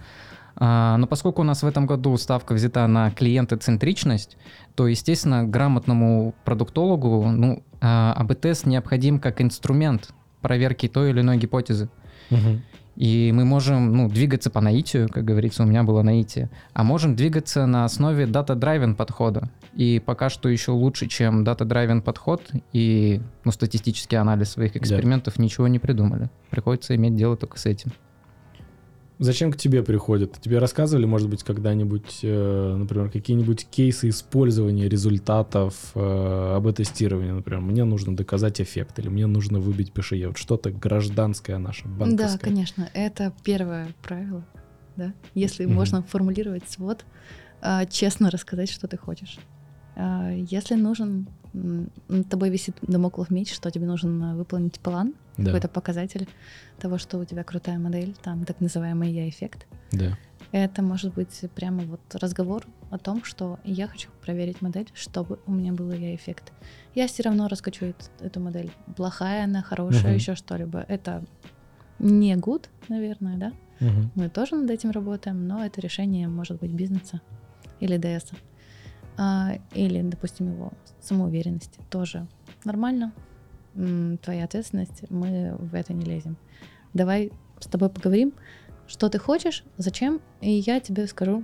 А, 0.57 0.97
но 0.97 1.07
поскольку 1.07 1.42
у 1.42 1.45
нас 1.45 1.62
в 1.62 1.66
этом 1.66 1.87
году 1.87 2.16
ставка 2.16 2.55
взята 2.55 2.87
на 2.87 3.11
клиентоцентричность, 3.11 4.37
то, 4.75 4.87
естественно, 4.87 5.45
грамотному 5.45 6.35
продуктологу 6.45 7.29
ну, 7.29 7.62
АБТС 7.81 8.64
а 8.64 8.69
необходим 8.69 9.19
как 9.19 9.40
инструмент 9.40 10.11
проверки 10.40 10.88
той 10.88 11.11
или 11.11 11.21
иной 11.21 11.38
гипотезы. 11.38 11.88
Угу. 12.31 12.61
И 12.97 13.31
мы 13.35 13.45
можем 13.45 13.95
ну, 13.95 14.09
двигаться 14.09 14.49
по 14.49 14.62
наитию, 14.62 15.11
как 15.11 15.25
говорится, 15.25 15.64
у 15.64 15.66
меня 15.66 15.83
было 15.83 16.01
наитие, 16.03 16.49
а 16.73 16.83
можем 16.83 17.14
двигаться 17.14 17.66
на 17.66 17.85
основе 17.85 18.25
data-driven 18.25 18.95
подхода. 18.95 19.51
И 19.75 20.03
пока 20.05 20.31
что 20.31 20.49
еще 20.49 20.71
лучше, 20.71 21.07
чем 21.07 21.45
data-driven 21.45 22.01
подход 22.01 22.42
и 22.73 23.21
ну, 23.45 23.53
статистический 23.53 24.16
анализ 24.16 24.51
своих 24.51 24.77
экспериментов, 24.77 25.35
да. 25.37 25.42
ничего 25.42 25.69
не 25.69 25.79
придумали. 25.79 26.31
Приходится 26.49 26.97
иметь 26.97 27.16
дело 27.16 27.37
только 27.37 27.59
с 27.59 27.66
этим. 27.66 27.92
Зачем 29.18 29.50
к 29.50 29.57
тебе 29.57 29.83
приходят? 29.83 30.38
Тебе 30.40 30.59
рассказывали, 30.59 31.07
может 31.07 31.31
быть, 31.31 31.42
когда-нибудь, 31.42 32.20
э, 32.22 32.76
например, 32.76 33.11
какие-нибудь 33.11 33.66
кейсы 33.70 34.11
использования 34.11 34.88
результатов 34.88 35.92
э, 35.94 36.55
АБ-тестирования? 36.57 37.33
Например, 37.33 37.61
мне 37.61 37.85
нужно 37.85 38.14
доказать 38.14 38.61
эффект 38.61 38.98
или 38.98 39.09
мне 39.09 39.26
нужно 39.26 39.59
выбить. 39.59 39.92
Вот 39.96 40.37
что-то 40.37 40.70
гражданское 40.70 41.57
наше, 41.57 41.88
банковское. 41.88 42.29
Да, 42.29 42.38
конечно. 42.38 42.90
Это 42.92 43.33
первое 43.42 43.88
правило. 44.02 44.44
Да? 44.96 45.14
Если 45.35 45.64
Мгм. 45.64 45.74
можно 45.74 46.02
формулировать 46.02 46.68
свод, 46.68 47.07
а, 47.62 47.87
честно 47.87 48.31
рассказать, 48.31 48.70
что 48.70 48.87
ты 48.87 48.98
хочешь. 48.98 49.38
А, 49.94 50.31
Если 50.31 50.74
нужен, 50.74 51.26
над 51.55 52.29
тобой 52.29 52.50
висит 52.50 52.76
домоклов 52.83 53.31
меч, 53.31 53.55
что 53.55 53.70
тебе 53.70 53.87
нужно 53.87 54.37
выполнить 54.37 54.79
план, 54.81 55.14
Да, 55.37 55.44
какой-то 55.46 55.68
показатель 55.68 56.29
того, 56.79 56.99
что 56.99 57.18
у 57.18 57.25
тебя 57.25 57.44
крутая 57.44 57.79
модель, 57.79 58.14
там 58.22 58.44
так 58.44 58.61
называемый 58.61 59.11
я-эффект. 59.12 59.66
да. 59.92 60.16
Это 60.53 60.81
может 60.81 61.12
быть 61.14 61.44
прямо 61.57 61.83
вот 61.83 62.01
разговор 62.14 62.64
о 62.90 62.99
том, 62.99 63.25
что 63.25 63.59
я 63.64 63.88
хочу 63.88 64.11
проверить 64.25 64.62
модель, 64.62 64.88
чтобы 64.94 65.40
у 65.46 65.53
меня 65.53 65.72
был 65.72 65.90
я-эффект. 65.90 66.53
Я 66.94 67.09
все 67.09 67.25
равно 67.25 67.49
раскачу 67.49 67.85
эт- 67.87 68.11
эту 68.20 68.38
модель. 68.40 68.70
Плохая 68.96 69.44
она, 69.44 69.61
хорошая, 69.62 70.03
Мгм. 70.05 70.14
еще 70.14 70.35
что-либо. 70.37 70.85
Это 70.88 71.25
не 71.99 72.35
good, 72.37 72.66
наверное, 72.88 73.37
да? 73.37 73.53
Мгм. 73.81 74.12
Мы 74.14 74.29
тоже 74.29 74.55
над 74.55 74.70
этим 74.70 74.90
работаем, 74.92 75.46
но 75.49 75.64
это 75.64 75.81
решение 75.81 76.29
может 76.29 76.61
быть 76.61 76.70
бизнеса 76.70 77.20
или 77.81 77.96
ДС. 77.96 78.31
А, 79.18 79.59
или, 79.75 80.01
допустим, 80.03 80.53
его 80.53 80.72
самоуверенности. 81.01 81.81
Тоже 81.90 82.27
нормально. 82.64 83.12
Твоя 84.23 84.45
ответственность, 84.45 85.05
мы 85.11 85.55
в 85.59 85.75
это 85.75 85.93
не 85.93 86.05
лезем. 86.05 86.37
Давай 86.95 87.31
с 87.61 87.67
тобой 87.67 87.89
поговорим, 87.91 88.33
что 88.87 89.09
ты 89.09 89.19
хочешь, 89.19 89.65
зачем, 89.77 90.21
и 90.41 90.51
я 90.51 90.81
тебе 90.81 91.07
скажу, 91.07 91.43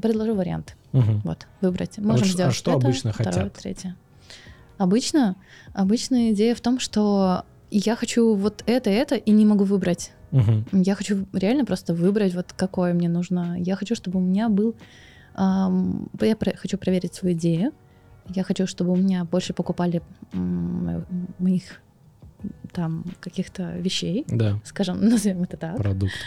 предложу 0.00 0.34
варианты. 0.34 0.74
Мгм. 0.92 1.20
Вот, 1.24 1.46
выбрать. 1.60 1.98
А 1.98 2.02
Можем 2.02 2.18
вот 2.18 2.28
а 2.28 2.32
сделать 2.32 2.54
что 2.54 2.72
это, 2.72 2.86
обычно 2.86 3.12
второе, 3.12 3.32
хотят? 3.32 3.52
третье. 3.54 3.96
Обычно, 4.78 5.36
обычная 5.72 6.32
идея 6.32 6.54
в 6.54 6.60
том, 6.60 6.78
что 6.78 7.44
я 7.70 7.96
хочу 7.96 8.34
вот 8.34 8.62
это, 8.66 8.90
это, 8.90 9.14
и 9.16 9.30
не 9.30 9.46
могу 9.46 9.64
выбрать. 9.64 10.12
Мгм. 10.30 10.66
Я 10.72 10.94
хочу 10.94 11.26
реально 11.32 11.64
просто 11.64 11.94
выбрать, 11.94 12.34
вот 12.34 12.52
какое 12.54 12.92
мне 12.92 13.08
нужно. 13.08 13.56
Я 13.58 13.76
хочу, 13.76 13.94
чтобы 13.94 14.18
у 14.18 14.22
меня 14.22 14.48
был... 14.48 14.74
ам, 15.34 16.08
я 16.20 16.36
про- 16.36 16.56
хочу 16.56 16.78
проверить 16.78 17.14
свою 17.14 17.34
идею. 17.34 17.72
Я 18.28 18.42
хочу, 18.42 18.66
чтобы 18.66 18.92
у 18.92 18.96
меня 18.96 19.24
больше 19.24 19.52
покупали 19.52 20.02
моих 21.38 21.80
там 22.72 23.04
каких-то 23.20 23.72
вещей, 23.78 24.24
Да, 24.28 24.60
скажем, 24.64 25.00
назовем 25.08 25.42
это 25.42 25.56
так. 25.56 25.76
продуктов. 25.76 26.20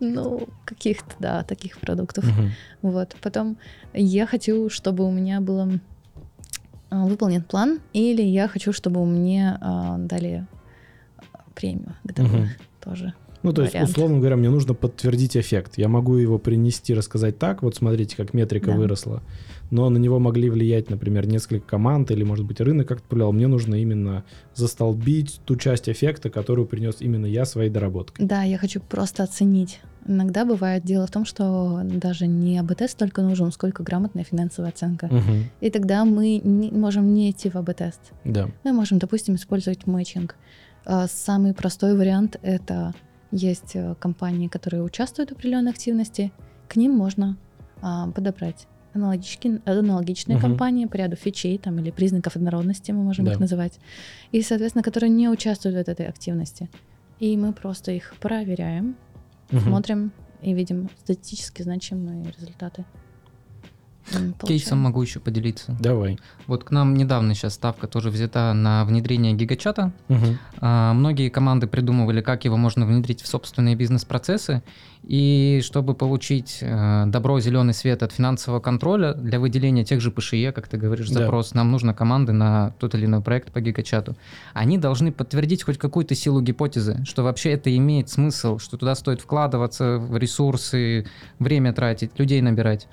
Ну, 0.00 0.48
каких-то, 0.64 1.14
да, 1.18 1.42
таких 1.42 1.78
продуктов. 1.78 2.24
Мгм. 2.24 2.50
Вот. 2.80 3.14
Потом 3.20 3.58
я 3.92 4.26
хочу, 4.26 4.70
чтобы 4.70 5.04
у 5.04 5.10
меня 5.10 5.40
был 5.40 5.78
выполнен 6.90 7.42
план, 7.42 7.80
или 7.92 8.22
я 8.22 8.48
хочу, 8.48 8.72
чтобы 8.72 9.04
мне 9.04 9.58
а, 9.60 9.98
дали 9.98 10.46
а, 11.32 11.44
премию 11.54 11.94
Мгм. 12.04 12.48
тоже. 12.80 13.14
Ну, 13.42 13.52
то 13.52 13.62
есть, 13.62 13.74
вариант. 13.74 13.90
условно 13.90 14.18
говоря, 14.18 14.36
мне 14.36 14.50
нужно 14.50 14.74
подтвердить 14.74 15.36
эффект. 15.36 15.72
Я 15.76 15.88
могу 15.88 16.16
его 16.16 16.38
принести, 16.38 16.94
рассказать 16.94 17.38
так, 17.38 17.62
вот 17.62 17.74
смотрите, 17.74 18.16
как 18.16 18.34
метрика 18.34 18.70
Да. 18.70 18.76
выросла, 18.76 19.22
но 19.70 19.88
на 19.90 19.98
него 19.98 20.18
могли 20.18 20.48
влиять, 20.50 20.90
например, 20.90 21.26
несколько 21.26 21.66
команд 21.66 22.10
или, 22.10 22.22
может 22.22 22.44
быть, 22.44 22.60
рынок 22.60 22.86
как-то 22.88 23.06
повлиял. 23.08 23.32
Мне 23.32 23.48
нужно 23.48 23.74
именно 23.76 24.24
застолбить 24.54 25.40
ту 25.44 25.56
часть 25.56 25.88
эффекта, 25.88 26.30
которую 26.30 26.66
принес 26.66 26.96
именно 27.00 27.26
я 27.26 27.44
своей 27.44 27.70
доработкой. 27.70 28.24
Да, 28.26 28.42
я 28.44 28.58
хочу 28.58 28.80
просто 28.80 29.22
оценить. 29.24 29.80
Иногда 30.06 30.44
бывает 30.44 30.84
дело 30.84 31.06
в 31.06 31.10
том, 31.10 31.24
что 31.24 31.80
даже 31.84 32.26
не 32.26 32.58
АБТ 32.58 32.90
столько 32.90 33.22
нужен, 33.22 33.52
сколько 33.52 33.82
грамотная 33.82 34.24
финансовая 34.24 34.70
оценка. 34.70 35.06
Мгм. 35.06 35.44
И 35.60 35.70
тогда 35.70 36.04
мы 36.04 36.40
не, 36.42 36.70
можем 36.72 37.12
не 37.14 37.30
идти 37.30 37.50
в 37.50 37.56
АБ-тест. 37.56 38.00
Да. 38.24 38.48
Мы 38.64 38.72
можем, 38.72 38.98
допустим, 38.98 39.36
использовать 39.36 39.86
мэтчинг. 39.86 40.34
А, 40.84 41.06
Самый 41.06 41.54
простой 41.54 41.96
вариант— 41.96 42.36
это 42.42 42.94
есть 43.32 43.74
э, 43.74 43.94
компании, 43.98 44.46
которые 44.48 44.82
участвуют 44.82 45.30
в 45.30 45.32
определенной 45.34 45.72
активности, 45.72 46.32
к 46.68 46.76
ним 46.76 46.92
можно 46.92 47.36
а, 47.80 48.08
подобрать 48.12 48.68
аналогички- 48.94 49.60
аналогичные 49.64 50.36
Мгм. 50.36 50.46
компании 50.46 50.86
по 50.86 50.96
ряду 50.96 51.16
фичей 51.16 51.58
там, 51.58 51.78
или 51.80 51.90
признаков 51.90 52.36
однородности, 52.36 52.92
мы 52.92 53.02
можем 53.02 53.24
Да. 53.24 53.32
их 53.32 53.40
называть, 53.40 53.80
и, 54.30 54.40
соответственно, 54.42 54.82
которые 54.84 55.10
не 55.10 55.28
участвуют 55.28 55.76
в 55.76 55.90
этой 55.90 56.06
активности. 56.06 56.70
И 57.18 57.36
мы 57.36 57.52
просто 57.52 57.90
их 57.92 58.14
проверяем, 58.20 58.96
Мгм. 59.50 59.60
смотрим 59.60 60.12
и 60.42 60.52
видим 60.54 60.90
статистически 61.00 61.62
значимые 61.62 62.32
результаты. 62.38 62.84
М, 64.14 64.32
Кейсом 64.34 64.38
получаем. 64.38 64.78
могу 64.80 65.02
еще 65.02 65.20
поделиться. 65.20 65.76
Давай. 65.80 66.18
Вот 66.46 66.64
к 66.64 66.70
нам 66.70 66.94
недавно 66.94 67.34
сейчас 67.34 67.54
ставка 67.54 67.86
тоже 67.86 68.10
взята 68.10 68.52
на 68.52 68.84
внедрение 68.84 69.32
гигачата. 69.32 69.92
Мгм. 70.08 70.38
А, 70.60 70.92
Многие 70.92 71.28
команды 71.28 71.66
придумывали, 71.66 72.20
как 72.20 72.44
его 72.44 72.56
можно 72.56 72.84
внедрить 72.86 73.22
в 73.22 73.26
собственные 73.26 73.76
бизнес-процессы. 73.76 74.62
И 75.04 75.60
чтобы 75.64 75.94
получить 75.94 76.58
э, 76.60 77.04
добро, 77.06 77.40
зеленый 77.40 77.74
свет 77.74 78.04
от 78.04 78.12
финансового 78.12 78.60
контроля 78.60 79.14
для 79.14 79.40
выделения 79.40 79.84
тех 79.84 80.00
же 80.00 80.12
ПШЕ, 80.12 80.52
как 80.52 80.68
ты 80.68 80.76
говоришь, 80.76 81.08
Да. 81.08 81.20
запрос, 81.22 81.54
нам 81.54 81.72
нужно 81.72 81.92
команды 81.92 82.32
на 82.32 82.70
тот 82.78 82.94
или 82.94 83.06
иной 83.06 83.20
проект 83.20 83.50
по 83.52 83.60
гигачату. 83.60 84.14
Они 84.54 84.78
должны 84.78 85.10
подтвердить 85.10 85.64
хоть 85.64 85.76
какую-то 85.76 86.14
силу 86.14 86.40
гипотезы, 86.40 87.02
что 87.04 87.24
вообще 87.24 87.50
это 87.50 87.76
имеет 87.76 88.10
смысл, 88.10 88.58
что 88.58 88.76
туда 88.76 88.94
стоит 88.94 89.20
вкладываться 89.20 89.98
в 89.98 90.16
ресурсы, 90.16 91.04
время 91.40 91.72
тратить, 91.72 92.16
людей 92.18 92.40
набирать. 92.40 92.86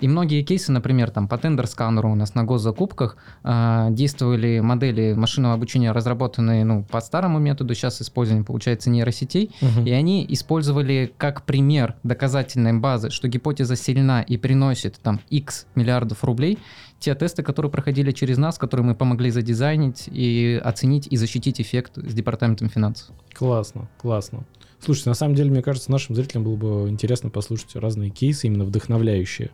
И 0.00 0.08
многие 0.08 0.42
кейсы, 0.42 0.72
например, 0.72 1.10
там 1.10 1.28
по 1.28 1.36
тендер-сканеру 1.38 2.10
у 2.10 2.14
нас 2.14 2.34
на 2.34 2.44
госзакупках 2.44 3.16
а, 3.42 3.90
действовали 3.90 4.60
модели 4.60 5.14
машинного 5.14 5.54
обучения, 5.54 5.92
разработанные 5.92 6.64
ну, 6.64 6.84
по 6.84 7.00
старому 7.00 7.38
методу, 7.38 7.74
сейчас 7.74 8.02
использование, 8.02 8.44
получается, 8.44 8.90
нейросетей, 8.90 9.50
Мгм. 9.60 9.84
и 9.86 9.90
они 9.90 10.26
использовали 10.28 11.12
как 11.16 11.44
пример 11.44 11.94
доказательной 12.02 12.72
базы, 12.72 13.10
что 13.10 13.28
гипотеза 13.28 13.76
сильна 13.76 14.22
и 14.22 14.36
приносит 14.36 14.98
там 15.02 15.20
X 15.30 15.66
миллиардов 15.74 16.24
рублей, 16.24 16.58
те 16.98 17.14
тесты, 17.14 17.42
которые 17.42 17.70
проходили 17.70 18.10
через 18.12 18.38
нас, 18.38 18.58
которые 18.58 18.86
мы 18.86 18.94
помогли 18.94 19.30
задизайнить 19.30 20.08
и 20.10 20.60
оценить 20.64 21.06
и 21.10 21.16
защитить 21.16 21.60
эффект 21.60 21.92
с 21.96 22.14
департаментом 22.14 22.68
финансов. 22.68 23.08
Классно, 23.34 23.88
классно. 23.98 24.44
Слушайте, 24.84 25.08
на 25.08 25.14
самом 25.14 25.34
деле, 25.34 25.50
мне 25.50 25.62
кажется, 25.62 25.90
нашим 25.90 26.14
зрителям 26.14 26.44
было 26.44 26.56
бы 26.56 26.88
интересно 26.90 27.30
послушать 27.30 27.74
разные 27.74 28.10
кейсы, 28.10 28.48
именно 28.48 28.64
вдохновляющие, 28.64 29.50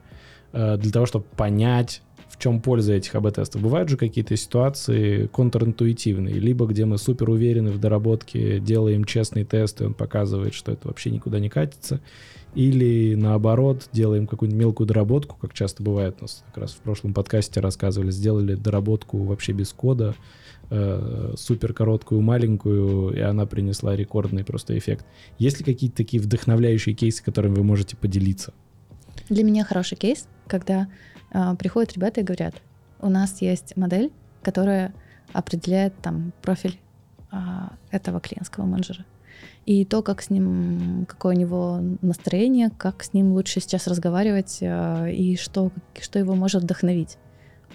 э, 0.53 0.77
для 0.77 0.91
того, 0.91 1.07
чтобы 1.07 1.25
понять, 1.37 2.03
в 2.29 2.37
чем 2.37 2.61
польза 2.61 2.95
этих 2.95 3.15
АБ-тестов. 3.15 3.63
Бывают 3.63 3.89
же 3.89 3.97
какие-то 3.97 4.37
ситуации 4.37 5.29
контринтуитивные, 5.29 6.35
либо 6.35 6.67
где 6.67 6.85
мы 6.85 6.99
супер 6.99 7.31
уверены 7.31 7.71
в 7.71 7.79
доработке, 7.79 8.59
делаем 8.59 9.05
честный 9.05 9.45
тест, 9.45 9.81
и 9.81 9.85
он 9.85 9.95
показывает, 9.95 10.53
что 10.53 10.73
это 10.73 10.89
вообще 10.89 11.13
никуда 11.13 11.39
не 11.39 11.49
катится, 11.49 12.01
или 12.57 13.15
наоборот, 13.15 13.89
делаем 13.93 14.27
какую-нибудь 14.27 14.61
мелкую 14.61 14.89
доработку, 14.89 15.37
как 15.41 15.55
часто 15.55 15.85
бывает 15.85 16.17
у 16.19 16.23
нас, 16.23 16.43
как 16.49 16.63
раз 16.63 16.73
в 16.73 16.79
прошлом 16.79 17.15
подкасте 17.15 17.61
рассказывали, 17.61 18.11
сделали 18.11 18.57
доработку 18.57 19.23
вообще 19.23 19.53
без 19.53 19.73
кода, 19.73 20.17
э, 20.71 21.35
супер 21.37 21.73
короткую, 21.73 22.21
маленькую, 22.21 23.15
и 23.15 23.21
она 23.21 23.47
принесла 23.47 23.97
рекордный 23.97 24.45
просто 24.45 24.77
эффект. 24.79 25.05
Есть 25.39 25.59
ли 25.59 25.65
какие-то 25.65 25.97
такие 25.97 26.23
вдохновляющие 26.23 26.95
кейсы, 26.95 27.23
которыми 27.23 27.57
вы 27.57 27.65
можете 27.65 27.97
поделиться? 27.97 28.53
Для 29.29 29.45
меня 29.45 29.65
хороший 29.65 29.97
кейс, 29.97 30.27
когда 30.47 30.89
а, 31.33 31.55
приходят 31.55 31.93
ребята 31.93 32.21
и 32.21 32.25
говорят, 32.25 32.55
у 33.01 33.09
нас 33.09 33.41
есть 33.41 33.77
модель, 33.77 34.11
которая 34.43 34.93
определяет 35.33 35.95
там 36.03 36.33
профиль 36.43 36.79
а, 37.31 37.73
этого 37.91 38.21
клиентского 38.21 38.65
менеджера. 38.65 39.05
И 39.67 39.85
то, 39.85 40.03
как 40.03 40.23
с 40.23 40.31
ним, 40.31 41.07
какое 41.07 41.35
у 41.37 41.39
него 41.39 41.81
настроение, 42.03 42.71
как 42.77 43.05
с 43.05 43.13
ним 43.13 43.33
лучше 43.33 43.61
сейчас 43.61 43.87
разговаривать, 43.87 44.59
а, 44.63 45.07
и 45.07 45.37
что, 45.37 45.71
что 46.01 46.19
его 46.19 46.35
может 46.35 46.63
вдохновить. 46.63 47.19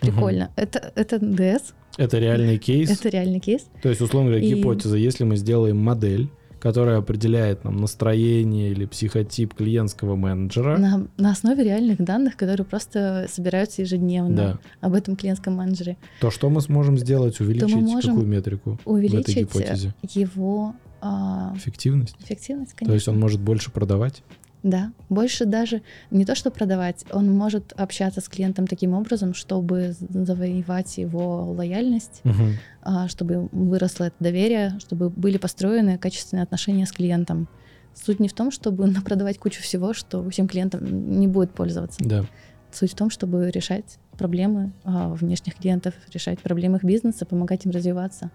Прикольно. 0.01 0.51
Это, 0.57 0.91
это 0.95 1.19
ДС, 1.19 1.73
Это 1.97 2.19
реальный 2.19 2.57
кейс. 2.57 2.89
это 2.91 3.09
реальный 3.09 3.39
кейс. 3.39 3.65
То 3.81 3.89
есть, 3.89 4.01
условно 4.01 4.31
говоря, 4.31 4.45
И- 4.45 4.53
гипотеза, 4.55 4.97
если 4.97 5.23
мы 5.23 5.37
сделаем 5.37 5.77
модель, 5.77 6.29
которая 6.59 6.97
определяет 6.97 7.63
нам 7.63 7.77
настроение 7.77 8.71
или 8.71 8.85
психотип 8.85 9.53
клиентского 9.53 10.15
менеджера, 10.15 10.77
На, 10.77 11.07
на 11.17 11.31
основе 11.31 11.63
реальных 11.63 11.97
данных, 12.03 12.35
которые 12.37 12.65
просто 12.65 13.27
собираются 13.29 13.83
ежедневно 13.83 14.35
да, 14.35 14.59
об 14.81 14.93
этом 14.95 15.15
клиентском 15.15 15.53
менеджере. 15.53 15.97
то 16.21 16.31
что 16.31 16.49
мы 16.49 16.61
сможем 16.61 16.97
сделать? 16.97 17.39
Увеличить 17.39 17.75
можем 17.75 18.11
какую 18.15 18.25
метрику 18.27 18.71
в 18.71 18.73
этой 18.73 18.93
Увеличить 18.93 19.37
гипотезе? 19.41 19.93
его 20.13 20.73
а, 21.01 21.53
Эффективность? 21.55 22.15
эффективность, 22.23 22.73
конечно. 22.73 22.87
То 22.87 22.93
есть 22.95 23.07
он 23.09 23.19
может 23.19 23.39
больше 23.41 23.69
продавать? 23.71 24.23
Да, 24.65 24.91
больше 25.09 25.45
даже 25.45 25.83
не 26.09 26.25
то, 26.25 26.33
что 26.33 26.49
продавать, 26.49 27.05
он 27.11 27.31
может 27.31 27.71
общаться 27.77 28.19
с 28.19 28.27
клиентом 28.27 28.65
таким 28.65 28.95
образом, 28.95 29.35
чтобы 29.35 29.93
завоевать 29.99 30.97
его 30.97 31.51
лояльность, 31.51 32.23
а, 32.81 33.07
чтобы 33.07 33.47
выросло 33.51 34.05
это 34.05 34.15
доверие, 34.19 34.79
чтобы 34.79 35.11
были 35.11 35.37
построены 35.37 35.99
качественные 35.99 36.41
отношения 36.41 36.87
с 36.87 36.91
клиентом. 36.91 37.47
Суть 37.93 38.19
не 38.19 38.27
в 38.27 38.33
том, 38.33 38.49
чтобы 38.49 38.91
продавать 39.05 39.37
кучу 39.37 39.61
всего, 39.61 39.93
что 39.93 40.27
всем 40.31 40.47
клиентам 40.47 41.19
не 41.19 41.27
будет 41.27 41.51
пользоваться. 41.51 42.03
Да. 42.03 42.25
Суть 42.71 42.93
в 42.93 42.95
том, 42.95 43.11
чтобы 43.11 43.51
решать 43.51 43.99
проблемы 44.17 44.73
а, 44.83 45.09
внешних 45.09 45.57
клиентов, 45.57 45.93
решать 46.11 46.39
проблемы 46.39 46.77
их 46.77 46.83
бизнеса, 46.83 47.27
помогать 47.27 47.65
им 47.65 47.71
развиваться, 47.71 48.31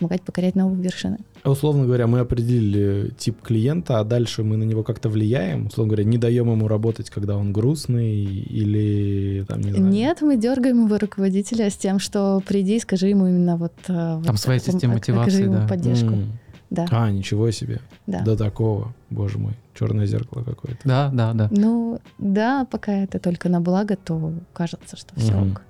помогать 0.00 0.22
покорять 0.22 0.54
новые 0.56 0.82
вершины. 0.82 1.18
Условно 1.44 1.84
говоря, 1.84 2.06
мы 2.06 2.20
определили 2.20 3.10
тип 3.18 3.40
клиента, 3.42 4.00
а 4.00 4.04
дальше 4.04 4.42
мы 4.42 4.56
на 4.56 4.64
него 4.64 4.82
как-то 4.82 5.08
влияем. 5.08 5.66
Условно 5.66 5.90
говоря, 5.94 6.04
не 6.08 6.18
даем 6.18 6.50
ему 6.50 6.68
работать, 6.68 7.10
когда 7.10 7.36
он 7.36 7.52
грустный 7.52 8.24
или 8.24 9.44
там 9.46 9.60
не 9.60 9.72
знаю. 9.72 9.86
Нет, 9.92 10.22
мы 10.22 10.36
дергаем 10.36 10.86
его 10.86 10.98
руководителя 10.98 11.70
с 11.70 11.76
тем, 11.76 11.98
что 11.98 12.42
приди 12.46 12.76
и 12.76 12.80
скажи 12.80 13.08
ему 13.08 13.26
именно 13.28 13.56
вот... 13.56 13.74
а, 13.88 14.20
Там 14.22 14.32
вот 14.34 14.38
своя 14.40 14.58
система 14.58 14.94
ок- 14.94 15.00
окажи 15.02 15.12
мотивации, 15.18 15.42
ему 15.44 15.54
да. 15.54 15.66
поддержку. 15.68 16.06
М. 16.12 16.32
Да, 16.70 16.86
А, 16.90 17.10
ничего 17.10 17.50
себе. 17.50 17.80
да. 18.06 18.20
До 18.22 18.36
такого, 18.36 18.94
боже 19.10 19.38
мой. 19.38 19.54
Черное 19.74 20.06
зеркало 20.06 20.44
какое-то. 20.44 20.78
Да, 20.84 21.10
да, 21.12 21.32
да. 21.32 21.48
Ну, 21.50 21.98
да, 22.18 22.64
пока 22.70 22.92
это 22.92 23.18
только 23.18 23.48
на 23.48 23.60
благо, 23.60 23.96
то 23.96 24.32
кажется, 24.52 24.96
что 24.96 25.18
все 25.18 25.32
Мгм. 25.32 25.52
ок. 25.52 25.62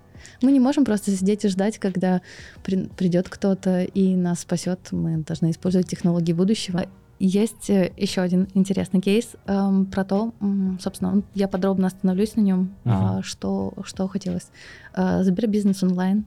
Мы 0.42 0.52
не 0.52 0.60
можем 0.60 0.84
просто 0.84 1.10
сидеть 1.10 1.44
и 1.44 1.48
ждать, 1.48 1.78
когда 1.78 2.20
при- 2.64 2.88
придет 2.88 3.28
кто-то 3.28 3.82
и 3.82 4.14
нас 4.16 4.40
спасет. 4.40 4.80
Мы 4.92 5.18
должны 5.18 5.50
использовать 5.50 5.88
технологии 5.88 6.32
будущего. 6.32 6.86
Есть 7.18 7.68
э, 7.68 7.92
еще 7.98 8.22
один 8.22 8.48
интересный 8.54 9.00
кейс 9.02 9.32
эм, 9.46 9.84
про 9.86 10.04
то, 10.04 10.32
собственно, 10.80 11.22
я 11.34 11.48
подробно 11.48 11.86
остановлюсь 11.88 12.34
на 12.36 12.40
нем, 12.40 12.74
а, 12.84 13.14
Мгм. 13.14 13.22
что, 13.22 13.74
что 13.84 14.08
хотелось. 14.08 14.48
А, 14.94 15.22
Сбербизнес 15.22 15.82
онлайн, 15.82 16.24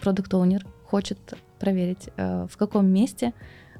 продукт 0.00 0.32
оунер 0.34 0.66
хочет 0.86 1.18
проверить, 1.58 2.08
э, 2.16 2.46
в 2.50 2.56
каком 2.56 2.86
месте 2.86 3.32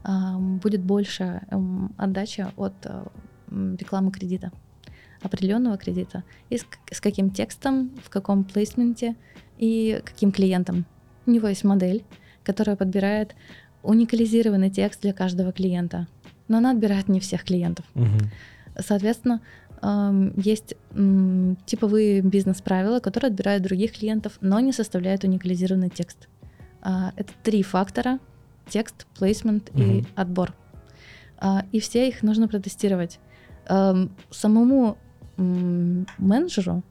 а, 0.04 0.38
будет 0.38 0.82
больше 0.82 1.42
эм, 1.50 1.94
отдача 1.96 2.52
от 2.56 2.74
э, 2.84 3.04
рекламы 3.50 4.10
кредита, 4.10 4.52
определенного 5.24 5.76
кредита, 5.76 6.22
и 6.50 6.58
с, 6.58 6.66
с 6.92 7.00
каким 7.00 7.30
текстом, 7.30 7.90
в 8.04 8.10
каком 8.10 8.44
плейсменте 8.44 9.16
и 9.58 10.00
каким 10.04 10.30
клиентом. 10.30 10.84
У 11.26 11.30
него 11.30 11.48
есть 11.48 11.64
модель, 11.64 12.04
которая 12.44 12.76
подбирает 12.76 13.34
уникализированный 13.82 14.70
текст 14.70 15.00
для 15.02 15.12
каждого 15.12 15.52
клиента, 15.52 16.06
но 16.48 16.58
она 16.58 16.70
отбирает 16.70 17.08
не 17.08 17.20
всех 17.20 17.44
клиентов. 17.44 17.84
Мгм. 17.94 18.30
Соответственно, 18.78 19.40
эм, 19.82 20.32
есть 20.36 20.74
типовые 21.66 22.20
бизнес-правила, 22.22 23.00
которые 23.00 23.28
отбирают 23.28 23.62
других 23.62 23.92
клиентов, 23.92 24.38
но 24.40 24.60
не 24.60 24.72
составляют 24.72 25.24
уникализированный 25.24 25.90
текст. 25.90 26.28
А, 26.82 27.12
Это 27.16 27.32
три 27.42 27.62
фактора— 27.62 28.18
текст, 28.68 29.06
плейсмент 29.18 29.70
и 29.74 29.82
Мгм. 29.82 30.06
отбор. 30.16 30.54
А, 31.38 31.64
И 31.72 31.80
все 31.80 32.08
их 32.08 32.22
нужно 32.22 32.48
протестировать. 32.48 33.18
Эм, 33.68 34.10
Самому 34.30 34.96
менеджеру 35.36 36.82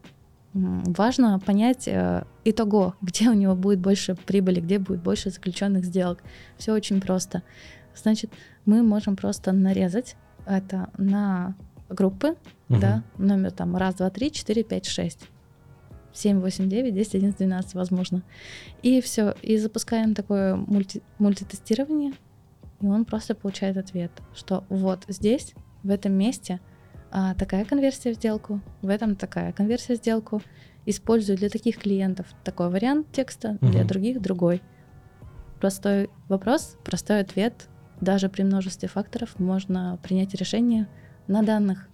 важно 0.52 1.40
понять 1.40 1.88
э, 1.88 2.24
итого, 2.44 2.94
где 3.02 3.28
у 3.28 3.34
него 3.34 3.54
будет 3.56 3.80
больше 3.80 4.14
прибыли, 4.14 4.60
где 4.60 4.78
будет 4.78 5.02
больше 5.02 5.30
заключенных 5.30 5.84
сделок. 5.84 6.22
Все 6.56 6.72
очень 6.72 7.00
просто. 7.00 7.42
Значит, 7.94 8.30
мы 8.64 8.82
можем 8.82 9.16
просто 9.16 9.52
нарезать 9.52 10.16
это 10.46 10.90
на 10.96 11.56
группы, 11.88 12.36
Мгм. 12.68 12.80
да, 12.80 13.02
номер 13.18 13.50
там 13.50 13.76
раз, 13.76 13.96
два, 13.96 14.10
три, 14.10 14.30
четыре, 14.32 14.62
пять, 14.62 14.86
шесть. 14.86 15.28
7, 16.12 16.40
8, 16.40 16.68
9, 16.68 16.94
10, 16.94 17.14
11, 17.16 17.38
12, 17.38 17.74
возможно. 17.74 18.22
И 18.82 19.00
все. 19.00 19.34
И 19.42 19.58
запускаем 19.58 20.14
такое 20.14 20.54
мульти, 20.54 21.02
мультитестирование, 21.18 22.12
и 22.80 22.86
он 22.86 23.04
просто 23.04 23.34
получает 23.34 23.76
ответ, 23.76 24.12
что 24.32 24.64
вот 24.68 25.04
здесь, 25.08 25.54
в 25.82 25.90
этом 25.90 26.12
месте, 26.12 26.60
а, 27.16 27.32
такая 27.34 27.64
конверсия 27.64 28.12
в 28.12 28.16
сделку, 28.16 28.60
в 28.82 28.88
этом 28.88 29.14
такая 29.14 29.52
конверсия 29.52 29.94
в 29.94 29.98
сделку. 29.98 30.42
Использую 30.84 31.38
для 31.38 31.48
таких 31.48 31.78
клиентов 31.78 32.26
такой 32.42 32.68
вариант 32.68 33.06
текста, 33.12 33.56
для 33.60 33.80
Мгм. 33.80 33.86
других 33.86 34.20
другой. 34.20 34.62
Простой 35.60 36.10
вопрос, 36.28 36.76
простой 36.84 37.20
ответ. 37.20 37.68
Даже 38.00 38.28
при 38.28 38.42
множестве 38.42 38.88
факторов 38.88 39.38
можно 39.38 39.96
принять 40.02 40.34
решение 40.34 40.88
на 41.28 41.42
данных. 41.44 41.88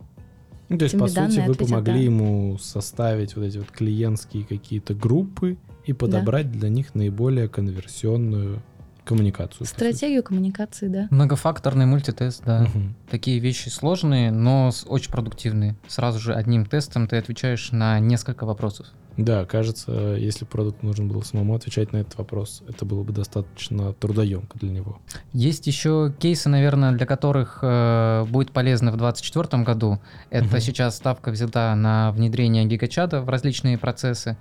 Ну, 0.70 0.78
то 0.78 0.84
есть, 0.84 0.94
Тебе 0.94 1.02
по 1.02 1.08
сути, 1.08 1.46
вы 1.46 1.54
помогли 1.54 1.92
да. 1.92 2.00
ему 2.00 2.56
составить 2.58 3.36
вот 3.36 3.44
эти 3.44 3.58
вот 3.58 3.70
клиентские 3.70 4.44
какие-то 4.44 4.94
группы 4.94 5.58
и 5.84 5.92
подобрать 5.92 6.50
для 6.50 6.70
них 6.70 6.94
наиболее 6.94 7.48
конверсионную 7.48 8.62
коммуникацию. 9.10 9.66
Стратегию 9.66 10.22
коммуникации, 10.22 10.86
да. 10.88 11.08
Многофакторный 11.10 11.84
мультитест, 11.86 12.42
да. 12.44 12.60
Мгм. 12.62 12.94
Такие 13.10 13.40
вещи 13.40 13.68
сложные, 13.68 14.30
но 14.30 14.70
очень 14.86 15.10
продуктивные. 15.10 15.74
Сразу 15.88 16.20
же 16.20 16.32
одним 16.32 16.64
тестом 16.64 17.08
ты 17.08 17.16
отвечаешь 17.16 17.72
на 17.72 17.98
несколько 17.98 18.46
вопросов. 18.46 18.86
Да, 19.16 19.44
кажется, 19.44 19.92
если 20.16 20.44
продукту 20.44 20.86
нужно 20.86 21.04
было 21.04 21.20
самому 21.22 21.54
отвечать 21.54 21.92
на 21.92 21.98
этот 21.98 22.16
вопрос, 22.16 22.62
это 22.68 22.84
было 22.86 23.02
бы 23.02 23.12
достаточно 23.12 23.92
трудоемко 23.92 24.56
для 24.58 24.70
него. 24.70 25.00
Есть 25.32 25.66
еще 25.66 26.14
кейсы, 26.18 26.48
наверное, 26.48 26.92
для 26.92 27.04
которых 27.06 27.58
э, 27.60 28.24
будет 28.30 28.52
полезно 28.52 28.92
в 28.92 28.96
2024 28.96 29.64
году. 29.64 29.98
Это 30.30 30.46
Мгм. 30.46 30.60
сейчас 30.60 30.96
ставка 30.96 31.32
взята 31.32 31.74
на 31.74 32.12
внедрение 32.12 32.64
гигачата 32.64 33.20
в 33.20 33.28
различные 33.28 33.76
процессы, 33.76 34.36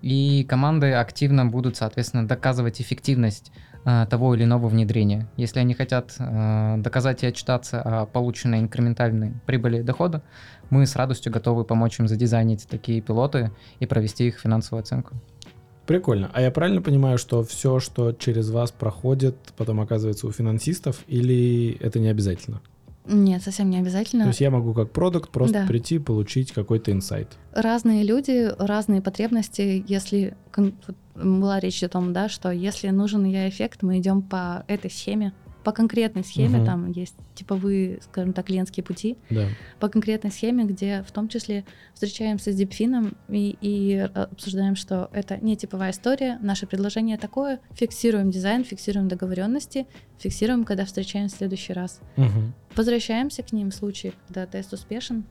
и 0.00 0.44
команды 0.48 0.92
активно 0.94 1.46
будут, 1.46 1.76
соответственно, 1.76 2.26
доказывать 2.26 2.80
эффективность 2.80 3.52
того 3.84 4.34
или 4.34 4.44
иного 4.44 4.68
внедрения. 4.68 5.28
Если 5.36 5.60
они 5.60 5.74
хотят 5.74 6.14
э, 6.18 6.76
доказать 6.78 7.22
и 7.22 7.26
отчитаться 7.26 7.82
о 7.82 8.06
полученной 8.06 8.60
инкрементальной 8.60 9.34
прибыли 9.46 9.78
и 9.78 9.82
дохода, 9.82 10.22
мы 10.70 10.86
с 10.86 10.96
радостью 10.96 11.32
готовы 11.32 11.64
помочь 11.64 12.00
им 12.00 12.08
задизайнить 12.08 12.66
такие 12.66 13.00
пилоты 13.00 13.50
и 13.80 13.86
провести 13.86 14.28
их 14.28 14.38
финансовую 14.38 14.80
оценку. 14.82 15.14
Прикольно. 15.86 16.30
А 16.32 16.40
я 16.40 16.50
правильно 16.50 16.80
понимаю, 16.80 17.18
что 17.18 17.42
все, 17.42 17.78
что 17.78 18.12
через 18.12 18.50
вас 18.50 18.72
проходит, 18.72 19.36
потом 19.56 19.80
оказывается 19.80 20.26
у 20.26 20.32
финансистов, 20.32 21.04
или 21.06 21.76
это 21.80 21.98
не 21.98 22.08
обязательно? 22.08 22.62
Нет, 23.06 23.42
совсем 23.42 23.68
не 23.68 23.78
обязательно. 23.78 24.24
То 24.24 24.28
есть 24.28 24.40
я 24.40 24.50
могу 24.50 24.72
как 24.72 24.90
продукт 24.90 25.30
просто 25.30 25.60
Да. 25.60 25.66
прийти, 25.66 25.98
получить 25.98 26.52
какой-то 26.52 26.90
инсайт. 26.90 27.28
Разные 27.52 28.02
люди, 28.02 28.50
разные 28.58 29.02
потребности. 29.02 29.84
Если 29.86 30.34
была 31.14 31.60
речь 31.60 31.82
о 31.82 31.88
том, 31.88 32.12
да, 32.12 32.28
что 32.28 32.50
если 32.50 32.88
нужен 32.88 33.24
я 33.24 33.48
эффект, 33.48 33.82
мы 33.82 33.98
идем 33.98 34.22
по 34.22 34.64
этой 34.68 34.90
схеме, 34.90 35.32
по 35.64 35.72
конкретной 35.72 36.22
схеме, 36.24 36.58
Мгм. 36.58 36.66
там 36.66 36.90
есть 36.92 37.16
типовые, 37.34 38.00
скажем 38.02 38.32
так, 38.32 38.46
клиентские 38.46 38.84
пути, 38.84 39.16
Да. 39.30 39.48
по 39.80 39.88
конкретной 39.88 40.30
схеме, 40.30 40.64
где 40.64 41.02
в 41.02 41.10
том 41.10 41.28
числе 41.28 41.64
встречаемся 41.94 42.52
с 42.52 42.54
дипфином 42.56 43.14
и, 43.28 43.56
и 43.60 43.94
э, 43.94 44.04
обсуждаем, 44.06 44.76
что 44.76 45.08
это 45.12 45.38
не 45.38 45.56
типовая 45.56 45.90
история, 45.92 46.38
наше 46.42 46.66
предложение 46.66 47.16
такое, 47.18 47.60
фиксируем 47.72 48.30
дизайн, 48.30 48.64
фиксируем 48.64 49.08
договоренности, 49.08 49.86
фиксируем, 50.18 50.64
когда 50.64 50.84
встречаемся 50.84 51.34
в 51.36 51.38
следующий 51.38 51.72
раз. 51.72 52.00
Мгм. 52.16 52.52
Возвращаемся 52.76 53.42
к 53.42 53.52
ним 53.52 53.70
в 53.70 53.74
случае, 53.74 54.12
когда 54.26 54.46
тест 54.46 54.72
успешен, 54.72 55.24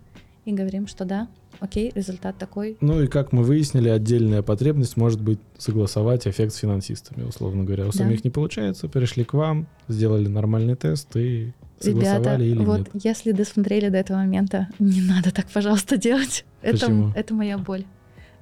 и 0.45 0.51
говорим, 0.51 0.87
что 0.87 1.05
да, 1.05 1.27
окей, 1.59 1.91
результат 1.95 2.37
такой. 2.37 2.77
Ну 2.81 3.01
и 3.01 3.07
как 3.07 3.31
мы 3.31 3.43
выяснили, 3.43 3.89
отдельная 3.89 4.41
потребность 4.41 4.97
может 4.97 5.21
быть 5.21 5.39
согласовать 5.57 6.27
эффект 6.27 6.53
с 6.53 6.57
финансистами, 6.57 7.23
условно 7.23 7.63
говоря. 7.63 7.83
У 7.85 7.87
Да. 7.87 7.91
самих 7.93 8.23
не 8.23 8.29
получается, 8.29 8.87
перешли 8.87 9.23
к 9.23 9.33
вам, 9.33 9.67
сделали 9.87 10.27
нормальный 10.27 10.75
тест 10.75 11.15
и 11.15 11.51
Ребята, 11.81 12.05
согласовали 12.05 12.45
или 12.45 12.63
вот 12.63 12.93
нет. 12.93 13.03
если 13.05 13.31
досмотрели 13.31 13.89
до 13.89 13.97
этого 13.97 14.17
момента, 14.17 14.67
не 14.79 15.01
надо 15.01 15.31
так, 15.31 15.47
пожалуйста, 15.49 15.97
делать. 15.97 16.45
Это, 16.61 16.77
Почему? 16.85 17.11
это 17.15 17.33
моя 17.33 17.57
боль. 17.57 17.85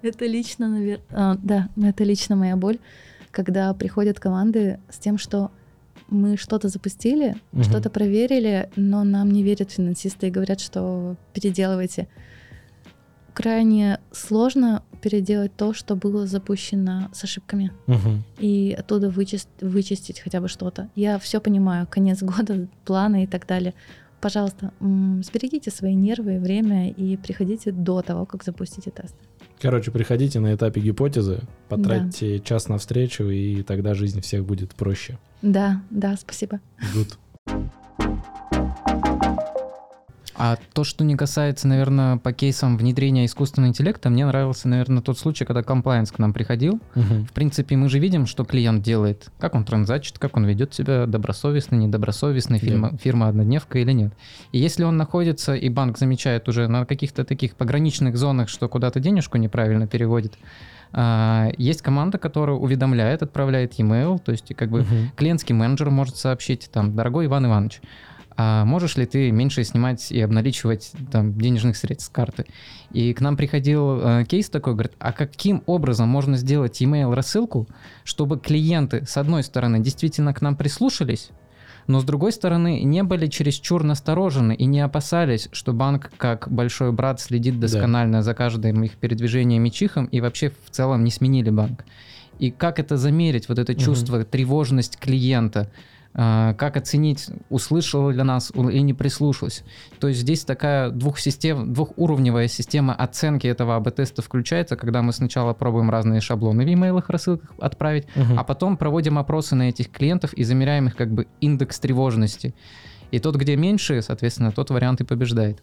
Это 0.03 0.25
лично, 0.25 0.67
наверное, 0.67 1.37
да, 1.43 1.69
это 1.81 2.03
лично 2.03 2.35
моя 2.35 2.55
боль, 2.55 2.79
когда 3.29 3.73
приходят 3.73 4.19
команды 4.19 4.79
с 4.89 4.97
тем, 4.97 5.17
что 5.17 5.51
мы 6.09 6.35
что-то 6.37 6.67
запустили, 6.67 7.35
Мгм. 7.51 7.63
что-то 7.63 7.89
проверили, 7.89 8.69
но 8.75 9.03
нам 9.03 9.31
не 9.31 9.43
верят 9.43 9.71
финансисты 9.71 10.27
и 10.27 10.31
говорят, 10.31 10.59
что 10.59 11.15
переделывайте. 11.33 12.07
Крайне 13.33 13.99
сложно 14.11 14.83
переделать 15.01 15.55
то, 15.55 15.73
что 15.73 15.95
было 15.95 16.27
запущено 16.27 17.09
с 17.13 17.23
ошибками 17.23 17.71
Мгм. 17.87 18.23
и 18.37 18.75
оттуда 18.77 19.09
вычесть, 19.09 19.49
вычистить 19.61 20.19
хотя 20.19 20.41
бы 20.41 20.47
что-то. 20.47 20.89
Я 20.95 21.17
все 21.17 21.39
понимаю, 21.39 21.87
конец 21.89 22.21
года, 22.23 22.67
планы 22.85 23.23
и 23.23 23.27
так 23.27 23.47
далее. 23.47 23.73
Пожалуйста, 24.19 24.71
сберегите 24.79 25.71
свои 25.71 25.95
нервы 25.95 26.35
и 26.35 26.37
время 26.39 26.91
и 26.91 27.17
приходите 27.17 27.71
до 27.71 28.01
того, 28.03 28.27
как 28.27 28.43
запустите 28.43 28.91
тест. 28.91 29.15
Короче, 29.59 29.89
приходите 29.91 30.39
на 30.39 30.53
этапе 30.53 30.79
гипотезы, 30.81 31.39
потратьте 31.69 32.39
час 32.39 32.67
на 32.67 32.77
встречу, 32.77 33.23
и 33.29 33.63
тогда 33.63 33.95
жизнь 33.95 34.21
всех 34.21 34.45
будет 34.45 34.75
проще. 34.75 35.17
Да, 35.41 35.81
да, 35.89 36.15
спасибо. 36.17 36.59
Good. 36.93 37.17
А 40.41 40.57
то, 40.73 40.83
что 40.83 41.03
не 41.03 41.15
касается, 41.15 41.67
наверное, 41.67 42.17
по 42.17 42.33
кейсам 42.33 42.75
внедрения 42.75 43.25
искусственного 43.25 43.69
интеллекта, 43.69 44.09
мне 44.09 44.25
нравился, 44.25 44.67
наверное, 44.67 45.03
тот 45.03 45.19
случай, 45.19 45.45
когда 45.45 45.61
комплайенс 45.61 46.11
к 46.11 46.17
нам 46.17 46.33
приходил. 46.33 46.79
Мгм. 46.95 47.25
В 47.25 47.31
принципе, 47.31 47.75
мы 47.75 47.89
же 47.89 47.99
видим, 47.99 48.25
что 48.25 48.43
клиент 48.43 48.81
делает, 48.81 49.29
как 49.39 49.53
он 49.53 49.63
транзачит, 49.65 50.17
как 50.17 50.35
он 50.37 50.45
ведет 50.45 50.73
себя 50.73 51.05
добросовестно, 51.05 51.75
недобросовестно, 51.75 52.57
фирма, 52.57 52.97
фирма 52.97 53.27
однодневка 53.27 53.77
или 53.77 53.91
нет. 53.91 54.13
И 54.51 54.57
если 54.57 54.83
он 54.83 54.97
находится, 54.97 55.53
и 55.53 55.69
банк 55.69 55.99
замечает 55.99 56.49
уже 56.49 56.67
на 56.67 56.85
каких-то 56.85 57.23
таких 57.23 57.55
пограничных 57.55 58.17
зонах, 58.17 58.49
что 58.49 58.67
куда-то 58.67 58.99
денежку 58.99 59.37
неправильно 59.37 59.85
переводит, 59.85 60.33
а, 60.93 61.49
есть 61.57 61.81
команда, 61.81 62.17
которая 62.17 62.55
уведомляет, 62.57 63.21
отправляет 63.21 63.73
e-mail, 63.75 64.19
то 64.19 64.31
есть 64.31 64.53
как 64.55 64.69
бы 64.69 64.81
Мгм. 64.81 65.11
клиентский 65.15 65.53
менеджер 65.55 65.89
может 65.89 66.17
сообщить, 66.17 66.69
там, 66.71 66.95
дорогой 66.95 67.27
Иван 67.27 67.45
Иванович, 67.45 67.81
а 68.43 68.65
можешь 68.65 68.97
ли 68.97 69.05
ты 69.05 69.29
меньше 69.29 69.63
снимать 69.63 70.11
и 70.11 70.19
обналичивать 70.19 70.93
там, 71.11 71.37
денежных 71.37 71.77
средств 71.77 72.07
с 72.07 72.09
карты? 72.09 72.47
И 72.91 73.13
к 73.13 73.21
нам 73.21 73.37
приходил 73.37 73.99
э, 74.01 74.25
кейс 74.27 74.49
такой, 74.49 74.73
говорит, 74.73 74.93
а 74.97 75.11
каким 75.11 75.61
образом 75.67 76.09
можно 76.09 76.37
сделать 76.37 76.81
email 76.81 77.13
рассылку, 77.13 77.67
чтобы 78.03 78.39
клиенты, 78.39 79.05
с 79.05 79.17
одной 79.17 79.43
стороны, 79.43 79.79
действительно 79.79 80.33
к 80.33 80.41
нам 80.41 80.55
прислушались, 80.55 81.29
но 81.85 81.99
с 81.99 82.03
другой 82.03 82.31
стороны, 82.31 82.81
не 82.81 83.03
были 83.03 83.27
чересчур 83.27 83.83
насторожены 83.83 84.55
и 84.55 84.65
не 84.65 84.79
опасались, 84.81 85.47
что 85.51 85.71
банк, 85.73 86.11
как 86.17 86.51
большой 86.51 86.91
брат, 86.91 87.21
следит 87.21 87.55
Да. 87.55 87.61
досконально 87.61 88.23
за 88.23 88.33
каждым 88.33 88.83
их 88.83 88.93
передвижением 88.93 89.65
и 89.65 89.71
чихом, 89.71 90.05
и 90.05 90.19
вообще 90.19 90.51
в 90.65 90.71
целом 90.71 91.03
не 91.03 91.11
сменили 91.11 91.51
банк. 91.51 91.85
И 92.39 92.49
как 92.49 92.79
это 92.79 92.97
замерить, 92.97 93.49
вот 93.49 93.59
это 93.59 93.75
чувство, 93.75 94.23
тревожность 94.23 94.97
клиента, 94.97 95.69
как 96.13 96.75
оценить, 96.77 97.27
услышал 97.49 98.09
ли 98.09 98.21
нас 98.23 98.51
у- 98.53 98.67
и 98.69 98.81
не 98.81 98.93
прислушалась. 98.93 99.63
То 99.99 100.07
есть 100.09 100.19
здесь 100.21 100.43
такая 100.43 100.89
двухсистем, 100.89 101.73
двухуровневая 101.73 102.47
система 102.47 102.93
оценки 102.93 103.47
этого 103.47 103.75
АБ-теста 103.77 104.21
включается, 104.21 104.75
когда 104.75 105.01
мы 105.01 105.13
сначала 105.13 105.53
пробуем 105.53 105.89
разные 105.89 106.19
шаблоны 106.19 106.65
в 106.65 106.67
e-mail 106.67 107.01
рассылках 107.07 107.51
отправить, 107.59 108.05
Мгм. 108.15 108.37
а 108.39 108.43
потом 108.43 108.75
проводим 108.77 109.17
опросы 109.17 109.55
на 109.55 109.69
этих 109.69 109.89
клиентов 109.89 110.33
и 110.33 110.43
замеряем 110.43 110.87
их 110.87 110.95
как 110.95 111.11
бы 111.13 111.27
индекс 111.39 111.79
тревожности. 111.79 112.53
И 113.11 113.19
тот, 113.19 113.35
где 113.35 113.55
меньше, 113.55 114.01
соответственно, 114.01 114.51
тот 114.51 114.69
вариант 114.69 115.01
и 115.01 115.03
побеждает. 115.05 115.61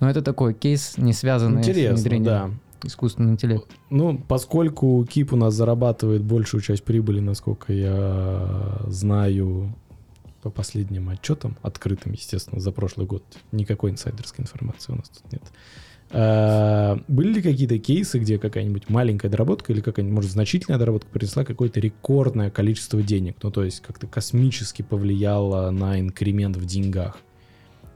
Но 0.00 0.08
это 0.10 0.22
такой 0.22 0.54
кейс, 0.54 0.94
не 0.98 1.12
связанный 1.12 1.62
с 1.62 1.68
Интересно, 1.68 1.94
внедрением 1.96 2.24
да. 2.24 2.50
Искусственного 2.84 3.32
интеллекта. 3.32 3.74
Ну, 3.90 4.18
поскольку 4.18 5.04
Кип 5.08 5.32
у 5.32 5.36
нас 5.36 5.54
зарабатывает 5.54 6.22
большую 6.22 6.60
часть 6.60 6.84
прибыли, 6.84 7.20
насколько 7.20 7.72
я 7.72 8.80
знаю 8.86 9.74
по 10.42 10.50
последним 10.50 11.08
отчетам, 11.10 11.56
открытым, 11.62 12.12
естественно, 12.12 12.60
за 12.60 12.72
прошлый 12.72 13.06
год, 13.06 13.22
никакой 13.52 13.90
инсайдерской 13.90 14.44
информации 14.44 14.92
у 14.92 14.96
нас 14.96 15.08
тут 15.08 15.32
нет. 15.32 15.42
А, 16.12 16.98
Были 17.08 17.34
ли 17.34 17.42
какие-то 17.42 17.78
кейсы, 17.78 18.18
где 18.18 18.38
какая-нибудь 18.38 18.88
маленькая 18.88 19.28
доработка 19.28 19.72
или 19.72 19.80
какая-нибудь, 19.80 20.14
может, 20.14 20.30
значительная 20.30 20.78
доработка 20.78 21.08
принесла 21.10 21.44
какое-то 21.44 21.78
рекордное 21.78 22.50
количество 22.50 23.00
денег, 23.02 23.36
ну, 23.42 23.50
то 23.50 23.64
есть 23.64 23.80
как-то 23.80 24.06
космически 24.06 24.82
повлияла 24.82 25.70
на 25.70 26.00
инкремент 26.00 26.56
в 26.56 26.64
деньгах? 26.64 27.18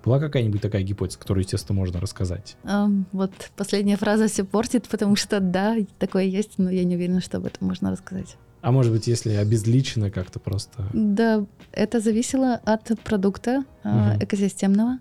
Была 0.05 0.21
какая-нибудь 0.21 0.61
такая 0.61 0.83
гипотеза, 0.83 1.19
которую, 1.19 1.45
естественно, 1.45 1.79
можно 1.79 1.99
рассказать? 2.01 2.57
Ам, 2.65 3.07
вот 3.13 3.33
последняя 3.57 3.97
фраза 3.97 4.29
все 4.29 4.45
портит, 4.45 4.87
потому 4.89 5.17
что 5.17 5.41
да, 5.41 5.77
такое 5.99 6.25
есть, 6.25 6.59
но 6.59 6.71
я 6.71 6.85
не 6.85 6.97
уверена, 6.97 7.21
что 7.21 7.39
об 7.39 7.47
этом 7.47 7.69
можно 7.69 7.91
рассказать. 7.91 8.37
А 8.61 8.71
может 8.71 8.93
быть, 8.93 9.07
если 9.07 9.33
обезличено 9.33 10.11
как-то 10.11 10.39
просто... 10.41 10.85
Да, 10.93 11.45
это 11.73 12.01
зависело 12.01 12.55
от 12.65 12.91
продукта 13.03 13.65
Мгм. 13.83 14.19
экосистемного, 14.21 14.99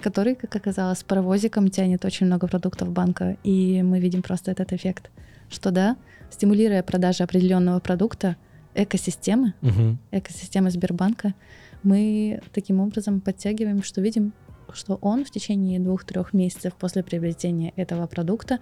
который, 0.00 0.34
как 0.34 0.54
оказалось, 0.56 1.02
паровозиком 1.02 1.68
тянет 1.68 2.04
очень 2.04 2.26
много 2.26 2.46
продуктов 2.48 2.90
банка, 2.90 3.36
и 3.44 3.82
мы 3.82 4.00
видим 4.00 4.22
просто 4.22 4.50
этот 4.50 4.72
эффект, 4.72 5.10
что 5.48 5.70
да, 5.70 5.96
стимулируя 6.30 6.82
продажи 6.82 7.22
определенного 7.24 7.80
продукта, 7.80 8.36
экосистемы, 8.74 9.54
Мгм. 9.60 9.98
экосистемы 10.12 10.70
Сбербанка, 10.70 11.34
мы 11.82 12.40
таким 12.52 12.80
образом 12.80 13.20
подтягиваем, 13.20 13.82
что 13.82 14.00
видим, 14.00 14.32
что 14.72 14.96
он 15.00 15.24
в 15.24 15.30
течение 15.30 15.80
двух-трех 15.80 16.32
месяцев 16.32 16.74
после 16.74 17.02
приобретения 17.02 17.72
этого 17.76 18.06
продукта 18.06 18.58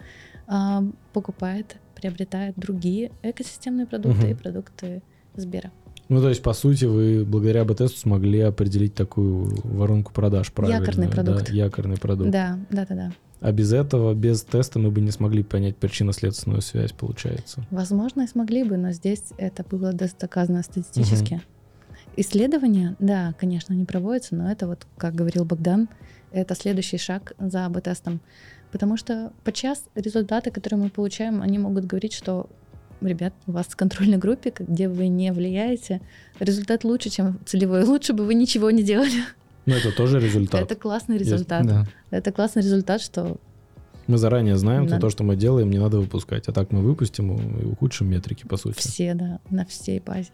а, 0.47 0.83
покупает, 1.13 1.77
приобретает 1.95 2.55
другие 2.57 3.11
экосистемные 3.23 3.87
продукты 3.87 4.23
Мгм. 4.23 4.31
и 4.31 4.35
продукты 4.35 5.03
Сбера. 5.37 5.71
Ну, 6.09 6.23
то 6.23 6.31
есть, 6.31 6.43
по 6.43 6.55
сути, 6.55 6.87
вы 6.87 7.25
благодаря 7.27 7.65
БТСу 7.67 7.99
смогли 7.99 8.41
определить 8.41 8.95
такую 8.95 9.55
воронку 9.65 10.13
продаж 10.13 10.51
правильно. 10.53 10.81
Якорный 10.81 11.09
продукт. 11.09 11.47
Да, 11.49 11.53
якорный 11.53 11.97
продукт. 11.99 12.31
Да, 12.31 12.59
да, 12.71 12.87
да, 12.89 12.95
да. 12.95 13.13
А 13.41 13.53
без 13.53 13.73
этого, 13.73 14.15
без 14.15 14.43
теста 14.43 14.79
мы 14.79 14.91
бы 14.91 15.01
не 15.03 15.11
смогли 15.11 15.43
понять 15.43 15.77
причинно-следственную 15.77 16.63
связь, 16.63 16.93
получается. 16.93 17.65
Возможно, 17.71 18.23
и 18.23 18.27
смогли 18.27 18.65
бы, 18.65 18.79
но 18.79 18.91
здесь 18.93 19.23
это 19.37 19.65
было 19.71 19.93
доказано 19.93 20.63
статистически. 20.63 21.43
Исследования, 22.21 22.97
да, 22.99 23.33
конечно, 23.39 23.75
не 23.75 23.85
проводятся, 23.85 24.35
но 24.35 24.51
это 24.51 24.67
вот, 24.67 24.89
как 24.97 25.15
говорил 25.15 25.45
Богдан, 25.45 25.89
это 26.33 26.57
следующий 26.57 26.99
шаг 26.99 27.33
за 27.39 27.65
АБ-тестом. 27.67 28.21
Потому 28.73 28.97
что 28.97 29.33
подчас 29.45 29.85
результаты, 29.95 30.51
которые 30.51 30.81
мы 30.83 30.91
получаем, 30.91 31.43
они 31.43 31.59
могут 31.59 31.85
говорить, 31.85 32.13
что 32.13 32.49
ребят, 33.01 33.35
у 33.47 33.53
вас 33.53 33.67
в 33.67 33.77
контрольной 33.77 34.19
группе, 34.19 34.53
где 34.59 34.89
вы 34.89 35.07
не 35.07 35.33
влияете, 35.33 36.01
результат 36.41 36.83
лучше, 36.83 37.09
чем 37.09 37.39
целевой. 37.47 37.85
Лучше 37.85 38.13
бы 38.15 38.25
вы 38.25 38.35
ничего 38.35 38.73
не 38.73 38.83
делали. 38.83 39.23
Ну, 39.67 39.75
это 39.75 39.93
тоже 39.93 40.19
результат. 40.21 40.63
Это 40.63 40.75
классный 40.75 41.19
Есть, 41.19 41.31
результат. 41.31 41.67
Да. 41.67 41.87
Это 42.11 42.33
классный 42.33 42.63
результат, 42.63 43.01
что 43.01 43.39
Мы 44.09 44.19
заранее 44.19 44.57
знаем, 44.57 44.87
Надо. 44.87 45.01
то, 45.01 45.11
что 45.11 45.23
мы 45.23 45.37
делаем, 45.37 45.71
не 45.71 45.79
надо 45.79 46.01
выпускать. 46.01 46.49
А 46.49 46.53
так 46.53 46.73
мы 46.73 46.81
выпустим 46.81 47.61
и 47.61 47.65
ухудшим 47.65 48.11
метрики, 48.11 48.45
по 48.45 48.57
сути. 48.57 48.77
все, 48.79 49.15
да, 49.15 49.39
на 49.51 49.65
всей 49.65 50.01
базе. 50.01 50.31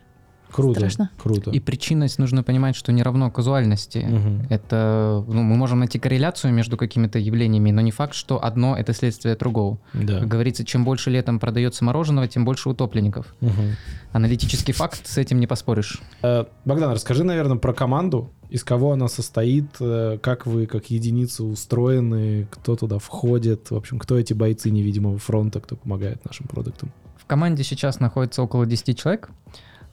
Круто. 0.54 0.78
Страшно. 0.78 1.10
Круто. 1.20 1.50
И 1.50 1.58
причинность 1.58 2.20
нужно 2.20 2.44
понимать, 2.44 2.76
что 2.76 2.92
не 2.92 3.02
равно 3.02 3.28
казуальности. 3.28 4.06
Мгм. 4.08 4.46
Это, 4.50 5.24
ну, 5.26 5.42
мы 5.42 5.56
можем 5.56 5.80
найти 5.80 5.98
корреляцию 5.98 6.54
между 6.54 6.76
какими-то 6.76 7.18
явлениями, 7.18 7.72
но 7.72 7.80
не 7.80 7.90
факт, 7.90 8.14
что 8.14 8.42
одно 8.42 8.76
это 8.76 8.92
следствие 8.92 9.34
другого. 9.34 9.78
Да. 9.94 10.20
Как 10.20 10.28
говорится, 10.28 10.64
чем 10.64 10.84
больше 10.84 11.10
летом 11.10 11.40
продается 11.40 11.82
мороженого, 11.84 12.28
тем 12.28 12.44
больше 12.44 12.68
утопленников. 12.68 13.34
Мгм. 13.40 13.74
Аналитический 14.12 14.72
факт, 14.72 15.04
с 15.04 15.18
этим 15.18 15.40
не 15.40 15.48
поспоришь. 15.48 16.00
Э, 16.22 16.44
Богдан, 16.64 16.92
расскажи, 16.92 17.24
наверное, 17.24 17.56
про 17.56 17.74
команду. 17.74 18.30
Из 18.48 18.62
кого 18.62 18.92
она 18.92 19.08
состоит, 19.08 19.70
э, 19.80 20.18
как 20.22 20.46
вы 20.46 20.66
как 20.66 20.88
единицы 20.88 21.42
устроены, 21.42 22.46
кто 22.48 22.76
туда 22.76 23.00
входит, 23.00 23.72
в 23.72 23.74
общем, 23.74 23.98
кто 23.98 24.16
эти 24.16 24.34
бойцы 24.34 24.70
невидимого 24.70 25.18
фронта, 25.18 25.60
кто 25.60 25.74
помогает 25.74 26.24
нашим 26.24 26.46
продуктам. 26.46 26.92
В 27.16 27.26
команде 27.26 27.64
сейчас 27.64 27.98
находится 27.98 28.40
около 28.42 28.66
10 28.66 28.96
человек. 28.96 29.30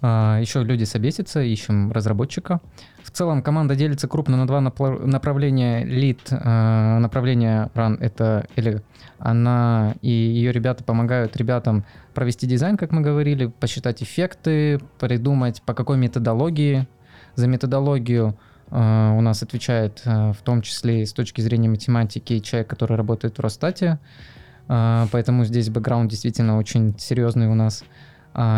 А, 0.02 0.40
Еще 0.40 0.64
люди 0.64 0.84
собесятся, 0.84 1.42
ищем 1.42 1.92
разработчика. 1.92 2.60
В 3.04 3.12
целом 3.12 3.44
команда 3.44 3.76
делится 3.76 4.08
крупно 4.08 4.38
на 4.38 4.48
два 4.48 4.62
направления. 4.62 5.84
Лид, 5.84 6.28
э, 6.32 6.98
направление 7.00 7.70
Run— 7.76 7.98
это 8.00 8.48
или 8.56 8.82
она 9.20 9.96
и 10.02 10.10
ее 10.10 10.52
ребята 10.52 10.84
помогают 10.84 11.38
ребятам 11.38 11.86
провести 12.16 12.48
дизайн, 12.48 12.78
как 12.78 12.92
мы 12.92 13.02
говорили, 13.02 13.48
посчитать 13.48 14.02
эффекты, 14.02 14.80
придумать, 15.00 15.62
по 15.62 15.74
какой 15.74 15.98
методологии. 15.98 16.88
За 17.36 17.48
методологию 17.48 18.38
э, 18.72 19.12
у 19.16 19.22
нас 19.22 19.44
отвечает 19.44 20.02
э, 20.06 20.32
в 20.32 20.42
том 20.44 20.64
числе 20.64 21.04
и 21.04 21.06
с 21.06 21.14
точки 21.14 21.42
зрения 21.42 21.70
математики 21.70 22.40
человек, 22.40 22.70
который 22.70 22.98
работает 22.98 23.38
в 23.38 23.42
Росстате. 23.42 24.00
Поэтому 24.68 25.44
здесь 25.44 25.70
бэкграунд 25.70 26.10
действительно 26.10 26.58
очень 26.58 26.98
серьезный 26.98 27.48
у 27.48 27.56
нас. 27.56 27.84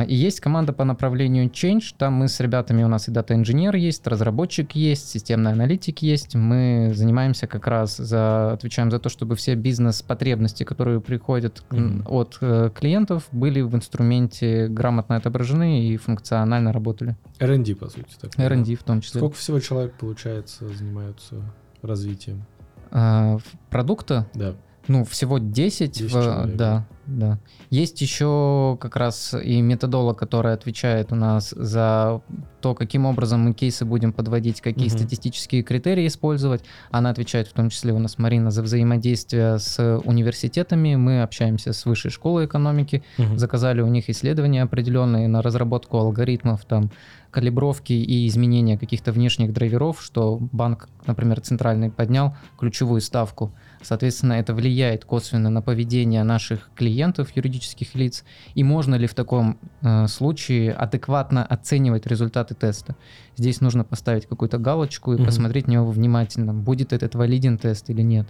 И 0.07 0.13
есть 0.15 0.39
команда 0.39 0.71
по 0.71 0.83
направлению 0.83 1.49
Change. 1.49 1.95
Там 1.97 2.13
мы 2.13 2.27
с 2.27 2.39
ребятами, 2.39 2.83
у 2.83 2.87
нас 2.87 3.07
и 3.07 3.11
дата-инженер 3.11 3.75
есть, 3.75 4.05
разработчик 4.05 4.73
есть, 4.73 5.09
системный 5.09 5.51
аналитик 5.51 6.03
есть. 6.03 6.35
Мы 6.35 6.91
занимаемся 6.93 7.47
как 7.47 7.65
раз 7.65 7.97
за, 7.97 8.53
отвечаем 8.53 8.91
за 8.91 8.99
то, 8.99 9.09
чтобы 9.09 9.35
все 9.35 9.55
бизнес-потребности, 9.55 10.63
которые 10.63 11.01
приходят 11.01 11.63
Мгм. 11.71 12.03
от 12.05 12.37
э, 12.41 12.69
клиентов, 12.75 13.27
были 13.31 13.61
в 13.61 13.73
инструменте 13.75 14.67
грамотно 14.67 15.15
отображены 15.15 15.87
и 15.87 15.97
функционально 15.97 16.71
работали. 16.71 17.15
R&D, 17.39 17.75
по 17.75 17.89
сути. 17.89 18.05
так 18.21 18.37
R&D 18.37 18.75
в 18.75 18.83
том 18.83 19.01
числе. 19.01 19.19
Сколько 19.21 19.37
всего 19.37 19.59
человек, 19.59 19.93
получается, 19.99 20.69
занимаются 20.69 21.35
развитием? 21.81 22.45
А, 22.91 23.37
Продукта, 23.71 24.27
Да. 24.35 24.53
ну, 24.87 25.03
всего 25.03 25.39
10, 25.39 25.93
10 25.93 26.01
в- 26.03 26.11
человек. 26.11 26.55
да. 26.55 26.85
Да. 27.05 27.39
Есть 27.69 28.01
еще 28.01 28.77
как 28.79 28.95
раз 28.95 29.33
и 29.33 29.61
методолог, 29.61 30.17
который 30.17 30.53
отвечает 30.53 31.11
у 31.11 31.15
нас 31.15 31.49
за 31.51 32.21
то, 32.61 32.73
каким 32.73 33.05
образом 33.05 33.41
мы 33.41 33.53
кейсы 33.53 33.83
будем 33.83 34.13
подводить, 34.13 34.61
какие 34.61 34.87
угу. 34.87 34.97
статистические 34.97 35.63
критерии 35.63 36.07
использовать. 36.07 36.63
Она 36.91 37.09
отвечает 37.09 37.47
в 37.47 37.53
том 37.53 37.69
числе 37.69 37.91
у 37.91 37.99
нас, 37.99 38.17
Марина, 38.17 38.51
за 38.51 38.63
взаимодействие 38.63 39.59
с 39.59 39.99
университетами. 40.05 40.95
Мы 40.95 41.21
общаемся 41.23 41.73
с 41.73 41.85
Высшей 41.85 42.11
школой 42.11 42.45
экономики, 42.45 43.03
угу. 43.17 43.37
заказали 43.37 43.81
у 43.81 43.87
них 43.87 44.09
исследования 44.09 44.63
определенные 44.63 45.27
на 45.27 45.41
разработку 45.41 45.97
алгоритмов, 45.97 46.63
там, 46.65 46.89
калибровки 47.31 47.93
и 47.93 48.27
изменения 48.27 48.77
каких-то 48.77 49.11
внешних 49.11 49.53
драйверов, 49.53 50.01
что 50.01 50.37
банк, 50.39 50.87
например, 51.07 51.41
центральный 51.41 51.89
поднял 51.89 52.35
ключевую 52.57 53.01
ставку– 53.01 53.51
Соответственно, 53.83 54.33
это 54.33 54.53
влияет 54.53 55.05
косвенно 55.05 55.49
на 55.49 55.61
поведение 55.61 56.23
наших 56.23 56.71
клиентов, 56.75 56.92
юридических 57.35 57.95
лиц. 57.95 58.23
И 58.55 58.63
можно 58.63 58.95
ли 58.95 59.07
в 59.07 59.13
таком 59.13 59.59
э, 59.81 60.07
случае 60.07 60.73
адекватно 60.73 61.45
оценивать 61.45 62.05
результаты 62.05 62.55
теста? 62.55 62.95
Здесь 63.35 63.61
нужно 63.61 63.83
поставить 63.83 64.25
какую-то 64.25 64.57
галочку 64.57 65.13
и 65.13 65.15
угу. 65.15 65.25
посмотреть 65.25 65.67
на 65.67 65.73
него 65.73 65.91
внимательно, 65.91 66.53
будет 66.53 66.93
этот 66.93 67.15
валиден 67.15 67.57
тест 67.57 67.89
или 67.89 68.01
нет. 68.01 68.27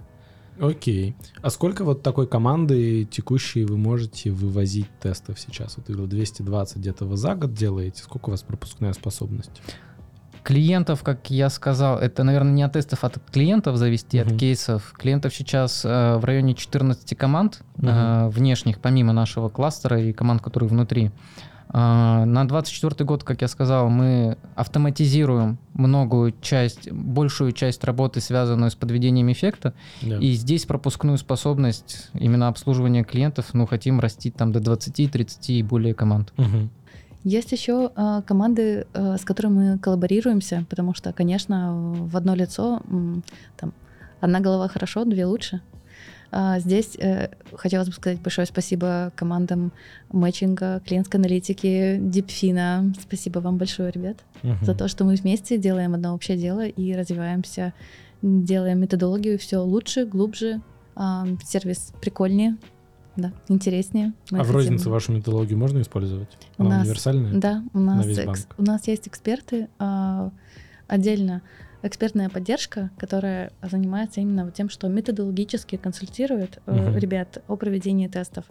Окей. 0.60 1.16
А 1.42 1.50
сколько 1.50 1.84
вот 1.84 2.04
такой 2.04 2.28
команды 2.28 3.06
текущей 3.06 3.66
вы 3.66 3.78
можете 3.78 4.32
вывозить 4.32 4.88
тестов 5.00 5.40
сейчас? 5.40 5.78
Вот 5.78 5.90
вы 5.90 6.08
220 6.08 6.78
где-то 6.78 7.06
вы 7.06 7.18
за 7.18 7.36
год 7.36 7.54
делаете. 7.54 8.04
Сколько 8.04 8.30
у 8.30 8.32
вас 8.32 8.44
пропускная 8.44 8.94
способность? 8.94 9.62
Клиентов, 10.44 11.04
как 11.04 11.30
я 11.30 11.50
сказал, 11.50 11.98
это, 12.00 12.24
наверное, 12.24 12.52
не 12.52 12.64
от 12.64 12.74
тестов, 12.74 13.04
а 13.04 13.08
от 13.08 13.20
клиентов 13.32 13.78
зависит, 13.78 14.14
uh-huh. 14.14 14.34
от 14.34 14.40
кейсов. 14.40 14.94
Клиентов 14.98 15.34
сейчас 15.34 15.86
э, 15.86 16.18
в 16.18 16.26
районе 16.26 16.54
14 16.54 17.18
команд 17.18 17.62
uh-huh. 17.78 18.28
э, 18.28 18.30
внешних, 18.30 18.80
помимо 18.80 19.14
нашего 19.14 19.50
кластера 19.50 20.00
и 20.02 20.12
команд, 20.12 20.42
которые 20.42 20.70
внутри. 20.70 21.12
Э, 21.74 22.26
на 22.26 22.46
24 22.46 23.06
год, 23.06 23.24
как 23.24 23.42
я 23.42 23.48
сказал, 23.48 23.90
мы 23.90 24.38
автоматизируем 24.56 25.58
многую 25.74 26.34
часть, 26.42 26.92
большую 26.92 27.54
часть 27.54 27.84
работы, 27.84 28.20
связанную 28.20 28.70
с 28.70 28.76
подведением 28.76 29.32
эффекта. 29.32 29.74
Yeah. 30.02 30.20
И 30.20 30.34
здесь 30.34 30.66
пропускную 30.66 31.18
способность 31.18 32.10
именно 32.14 32.50
обслуживания 32.50 33.04
клиентов, 33.04 33.54
ну, 33.54 33.66
хотим 33.66 34.00
растить 34.00 34.36
там 34.36 34.52
до 34.52 34.60
20-30 34.60 35.38
и 35.48 35.64
более 35.64 35.94
команд. 35.94 36.34
Uh-huh. 36.38 36.70
Есть 37.24 37.52
еще 37.52 37.92
э, 37.96 38.22
команды, 38.26 38.86
э, 38.94 39.18
с 39.18 39.24
которыми 39.24 39.54
мы 39.72 39.80
коллаборируемся, 39.80 40.66
потому 40.70 40.94
что, 40.94 41.14
конечно, 41.14 41.74
в 41.74 42.18
одно 42.18 42.36
лицо 42.36 42.82
там 43.58 43.74
одна 44.20 44.40
голова 44.40 44.68
хорошо, 44.68 45.06
две 45.06 45.26
лучше. 45.26 45.62
А 46.36 46.60
здесь 46.60 46.96
э, 46.98 47.30
хотелось 47.54 47.90
бы 47.90 47.94
сказать 47.94 48.20
большое 48.20 48.48
спасибо 48.48 49.12
командам 49.16 49.72
мэтчинга, 50.12 50.82
клиентской 50.84 51.20
аналитики, 51.20 51.98
Дипфина. 52.02 52.92
Спасибо 53.00 53.38
вам 53.38 53.58
большое, 53.58 53.92
ребят, 53.92 54.18
угу. 54.42 54.66
за 54.66 54.74
то, 54.74 54.88
что 54.88 55.04
мы 55.04 55.14
вместе 55.14 55.60
делаем 55.60 55.94
одно 55.94 56.16
общее 56.16 56.36
дело 56.36 56.66
и 56.66 56.96
развиваемся, 56.96 57.74
делаем 58.24 58.80
методологию 58.80 59.38
все 59.38 59.58
лучше, 59.58 60.06
глубже, 60.06 60.62
э, 60.96 61.02
сервис 61.46 61.94
прикольнее, 62.02 62.58
да, 63.16 63.32
интереснее. 63.48 64.14
Мы 64.32 64.40
а 64.40 64.44
в 64.44 64.52
рознице 64.52 64.90
вашу 64.90 65.12
методологию 65.12 65.58
можно 65.58 65.82
использовать? 65.82 66.30
Она 66.58 66.68
у 66.68 66.72
нас, 66.72 66.84
универсальная? 66.84 67.34
Да, 67.34 67.64
у 67.74 67.80
нас, 67.80 68.06
экс, 68.06 68.48
у 68.58 68.64
нас 68.64 68.88
есть 68.88 69.08
эксперты 69.08 69.68
а, 69.80 70.32
отдельно 70.88 71.42
экспертная 71.84 72.30
поддержка, 72.30 72.90
которая 72.98 73.52
занимается 73.62 74.22
именно 74.22 74.50
тем, 74.52 74.70
что 74.70 74.88
методологически 74.88 75.76
консультирует 75.76 76.60
uh 76.66 77.00
ребят 77.00 77.44
о 77.48 77.58
проведении 77.58 78.08
тестов. 78.08 78.46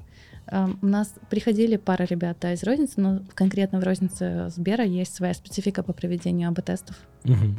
Э, 0.47 0.69
у 0.81 0.87
нас 0.87 1.15
приходили 1.31 1.77
пара 1.77 2.05
ребят 2.05 2.37
да, 2.41 2.53
из 2.53 2.63
розницы, 2.63 3.01
но 3.01 3.23
конкретно 3.35 3.81
в 3.81 3.85
рознице 3.85 4.51
Сбера 4.51 4.85
есть 4.85 5.15
своя 5.15 5.33
специфика 5.33 5.83
по 5.83 5.95
проведению 5.95 6.51
АБ-тестов. 6.51 6.97
uh 7.25 7.57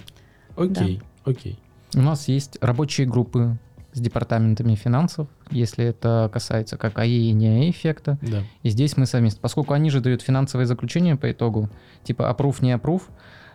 Окей, 0.55 1.01
да. 1.25 1.31
окей. 1.31 1.59
У 1.95 2.01
нас 2.01 2.27
есть 2.27 2.57
рабочие 2.61 3.07
группы 3.07 3.57
с 3.93 3.99
департаментами 3.99 4.75
финансов, 4.75 5.27
если 5.51 5.85
это 5.85 6.29
касается 6.33 6.77
как 6.77 6.97
АИ 6.99 7.29
и 7.29 7.31
не 7.31 7.47
АИ 7.47 7.71
эффекта. 7.71 8.17
Да. 8.21 8.43
И 8.63 8.69
здесь 8.69 8.97
мы 8.97 9.05
совместно, 9.05 9.39
поскольку 9.41 9.73
они 9.73 9.89
же 9.89 10.01
дают 10.01 10.21
финансовые 10.21 10.65
заключения 10.65 11.15
по 11.15 11.31
итогу, 11.31 11.69
типа 12.03 12.23
approve, 12.23 12.57
не 12.61 12.75
approve, 12.75 13.03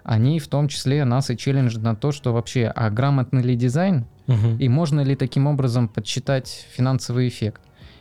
они 0.04 0.38
в 0.38 0.48
том 0.48 0.68
числе 0.68 1.04
нас 1.04 1.30
и 1.30 1.36
челленджат 1.36 1.82
на 1.82 1.94
то, 1.94 2.12
что 2.12 2.32
вообще, 2.32 2.72
а 2.74 2.88
грамотный 2.88 3.42
ли 3.42 3.56
дизайн, 3.56 4.06
угу. 4.26 4.56
и 4.58 4.68
можно 4.68 5.00
ли 5.00 5.16
таким 5.16 5.46
образом 5.46 5.88
подсчитать 5.88 6.66
финансовый 6.70 7.28
эффект. 7.28 7.60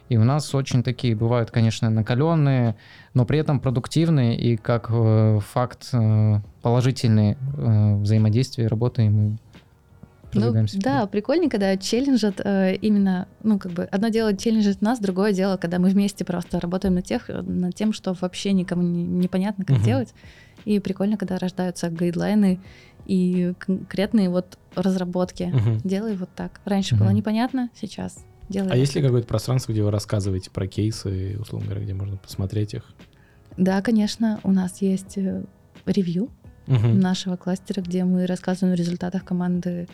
И 0.10 0.16
у 0.16 0.24
нас 0.24 0.56
очень 0.56 0.84
такие 0.84 1.16
бывают, 1.16 1.52
конечно, 1.52 1.90
накаленные, 1.90 2.76
но 3.14 3.26
при 3.26 3.40
этом 3.40 3.60
продуктивные 3.60 4.38
и 4.38 4.56
как 4.56 4.88
э, 4.90 5.40
факт 5.52 5.90
э, 5.92 6.40
положительные 6.62 7.38
э, 7.58 7.96
взаимодействия, 7.98 8.68
работы 8.68 9.10
мы 9.10 9.38
ну, 10.34 10.66
да, 10.76 11.06
прикольно, 11.08 11.50
когда 11.50 11.78
челленджат 11.78 12.42
э, 12.44 12.76
именно, 12.76 13.28
ну, 13.44 13.60
как 13.60 13.72
бы, 13.72 13.84
одно 13.86 14.10
дело 14.10 14.36
челленджит 14.36 14.82
нас, 14.82 15.00
другое 15.00 15.34
дело, 15.34 15.58
когда 15.58 15.80
мы 15.80 15.90
вместе 15.90 16.26
просто 16.26 16.60
работаем 16.60 16.96
над, 16.96 17.06
тех, 17.06 17.30
над 17.30 17.76
тем, 17.76 17.94
что 17.94 18.14
вообще 18.20 18.52
никому 18.52 18.82
не, 18.82 19.04
непонятно, 19.04 19.66
как 19.66 19.78
uh-huh. 19.78 19.86
делать. 19.86 20.14
И 20.66 20.80
прикольно, 20.80 21.18
когда 21.18 21.38
рождаются 21.38 21.90
гайдлайны 21.90 22.60
и 23.06 23.54
конкретные 23.58 24.30
вот 24.30 24.58
разработки. 24.76 25.44
Uh-huh. 25.44 25.82
Делай 25.84 26.16
вот 26.16 26.30
так. 26.36 26.60
Раньше 26.66 26.96
uh-huh. 26.96 27.00
было 27.00 27.10
непонятно, 27.10 27.70
сейчас 27.74 28.18
делай. 28.50 28.72
А 28.72 28.76
есть 28.76 28.96
ли 28.96 29.02
какое-то 29.02 29.28
пространство, 29.28 29.72
где 29.72 29.84
вы 29.84 29.92
рассказываете 29.92 30.52
про 30.52 30.68
кейсы, 30.68 31.38
условно 31.40 31.68
говоря, 31.68 31.84
где 31.84 31.94
можно 31.94 32.18
посмотреть 32.18 32.74
их? 32.74 32.84
Да, 33.56 33.82
конечно, 33.82 34.40
у 34.44 34.52
нас 34.52 34.82
есть 34.82 35.18
э, 35.18 35.44
ревью 35.86 36.30
uh-huh. 36.68 36.94
нашего 36.94 37.38
кластера, 37.38 37.82
где 37.82 38.04
мы 38.04 38.26
рассказываем 38.26 38.74
о 38.74 38.78
результатах 38.78 39.24
команды 39.24 39.88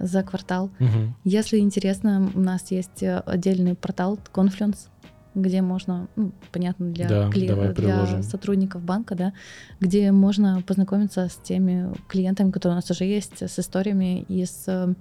за 0.00 0.22
квартал. 0.22 0.70
Угу. 0.80 1.14
Если 1.24 1.58
интересно, 1.58 2.30
у 2.34 2.40
нас 2.40 2.70
есть 2.70 3.02
э, 3.02 3.22
отдельный 3.26 3.74
портал 3.74 4.18
Confluence, 4.32 4.88
где 5.34 5.62
можно, 5.62 6.08
ну, 6.16 6.32
понятно, 6.50 6.90
для, 6.90 7.08
да, 7.08 7.30
кли... 7.30 7.48
для 7.76 8.22
сотрудников 8.22 8.82
банка, 8.82 9.14
да, 9.14 9.32
где 9.78 10.10
можно 10.10 10.62
познакомиться 10.66 11.28
с 11.28 11.36
теми 11.36 11.92
клиентами, 12.08 12.50
которые 12.50 12.74
у 12.74 12.76
нас 12.76 12.90
уже 12.90 13.04
есть, 13.04 13.42
с 13.42 13.58
историями 13.58 14.22
и 14.22 14.44
с 14.44 14.94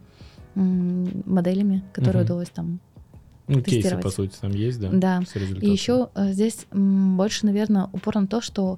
м, 0.55 1.23
моделями, 1.25 1.83
которые 1.93 2.23
угу. 2.23 2.33
удалось 2.33 2.49
там 2.49 2.79
ну, 3.47 3.61
кейсы, 3.61 3.97
по 3.97 4.11
сути, 4.11 4.35
там 4.39 4.51
есть, 4.51 4.79
да? 4.79 4.89
Да. 4.91 5.21
И 5.61 5.69
еще 5.69 6.09
э, 6.13 6.33
здесь 6.33 6.67
м, 6.71 7.17
больше, 7.17 7.47
наверное, 7.47 7.89
упор 7.91 8.15
на 8.15 8.27
то, 8.27 8.41
что 8.41 8.77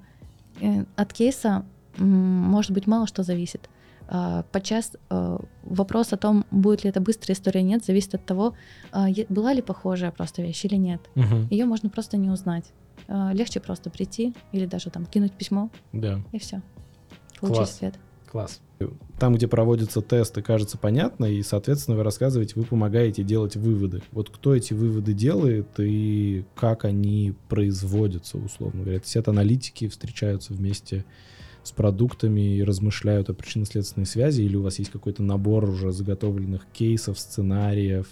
э, 0.61 0.85
от 0.95 1.11
кейса 1.11 1.65
м, 1.97 2.07
может 2.07 2.71
быть 2.71 2.87
мало 2.87 3.05
что 3.07 3.23
зависит. 3.23 3.69
А, 4.13 4.43
подчас 4.51 4.91
а, 5.09 5.39
вопрос 5.63 6.11
о 6.11 6.17
том, 6.17 6.45
будет 6.51 6.83
ли 6.83 6.89
это 6.89 6.99
быстрая 6.99 7.33
история, 7.33 7.63
нет, 7.63 7.85
зависит 7.85 8.13
от 8.13 8.25
того, 8.25 8.55
а, 8.91 9.07
была 9.29 9.53
ли 9.53 9.61
похожая 9.61 10.11
просто 10.11 10.41
вещь 10.41 10.65
или 10.65 10.75
нет. 10.75 10.99
Угу. 11.15 11.47
Ее 11.49 11.63
можно 11.63 11.89
просто 11.89 12.17
не 12.17 12.29
узнать. 12.29 12.65
Легче 13.07 13.59
просто 13.59 13.89
прийти 13.89 14.33
или 14.51 14.65
даже 14.65 14.89
там 14.89 15.05
кинуть 15.05 15.31
письмо. 15.31 15.69
Да. 15.91 16.19
И 16.33 16.39
все. 16.39 16.61
Получить 17.39 17.73
свет. 17.73 17.95
Класс. 18.29 18.61
Там, 19.17 19.35
где 19.35 19.47
проводятся 19.47 20.01
тесты, 20.01 20.41
кажется 20.41 20.77
понятно, 20.77 21.25
и, 21.25 21.41
соответственно, 21.41 21.97
вы 21.97 22.03
рассказываете, 22.03 22.53
вы 22.55 22.63
помогаете 22.63 23.23
делать 23.23 23.55
выводы. 23.55 24.01
Вот 24.11 24.29
кто 24.29 24.55
эти 24.55 24.73
выводы 24.73 25.13
делает 25.13 25.67
и 25.79 26.45
как 26.55 26.85
они 26.85 27.33
производятся, 27.49 28.37
условно 28.37 28.83
говоря. 28.83 28.99
Все 29.01 29.19
это 29.19 29.31
аналитики 29.31 29.87
встречаются 29.87 30.53
вместе 30.53 31.05
с 31.63 31.71
продуктами 31.71 32.55
и 32.55 32.63
размышляют 32.63 33.29
о 33.29 33.33
причинно-следственной 33.33 34.05
связи, 34.05 34.41
или 34.41 34.55
у 34.55 34.63
вас 34.63 34.79
есть 34.79 34.91
какой-то 34.91 35.23
набор 35.23 35.69
уже 35.69 35.91
заготовленных 35.91 36.65
кейсов, 36.73 37.19
сценариев, 37.19 38.07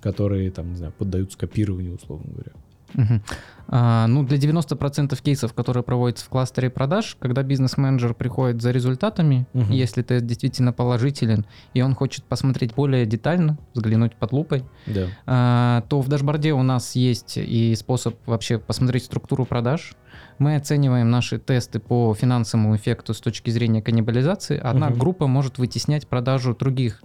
которые, 0.00 0.50
там, 0.50 0.70
не 0.70 0.76
знаю, 0.76 0.92
поддаются 0.96 1.38
копированию, 1.38 1.94
условно 1.94 2.30
говоря? 2.32 2.52
Угу. 2.94 3.20
А, 3.68 4.06
ну, 4.06 4.22
для 4.22 4.38
90% 4.38 5.20
кейсов, 5.20 5.52
которые 5.52 5.82
проводятся 5.82 6.24
в 6.24 6.28
кластере 6.28 6.70
продаж, 6.70 7.16
когда 7.18 7.42
бизнес-менеджер 7.42 8.14
приходит 8.14 8.62
за 8.62 8.70
результатами, 8.70 9.46
угу. 9.54 9.72
если 9.72 10.02
тест 10.02 10.24
действительно 10.24 10.72
положителен, 10.72 11.46
и 11.74 11.82
он 11.82 11.94
хочет 11.94 12.24
посмотреть 12.24 12.74
более 12.74 13.06
детально, 13.06 13.58
взглянуть 13.74 14.14
под 14.14 14.32
лупой, 14.32 14.64
да. 14.86 15.08
а, 15.26 15.82
то 15.88 16.00
в 16.00 16.08
дашборде 16.08 16.52
у 16.52 16.62
нас 16.62 16.94
есть 16.94 17.38
и 17.38 17.74
способ 17.74 18.16
вообще 18.26 18.58
посмотреть 18.58 19.04
структуру 19.04 19.44
продаж. 19.44 19.94
Мы 20.38 20.56
оцениваем 20.56 21.10
наши 21.10 21.38
тесты 21.38 21.80
по 21.80 22.14
финансовому 22.14 22.76
эффекту 22.76 23.14
с 23.14 23.20
точки 23.20 23.50
зрения 23.50 23.82
каннибализации. 23.82 24.58
Одна 24.58 24.88
угу. 24.88 24.96
группа 24.96 25.26
может 25.26 25.58
вытеснять 25.58 26.06
продажу 26.06 26.54
других 26.54 27.02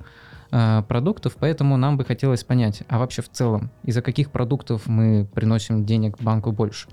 Э, 0.53 0.83
продуктов, 0.85 1.37
поэтому 1.39 1.77
нам 1.77 1.95
бы 1.95 2.03
хотелось 2.03 2.43
понять, 2.43 2.83
а 2.89 2.99
вообще 2.99 3.21
в 3.21 3.29
целом, 3.29 3.71
из-за 3.85 4.01
каких 4.01 4.31
продуктов 4.31 4.85
мы 4.85 5.25
приносим 5.33 5.85
денег 5.85 6.19
банку 6.19 6.51
больше. 6.51 6.89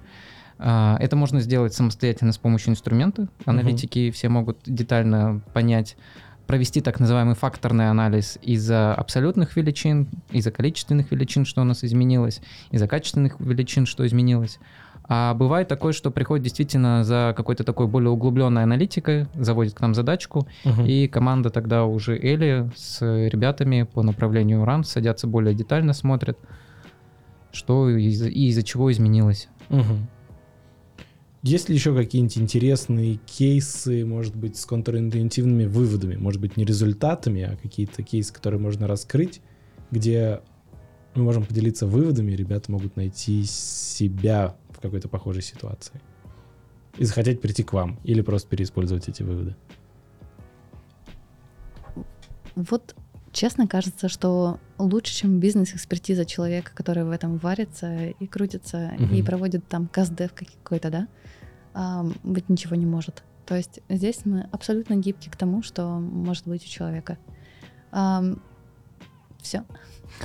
Э, 0.58 0.94
это 1.00 1.16
можно 1.16 1.40
сделать 1.40 1.74
самостоятельно 1.74 2.30
с 2.30 2.38
помощью 2.38 2.70
инструмента. 2.70 3.26
Аналитики 3.46 3.98
uh-huh. 3.98 4.10
все 4.12 4.28
могут 4.28 4.58
детально 4.64 5.42
понять, 5.54 5.96
провести 6.46 6.80
так 6.80 7.00
называемый 7.00 7.34
факторный 7.34 7.90
анализ 7.90 8.38
из-за 8.42 8.94
абсолютных 8.94 9.56
величин, 9.56 10.06
из-за 10.30 10.52
количественных 10.52 11.10
величин, 11.10 11.44
что 11.44 11.60
у 11.60 11.64
нас 11.64 11.82
изменилось, 11.82 12.40
из-за 12.70 12.86
качественных 12.86 13.40
величин, 13.40 13.86
что 13.86 14.06
изменилось. 14.06 14.60
А 15.10 15.32
бывает 15.32 15.68
такое, 15.68 15.94
что 15.94 16.10
приходит 16.10 16.44
действительно 16.44 17.02
за 17.02 17.32
какой-то 17.34 17.64
такой 17.64 17.86
более 17.86 18.10
углубленной 18.10 18.62
аналитикой, 18.62 19.26
заводит 19.34 19.72
к 19.74 19.80
нам 19.80 19.94
задачку, 19.94 20.46
Мгм. 20.64 20.84
и 20.84 21.08
команда 21.08 21.48
тогда 21.50 21.86
уже 21.86 22.18
Эли 22.18 22.70
с 22.76 23.00
ребятами 23.00 23.84
по 23.90 24.02
направлению 24.02 24.62
RAM 24.64 24.82
садятся 24.84 25.26
более 25.26 25.54
детально, 25.54 25.94
смотрят, 25.94 26.38
что 27.52 27.88
из- 27.88 28.22
и 28.22 28.48
из-за 28.48 28.62
чего 28.62 28.92
изменилось. 28.92 29.48
Мгм. 29.70 30.08
Есть 31.42 31.68
ли 31.68 31.74
еще 31.76 31.94
какие-нибудь 31.94 32.36
интересные 32.36 33.18
кейсы, 33.24 34.04
может 34.04 34.36
быть, 34.36 34.58
с 34.58 34.66
контринтуитивными 34.66 35.66
выводами? 35.66 36.16
Может 36.16 36.40
быть, 36.40 36.56
не 36.56 36.64
результатами, 36.66 37.42
а 37.44 37.56
какие-то 37.56 38.02
кейсы, 38.02 38.32
которые 38.34 38.60
можно 38.60 38.86
раскрыть, 38.86 39.40
где 39.90 40.40
мы 41.14 41.22
можем 41.22 41.44
поделиться 41.44 41.86
выводами, 41.86 42.32
ребята 42.32 42.70
могут 42.72 42.96
найти 42.96 43.44
себя 43.44 44.56
в 44.78 44.80
какой-то 44.80 45.08
похожей 45.08 45.42
ситуации. 45.42 46.00
И 46.96 47.04
захотеть 47.04 47.40
прийти 47.40 47.62
к 47.62 47.72
вам, 47.72 47.98
или 48.04 48.22
просто 48.22 48.48
переиспользовать 48.48 49.08
эти 49.08 49.22
выводы. 49.22 49.56
Вот 52.54 52.94
честно 53.32 53.68
кажется, 53.68 54.08
что 54.08 54.58
лучше, 54.78 55.14
чем 55.14 55.38
бизнес-экспертиза 55.38 56.24
человека, 56.24 56.72
который 56.74 57.04
в 57.04 57.10
этом 57.10 57.36
варится 57.38 58.06
и 58.06 58.26
крутится, 58.26 58.94
и 58.98 59.04
Мгм. 59.04 59.24
проводит 59.26 59.68
там 59.68 59.86
каст-дев 59.86 60.32
какой-то, 60.34 60.90
да, 60.90 61.08
а, 61.74 62.04
быть 62.24 62.48
ничего 62.48 62.74
не 62.74 62.86
может. 62.86 63.22
То 63.46 63.56
есть 63.56 63.80
здесь 63.88 64.24
мы 64.24 64.48
абсолютно 64.52 64.94
гибки 64.96 65.28
к 65.28 65.36
тому, 65.36 65.62
что 65.62 65.86
может 65.98 66.46
быть 66.46 66.64
у 66.64 66.68
человека. 66.68 67.16
Все. 69.40 69.64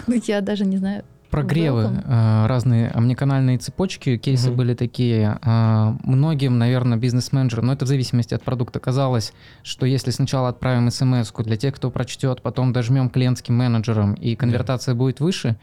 Я 0.28 0.41
даже 0.41 0.66
не 0.66 0.78
знаю. 0.78 1.06
Прогревы, 1.34 1.81
Welcome. 1.86 2.03
э, 2.05 2.47
разные 2.47 2.89
омниканальные 2.91 3.57
цепочки, 3.57 4.17
кейсы 4.17 4.49
Мгм. 4.49 4.57
были 4.57 4.73
такие. 4.75 5.39
э, 5.41 5.93
Многим, 6.03 6.59
наверное, 6.59 6.97
бизнес-менеджерам, 6.97 7.65
но 7.65 7.73
это 7.73 7.86
в 7.86 7.88
зависимости 7.88 8.36
от 8.36 8.43
продукта, 8.43 8.79
казалось, 8.79 9.34
что 9.63 9.88
если 9.88 10.11
сначала 10.11 10.49
отправим 10.49 10.91
смс 10.91 11.31
для 11.39 11.57
тех, 11.57 11.73
кто 11.73 11.89
прочтет, 11.89 12.43
потом 12.43 12.71
дожмем 12.71 13.09
клиентским 13.09 13.55
менеджерам, 13.55 14.13
и 14.13 14.36
конвертация 14.36 14.93
будет 14.93 15.19
выше, 15.21 15.55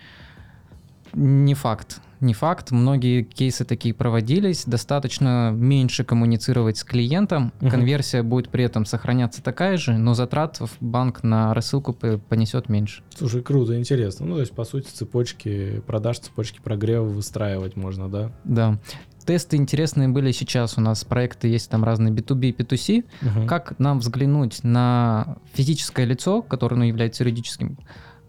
не 1.15 1.55
факт. 1.55 2.01
Не 2.21 2.35
факт. 2.35 2.71
Многие 2.71 3.23
кейсы 3.23 3.65
такие 3.65 3.95
проводились. 3.95 4.65
Достаточно 4.67 5.53
меньше 5.55 6.05
коммуницировать 6.05 6.77
с 6.77 6.85
клиентом. 6.85 7.53
Мгм. 7.61 7.71
Конверсия 7.71 8.23
будет 8.23 8.51
при 8.51 8.65
этом 8.65 8.85
сохраняться 8.85 9.43
такая 9.43 9.79
же, 9.79 9.97
но 9.97 10.13
затрат 10.13 10.61
в 10.61 10.71
банк 10.81 11.23
на 11.23 11.55
рассылку 11.55 11.95
понесет 11.95 12.69
меньше. 12.69 13.03
Слушай, 13.17 13.43
круто, 13.43 13.79
интересно. 13.79 14.27
Ну, 14.27 14.35
то 14.35 14.41
есть, 14.41 14.53
по 14.53 14.65
сути, 14.65 14.89
цепочки 14.93 15.83
продаж, 15.87 16.19
цепочки 16.19 16.61
прогрева 16.63 17.05
выстраивать 17.05 17.77
можно, 17.77 18.11
да? 18.11 18.33
Да. 18.45 18.79
Тесты 19.25 19.57
интересные 19.57 20.09
были 20.09 20.33
сейчас. 20.33 20.77
У 20.77 20.81
нас 20.81 21.05
проекты 21.05 21.49
есть 21.49 21.71
там 21.71 21.85
разные 21.85 22.13
B2B, 22.13 22.57
B2C. 22.57 23.05
Мгм. 23.23 23.47
Как 23.47 23.79
нам 23.79 24.01
взглянуть 24.01 24.63
на 24.63 25.37
физическое 25.55 26.05
лицо, 26.05 26.43
которое 26.43 26.77
ну, 26.77 26.85
является 26.85 27.23
юридическим, 27.23 27.79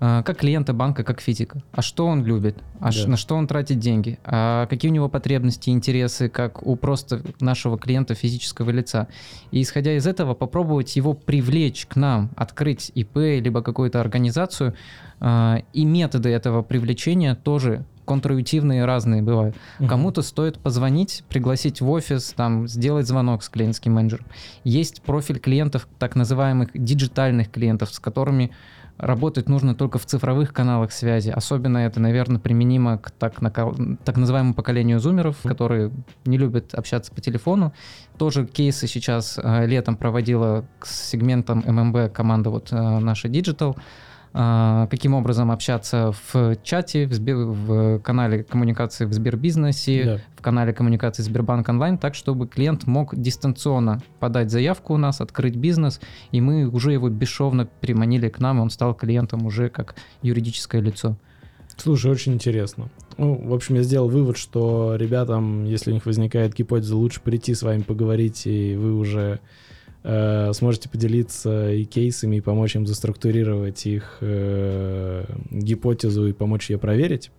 как 0.02 0.38
клиента 0.39 0.74
банка, 0.74 1.04
как 1.04 1.22
физика. 1.22 1.62
А 1.72 1.84
что 1.84 2.08
он 2.08 2.26
любит? 2.26 2.58
А 2.80 2.91
Да. 2.91 3.08
на 3.08 3.18
что 3.18 3.36
он 3.36 3.45
тратит 3.47 3.78
деньги? 3.78 4.18
А 4.26 4.66
какие 4.66 4.89
у 4.89 4.93
него 4.93 5.10
потребности, 5.10 5.70
интересы, 5.70 6.28
как 6.28 6.66
у 6.66 6.76
просто 6.76 7.22
нашего 7.39 7.78
клиента 7.78 8.16
физического 8.16 8.72
лица? 8.72 9.08
И 9.52 9.62
исходя 9.62 9.95
из 9.95 10.08
этого, 10.08 10.34
попробовать 10.34 10.95
его 10.95 11.14
привлечь 11.14 11.86
к 11.86 11.95
нам, 11.95 12.32
открыть 12.36 12.91
ИП, 12.95 13.16
либо 13.18 13.62
какую-то 13.62 14.02
организацию. 14.02 14.74
э, 15.20 15.58
И 15.74 15.86
методы 15.86 16.30
этого 16.30 16.64
привлечения 16.64 17.36
тоже 17.36 17.86
контринтуитивные 18.06 18.86
разные 18.86 19.22
бывают. 19.22 19.56
Мгм. 19.80 19.88
Кому-то 19.88 20.22
стоит 20.24 20.58
позвонить, 20.58 21.24
пригласить 21.30 21.80
в 21.80 21.89
офис, 21.91 22.34
там, 22.36 22.68
сделать 22.68 23.08
звонок 23.08 23.43
с 23.43 23.49
клиентским 23.49 23.93
менеджером. 23.93 24.26
Есть 24.64 25.02
профиль 25.04 25.38
клиентов, 25.39 25.88
так 25.99 26.16
называемых 26.16 26.70
диджитальных 26.74 27.52
клиентов, 27.52 27.93
с 27.93 27.99
которыми 27.99 28.49
работать 29.02 29.49
нужно 29.49 29.74
только 29.76 29.97
в 29.97 30.06
цифровых 30.06 30.54
каналах 30.54 30.91
связи. 30.91 31.30
Особенно 31.30 31.80
это, 31.80 31.99
наверное, 31.99 32.39
применимо 32.39 32.99
к 32.99 33.12
так, 33.12 33.34
так 34.04 34.18
называемому 34.18 34.54
поколению 34.54 34.99
зумеров, 34.99 35.38
которые 35.43 35.91
не 36.24 36.38
любят 36.38 36.74
общаться 36.76 37.12
по 37.12 37.20
телефону. 37.20 37.74
Тоже 38.18 38.45
кейсы 38.45 38.88
сейчас 38.88 39.39
э, 39.41 39.66
летом 39.66 39.97
проводила 39.97 40.66
с 40.84 41.10
сегментом 41.10 41.64
ММБ 41.66 42.14
команда 42.14 42.52
вот 42.52 42.72
э, 42.72 42.76
наша 42.99 43.28
Digital. 43.28 43.76
А, 44.34 44.88
каким 44.88 45.13
образом 45.13 45.51
общаться 45.51 46.13
в 46.34 46.55
чате, 46.63 47.05
в, 47.05 47.11
Сбер- 47.11 47.51
в 47.51 47.99
канале 47.99 48.43
коммуникации 48.43 49.05
в 49.05 49.11
Сбербизнесе, 49.13 50.03
Да. 50.05 50.17
в 50.38 50.41
канале 50.41 50.71
коммуникации 50.71 51.21
Сбербанк 51.21 51.67
онлайн, 51.67 51.97
так 51.97 52.15
чтобы 52.15 52.47
клиент 52.47 52.88
мог 52.88 53.13
дистанционно 53.13 54.01
подать 54.21 54.49
заявку 54.49 54.93
у 54.93 54.97
нас, 54.97 55.19
открыть 55.19 55.55
бизнес, 55.57 55.99
и 56.32 56.39
мы 56.39 56.65
уже 56.67 56.93
его 56.93 57.09
бесшовно 57.09 57.67
приманили 57.82 58.29
к 58.29 58.39
нам, 58.39 58.59
и 58.59 58.61
он 58.61 58.69
стал 58.69 58.93
клиентом 58.93 59.45
уже 59.45 59.69
как 59.69 59.95
юридическое 60.21 60.82
лицо. 60.82 61.17
Слушай, 61.75 62.11
очень 62.11 62.34
интересно. 62.34 62.89
Ну, 63.17 63.36
в 63.36 63.53
общем, 63.53 63.75
я 63.75 63.84
сделал 63.84 64.07
вывод, 64.07 64.38
что 64.38 64.95
ребятам, 64.95 65.65
если 65.65 65.91
у 65.91 65.93
них 65.93 66.05
возникает 66.05 66.53
гипотеза, 66.53 66.95
лучше 66.95 67.19
прийти 67.21 67.53
с 67.53 67.63
вами 67.63 67.82
поговорить, 67.82 68.45
и 68.45 68.75
вы 68.75 68.95
уже 68.97 69.39
э, 70.04 70.52
сможете 70.54 70.89
поделиться 70.89 71.72
и 71.72 71.86
кейсами, 71.86 72.38
и 72.38 72.41
помочь 72.41 72.76
им 72.76 72.88
заструктурировать 72.88 73.86
их 73.86 74.18
э, 74.22 75.26
гипотезу 75.49 76.28
и 76.28 76.34
помочь 76.34 76.70
ее 76.70 76.78
проверить. 76.78 77.32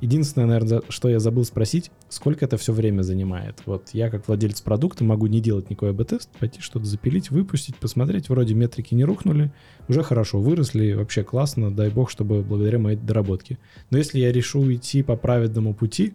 Единственное, 0.00 0.46
наверное, 0.46 0.82
что 0.88 1.10
я 1.10 1.18
забыл 1.18 1.44
спросить, 1.44 1.90
сколько 2.08 2.46
это 2.46 2.56
все 2.56 2.72
время 2.72 3.02
занимает? 3.02 3.56
Вот 3.66 3.90
я, 3.92 4.08
как 4.08 4.28
владелец 4.28 4.62
продукта, 4.62 5.04
могу 5.04 5.26
не 5.26 5.40
делать 5.40 5.68
никакой 5.68 5.90
АБ-тест, 5.90 6.30
пойти 6.38 6.60
что-то 6.60 6.86
запилить, 6.86 7.30
выпустить, 7.30 7.76
посмотреть, 7.76 8.30
вроде 8.30 8.54
метрики 8.54 8.94
не 8.94 9.04
рухнули, 9.04 9.52
уже 9.88 10.02
хорошо, 10.02 10.40
выросли, 10.40 10.94
вообще 10.94 11.22
классно, 11.22 11.70
дай 11.70 11.90
бог, 11.90 12.08
чтобы 12.08 12.42
благодаря 12.42 12.78
моей 12.78 12.96
доработке. 12.96 13.58
Но 13.90 13.98
если 13.98 14.20
я 14.20 14.32
решу 14.32 14.72
идти 14.72 15.02
по 15.02 15.16
праведному 15.16 15.74
пути, 15.74 16.14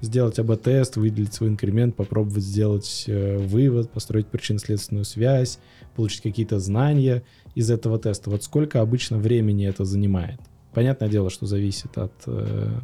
сделать 0.00 0.38
АБ-тест, 0.38 0.96
выделить 0.96 1.34
свой 1.34 1.50
инкремент, 1.50 1.96
попробовать 1.96 2.44
сделать 2.44 3.04
э, 3.06 3.38
вывод, 3.38 3.90
построить 3.90 4.28
причинно-следственную 4.28 5.04
связь, 5.04 5.58
получить 5.94 6.22
какие-то 6.22 6.58
знания 6.58 7.22
из 7.54 7.70
этого 7.70 7.98
теста, 7.98 8.30
вот 8.30 8.44
сколько 8.44 8.80
обычно 8.80 9.18
времени 9.18 9.66
это 9.66 9.84
занимает? 9.84 10.40
Понятное 10.72 11.08
дело, 11.08 11.30
что 11.30 11.46
зависит 11.46 11.96
от 11.96 12.12
э, 12.26 12.78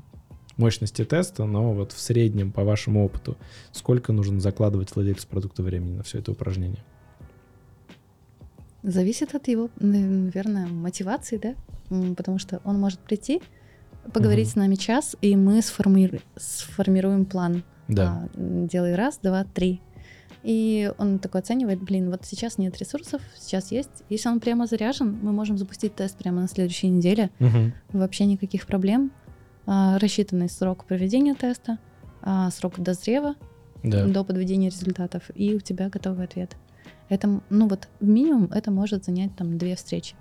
мощности 0.57 1.05
теста, 1.05 1.45
но 1.45 1.75
вот 1.75 1.93
в 1.93 2.01
среднем, 2.01 2.53
по 2.53 2.65
вашему 2.65 3.05
опыту, 3.05 3.37
сколько 3.73 4.13
нужно 4.13 4.41
закладывать 4.41 4.95
владельцу 4.95 5.29
продукта 5.29 5.63
времени 5.63 5.97
на 5.97 6.03
все 6.03 6.19
это 6.19 6.33
упражнение? 6.33 6.83
Зависит 8.83 9.35
от 9.35 9.47
его, 9.47 9.69
наверное, 9.79 10.67
мотивации, 10.67 11.37
да? 11.37 11.55
Потому 12.17 12.39
что 12.39 12.61
он 12.65 12.81
может 12.81 12.99
прийти, 13.01 13.43
поговорить 14.13 14.47
Мгм. 14.49 14.53
с 14.53 14.57
нами 14.57 14.75
час, 14.77 15.17
и 15.21 15.37
мы 15.37 15.59
сформи- 15.61 16.21
сформируем 16.37 17.25
план. 17.25 17.63
Да. 17.89 18.29
А, 18.35 18.67
делай 18.67 18.95
раз, 18.95 19.19
два, 19.23 19.45
три. 19.45 19.81
И 20.43 20.91
он 20.99 21.19
такой 21.21 21.41
оценивает, 21.41 21.81
блин, 21.81 22.11
вот 22.11 22.25
сейчас 22.25 22.59
нет 22.59 22.77
ресурсов, 22.79 23.23
сейчас 23.39 23.71
есть. 23.71 24.03
Если 24.09 24.29
он 24.29 24.41
прямо 24.41 24.67
заряжен, 24.67 25.19
мы 25.23 25.31
можем 25.33 25.57
запустить 25.57 25.95
тест 25.95 26.17
прямо 26.19 26.41
на 26.43 26.49
следующей 26.49 26.89
неделе. 26.89 27.31
Мгм. 27.39 27.73
Вообще 27.93 28.25
никаких 28.27 28.67
проблем. 28.67 29.13
А, 29.67 29.99
рассчитанный 30.01 30.49
срок 30.49 30.85
проведения 30.85 31.35
теста, 31.35 31.79
а, 32.23 32.51
срок 32.51 32.81
дозрева 32.81 33.37
Да. 33.85 34.07
до 34.07 34.25
подведения 34.25 34.69
результатов, 34.71 35.31
и 35.37 35.55
у 35.55 35.61
тебя 35.61 35.89
готовый 35.89 36.25
ответ. 36.25 36.57
Это, 37.09 37.41
ну 37.51 37.69
вот, 37.69 37.89
минимум 38.01 38.47
это 38.53 38.71
может 38.73 39.05
занять 39.05 39.37
там 39.37 39.59
две 39.59 39.77
встречи. 39.77 40.17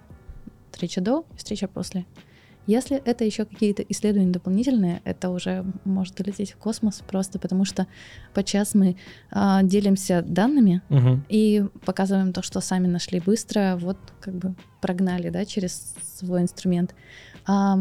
Встреча 0.71 1.01
до 1.01 1.25
встреча 1.35 1.67
после. 1.67 2.05
Если 2.67 2.97
это 2.97 3.23
еще 3.25 3.45
какие-то 3.45 3.83
исследования 3.89 4.31
дополнительные, 4.31 5.01
это 5.03 5.29
уже 5.29 5.65
может 5.83 6.19
улететь 6.19 6.51
в 6.51 6.57
космос 6.57 7.01
просто 7.07 7.39
потому, 7.39 7.65
что 7.65 7.87
подчас 8.33 8.75
мы 8.75 8.97
а, 9.31 9.63
делимся 9.63 10.21
данными 10.21 10.81
Мгм. 10.89 11.25
и 11.27 11.65
показываем 11.85 12.33
то, 12.33 12.41
что 12.41 12.61
сами 12.61 12.87
нашли 12.87 13.19
быстро, 13.19 13.77
вот 13.79 13.97
как 14.19 14.35
бы 14.35 14.55
прогнали, 14.79 15.29
да, 15.29 15.45
через 15.45 15.95
свой 16.19 16.41
инструмент. 16.41 16.93
А 17.47 17.79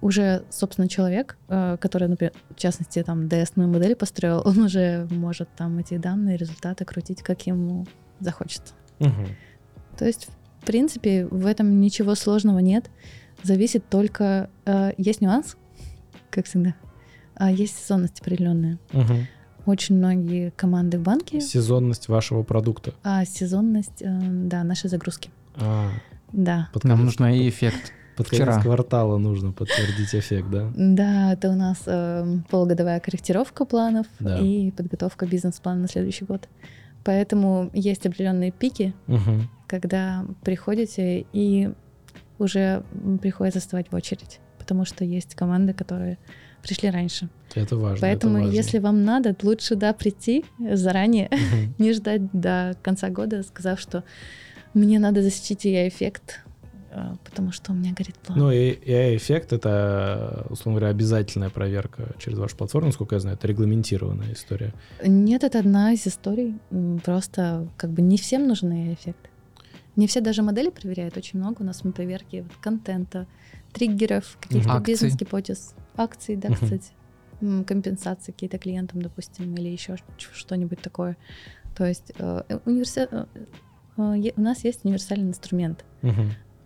уже, 0.00 0.44
собственно, 0.48 0.88
человек, 0.88 1.36
э, 1.48 1.76
который, 1.78 2.08
например, 2.08 2.32
в 2.48 2.54
частности, 2.58 3.02
там, 3.02 3.26
DS-ную 3.26 3.68
модель 3.68 3.94
построил, 3.94 4.40
он 4.46 4.58
уже 4.58 5.06
может 5.10 5.48
там 5.56 5.78
эти 5.78 5.98
данные, 5.98 6.36
результаты 6.38 6.84
крутить, 6.86 7.22
как 7.22 7.46
ему 7.46 7.86
захочется. 8.20 8.72
Мгм. 9.00 9.26
То 9.98 10.06
есть, 10.06 10.28
в 10.62 10.66
принципе, 10.66 11.26
в 11.26 11.44
этом 11.44 11.78
ничего 11.80 12.14
сложного 12.14 12.60
нет. 12.60 12.90
Зависит 13.42 13.88
только... 13.88 14.50
э, 14.66 14.92
есть 14.98 15.20
нюанс, 15.20 15.56
как 16.30 16.46
всегда. 16.46 16.74
А 17.34 17.50
есть 17.50 17.76
сезонность 17.78 18.20
определенная. 18.20 18.78
Мгм. 18.92 19.26
очень 19.66 19.96
многие 19.96 20.50
команды 20.50 20.98
в 20.98 21.02
банке. 21.02 21.40
Сезонность 21.40 22.08
вашего 22.08 22.42
продукта. 22.42 22.94
А 23.04 23.24
сезонность, 23.26 24.00
э, 24.00 24.06
да, 24.20 24.64
нашей 24.64 24.88
загрузки. 24.88 25.30
А, 25.56 25.90
Да. 26.32 26.68
под 26.72 26.84
Нам 26.84 27.04
нужно 27.04 27.36
и 27.36 27.48
эффект. 27.48 27.92
Под 28.16 28.26
вчера. 28.28 28.46
конец 28.46 28.62
квартала 28.62 29.18
нужно 29.18 29.52
подтвердить 29.52 30.12
эффект, 30.14 30.48
да? 30.50 30.72
Да, 30.74 31.32
это 31.34 31.50
у 31.50 31.54
нас 31.54 31.82
э, 31.86 32.38
полугодовая 32.50 32.98
корректировка 33.00 33.64
планов 33.64 34.06
Да. 34.18 34.38
и 34.38 34.70
подготовка 34.72 35.26
бизнес-плана 35.26 35.82
на 35.82 35.88
следующий 35.88 36.24
год. 36.24 36.48
Поэтому 37.04 37.70
есть 37.74 38.04
определенные 38.06 38.50
пики, 38.50 38.94
Мгм. 39.06 39.48
когда 39.68 40.24
приходите 40.42 41.26
и 41.32 41.70
уже 42.38 42.82
приходится 43.20 43.60
вставать 43.60 43.90
в 43.90 43.94
очередь, 43.94 44.40
потому 44.58 44.84
что 44.84 45.04
есть 45.04 45.34
команды, 45.34 45.72
которые 45.72 46.18
пришли 46.62 46.90
раньше. 46.90 47.28
Это 47.54 47.76
важно. 47.76 47.98
Поэтому, 48.00 48.36
это 48.36 48.44
важно. 48.46 48.56
если 48.56 48.78
вам 48.78 49.04
надо, 49.04 49.34
лучше 49.42 49.76
да 49.76 49.92
прийти 49.92 50.44
заранее, 50.58 51.30
Мгм. 51.30 51.74
не 51.78 51.92
ждать 51.92 52.30
до 52.32 52.76
конца 52.82 53.08
года, 53.10 53.42
сказав, 53.42 53.80
что 53.80 54.04
мне 54.74 54.98
надо 54.98 55.22
засечить 55.22 55.64
я 55.64 55.88
эффект, 55.88 56.40
э, 56.90 57.14
потому 57.24 57.52
что 57.52 57.72
у 57.72 57.74
меня 57.74 57.92
горит 57.96 58.16
план. 58.16 58.38
Ну, 58.38 58.50
и 58.50 58.72
AI-эффект— 58.72 59.52
это, 59.54 60.46
условно 60.50 60.80
говоря, 60.80 60.90
обязательная 60.94 61.50
проверка 61.50 62.14
через 62.18 62.38
вашу 62.38 62.56
платформу, 62.56 62.88
насколько 62.88 63.14
я 63.14 63.20
знаю, 63.20 63.36
это 63.36 63.46
регламентированная 63.46 64.32
история. 64.32 64.74
Нет, 65.04 65.44
это 65.44 65.60
одна 65.60 65.92
из 65.92 66.06
историй. 66.06 66.56
Просто 67.04 67.68
как 67.76 67.90
бы 67.90 68.02
не 68.02 68.18
всем 68.18 68.46
нужен 68.46 68.92
эффект. 68.92 69.27
Не 69.98 70.06
все 70.06 70.20
даже 70.20 70.42
модели 70.42 70.70
проверяют. 70.70 71.16
Очень 71.16 71.40
много 71.40 71.62
у 71.62 71.64
нас 71.64 71.82
на 71.84 71.90
проверке 71.92 72.42
вот 72.42 72.52
контента, 72.60 73.26
триггеров, 73.72 74.38
каких-то 74.40 74.78
бизнес-гипотез, 74.78 75.74
акций, 75.96 76.36
да, 76.36 76.54
кстати, 76.54 76.92
компенсации 77.66 78.30
какие-то 78.32 78.58
клиентам, 78.58 79.02
допустим, 79.02 79.54
или 79.56 79.68
еще 79.68 79.96
что-нибудь 80.16 80.80
такое. 80.80 81.16
То 81.76 81.84
есть 81.84 82.12
э, 82.16 82.42
э, 82.48 82.58
универса- 82.64 83.08
э, 83.10 83.26
э, 83.96 84.14
е- 84.18 84.32
у 84.36 84.40
нас 84.40 84.64
есть 84.64 84.84
универсальный 84.84 85.28
инструмент. 85.30 85.84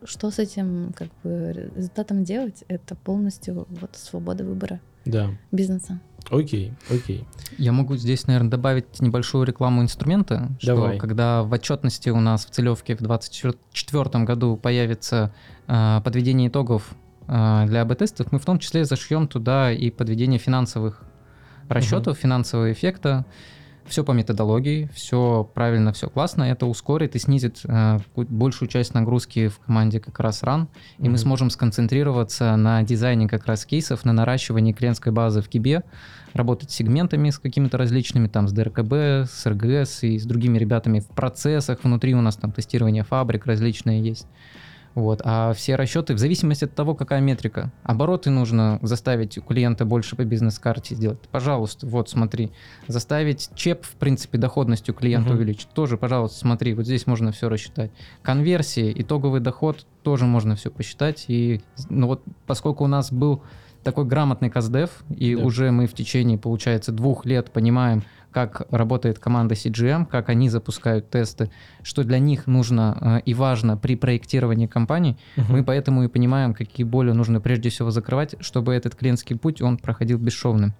Что 0.04 0.30
с 0.30 0.38
этим 0.38 0.92
как 0.94 1.08
бы 1.22 1.70
результатом 1.76 2.24
делать? 2.24 2.64
Это 2.68 2.96
полностью 2.96 3.66
вот 3.70 3.96
свобода 3.96 4.44
выбора 4.44 4.80
Да. 5.06 5.30
бизнеса. 5.52 6.00
Окей, 6.30 6.72
окей. 6.90 7.26
Я 7.58 7.72
могу 7.72 7.96
здесь, 7.96 8.26
наверное, 8.26 8.50
добавить 8.50 9.00
небольшую 9.00 9.44
рекламу 9.44 9.82
инструмента, 9.82 10.50
что 10.58 10.74
Давай. 10.74 10.98
когда 10.98 11.42
в 11.42 11.52
отчетности 11.52 12.08
у 12.10 12.20
нас 12.20 12.46
в 12.46 12.50
целевке 12.50 12.94
в 12.94 12.98
2024 12.98 14.24
году 14.24 14.56
появится 14.56 15.34
а, 15.66 16.00
подведение 16.00 16.48
итогов 16.48 16.94
а, 17.26 17.66
для 17.66 17.82
АБ-тестов, 17.82 18.32
мы 18.32 18.38
в 18.38 18.44
том 18.44 18.58
числе 18.58 18.84
зашьем 18.84 19.28
туда 19.28 19.72
и 19.72 19.90
подведение 19.90 20.38
финансовых 20.38 21.02
расчетов, 21.68 22.18
финансового 22.18 22.72
эффекта. 22.72 23.24
Все 23.86 24.04
по 24.04 24.12
методологии, 24.12 24.88
все 24.94 25.48
правильно, 25.54 25.92
все 25.92 26.08
классно. 26.08 26.44
Это 26.44 26.66
ускорит 26.66 27.16
и 27.16 27.18
снизит 27.18 27.60
какую-то 27.62 28.32
большую 28.32 28.68
часть 28.68 28.94
нагрузки 28.94 29.48
в 29.48 29.58
команде 29.58 30.00
как 30.00 30.18
раз 30.20 30.42
ран. 30.42 30.68
И 30.98 31.02
мы 31.04 31.08
Мгм. 31.10 31.16
сможем 31.18 31.50
сконцентрироваться 31.50 32.56
на 32.56 32.82
дизайне 32.82 33.28
как 33.28 33.46
раз 33.46 33.64
кейсов, 33.66 34.04
на 34.04 34.12
наращивании 34.12 34.72
клиентской 34.72 35.12
базы 35.12 35.42
в 35.42 35.48
Кибе, 35.48 35.82
работать 36.32 36.70
с 36.70 36.74
сегментами 36.74 37.30
с 37.30 37.38
какими-то 37.38 37.76
различными, 37.76 38.28
там, 38.28 38.48
с 38.48 38.52
ДРКБ, 38.52 38.92
с 39.28 39.44
РГС 39.46 40.04
и 40.04 40.18
с 40.18 40.24
другими 40.24 40.58
ребятами 40.58 41.00
в 41.00 41.08
процессах. 41.08 41.80
Внутри 41.82 42.14
у 42.14 42.20
нас 42.22 42.36
там 42.36 42.52
тестирование 42.52 43.02
фабрик 43.04 43.46
различные 43.46 44.00
есть. 44.02 44.26
Вот. 44.94 45.22
А 45.24 45.52
все 45.54 45.76
расчеты, 45.76 46.14
в 46.14 46.18
зависимости 46.18 46.64
от 46.64 46.74
того, 46.74 46.94
какая 46.94 47.20
метрика. 47.20 47.72
Обороты 47.82 48.30
нужно 48.30 48.78
заставить 48.82 49.38
у 49.38 49.42
клиента 49.42 49.84
больше 49.84 50.16
по 50.16 50.24
бизнес-карте 50.24 50.94
сделать. 50.94 51.18
Пожалуйста, 51.30 51.86
вот 51.86 52.10
смотри. 52.10 52.50
Заставить 52.88 53.50
чеп, 53.54 53.84
в 53.84 53.94
принципе, 53.96 54.36
доходностью 54.38 54.94
клиента 54.94 55.30
Мгм. 55.30 55.38
увеличить. 55.38 55.68
Тоже, 55.70 55.96
пожалуйста, 55.96 56.38
смотри, 56.38 56.74
вот 56.74 56.84
здесь 56.84 57.06
можно 57.06 57.32
все 57.32 57.48
рассчитать. 57.48 57.90
Конверсии, 58.22 58.92
итоговый 58.96 59.40
доход, 59.40 59.86
тоже 60.02 60.26
можно 60.26 60.56
все 60.56 60.70
посчитать. 60.70 61.24
И, 61.28 61.62
ну 61.88 62.06
вот, 62.06 62.22
поскольку 62.46 62.84
у 62.84 62.88
нас 62.88 63.12
был 63.12 63.42
такой 63.82 64.04
грамотный 64.04 64.48
каздев, 64.48 65.02
и 65.10 65.34
Да. 65.34 65.42
уже 65.42 65.70
мы 65.72 65.86
в 65.86 65.92
течение, 65.94 66.38
получается, 66.38 66.92
двух 66.92 67.26
лет 67.26 67.50
понимаем, 67.50 68.04
как 68.32 68.66
работает 68.70 69.18
команда 69.18 69.54
CGM, 69.54 70.06
как 70.06 70.28
они 70.28 70.48
запускают 70.48 71.10
тесты, 71.10 71.50
что 71.82 72.02
для 72.02 72.18
них 72.18 72.46
нужно 72.46 72.98
э, 73.00 73.20
и 73.24 73.34
важно 73.34 73.76
при 73.76 73.94
проектировании 73.96 74.66
компании, 74.66 75.16
Мгм. 75.36 75.52
мы 75.52 75.64
поэтому 75.64 76.02
и 76.04 76.08
понимаем, 76.08 76.54
какие 76.54 76.84
боли 76.84 77.12
нужно 77.12 77.40
прежде 77.40 77.68
всего 77.68 77.90
закрывать, 77.90 78.34
чтобы 78.40 78.72
этот 78.74 78.94
клиентский 78.96 79.36
путь, 79.36 79.62
он 79.62 79.76
проходил 79.78 80.18
бесшовным. 80.18 80.74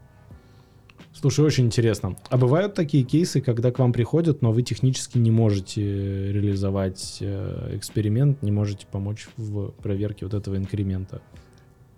Слушай, 1.14 1.44
очень 1.44 1.66
интересно. 1.66 2.16
А 2.30 2.38
бывают 2.38 2.72
такие 2.74 3.04
кейсы, 3.04 3.42
когда 3.42 3.70
к 3.70 3.78
вам 3.78 3.92
приходят, 3.92 4.40
но 4.40 4.50
вы 4.50 4.62
технически 4.62 5.18
не 5.18 5.30
можете 5.30 6.32
реализовать 6.32 7.18
э, 7.20 7.76
эксперимент, 7.76 8.42
не 8.42 8.50
можете 8.50 8.86
помочь 8.90 9.28
в 9.36 9.72
проверке 9.82 10.24
вот 10.24 10.34
этого 10.34 10.56
инкремента? 10.56 11.20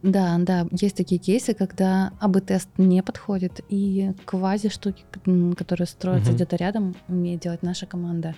Да, 0.04 0.36
да, 0.38 0.66
есть 0.70 0.96
такие 0.96 1.18
кейсы, 1.18 1.54
когда 1.54 2.12
АБ-тест 2.20 2.68
не 2.76 3.02
подходит, 3.02 3.60
и 3.70 4.12
квази-штуки, 4.26 5.04
которые 5.56 5.86
строятся 5.86 6.28
Мгм. 6.30 6.36
где-то 6.36 6.56
рядом, 6.56 6.94
умеет 7.08 7.40
делать 7.40 7.62
наша 7.62 7.86
команда, 7.86 8.34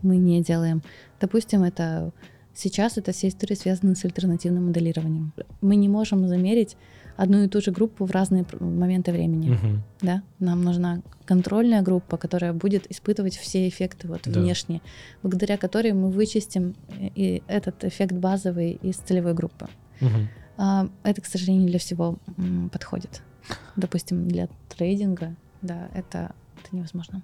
мы 0.00 0.16
не 0.16 0.42
делаем. 0.42 0.80
Допустим, 1.20 1.64
это 1.64 2.12
сейчас 2.54 2.98
это 2.98 3.10
все 3.10 3.28
истории 3.28 3.54
связаны 3.56 3.96
с 3.96 4.04
альтернативным 4.04 4.66
моделированием. 4.66 5.32
Мы 5.60 5.74
не 5.74 5.88
можем 5.88 6.28
замерить 6.28 6.76
одну 7.16 7.42
и 7.42 7.48
ту 7.48 7.60
же 7.60 7.72
группу 7.72 8.04
в 8.04 8.12
разные 8.12 8.46
моменты 8.60 9.10
времени. 9.10 9.50
Мгм. 9.50 9.82
Да? 10.02 10.22
Нам 10.38 10.62
нужна 10.62 11.02
контрольная 11.24 11.82
группа, 11.82 12.16
которая 12.16 12.52
будет 12.52 12.88
испытывать 12.92 13.36
все 13.36 13.66
эффекты 13.68 14.06
вот 14.06 14.20
Да. 14.24 14.40
внешние, 14.40 14.82
благодаря 15.24 15.56
которой 15.56 15.92
мы 15.94 16.10
вычистим 16.10 16.76
э, 16.90 17.08
и 17.16 17.42
этот 17.48 17.82
эффект 17.82 18.12
базовый 18.12 18.78
из 18.82 18.96
целевой 18.98 19.34
группы. 19.34 19.66
Мгм. 20.00 20.28
А, 20.58 20.88
это, 21.04 21.22
к 21.22 21.26
сожалению, 21.26 21.68
для 21.68 21.78
всего 21.78 22.18
подходит. 22.72 23.22
Допустим, 23.76 24.28
для 24.28 24.48
трейдинга, 24.68 25.34
да, 25.62 25.88
это, 25.94 26.32
это 26.62 26.76
невозможно. 26.76 27.22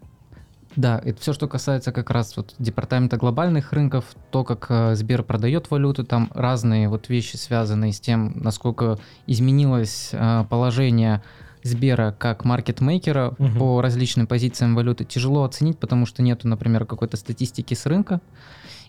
Да, 0.77 1.01
это 1.05 1.21
все, 1.21 1.33
что 1.33 1.47
касается 1.47 1.93
как 1.93 2.11
раз 2.11 2.37
вот 2.37 2.55
департамента 2.59 3.17
глобальных 3.17 3.73
рынков, 3.73 4.07
то, 4.31 4.43
как 4.43 4.67
э, 4.71 4.95
Сбер 4.97 5.23
продает 5.23 5.71
валюту, 5.71 6.05
там 6.05 6.31
разные 6.35 6.89
вот 6.89 7.09
вещи, 7.09 7.37
связанные 7.37 7.93
с 7.93 8.01
тем, 8.01 8.33
насколько 8.43 8.99
изменилось 9.27 10.11
э, 10.13 10.45
положение 10.51 11.23
Сбера 11.63 12.15
как 12.19 12.45
маркетмейкера 12.45 13.35
Мгм. 13.39 13.59
по 13.59 13.81
различным 13.83 14.27
позициям 14.27 14.75
валюты, 14.75 15.05
тяжело 15.05 15.45
оценить, 15.45 15.79
потому 15.79 16.07
что 16.07 16.23
нету, 16.23 16.49
например, 16.49 16.87
какой-то 16.87 17.17
статистики 17.17 17.75
с 17.75 17.87
рынка. 17.87 18.21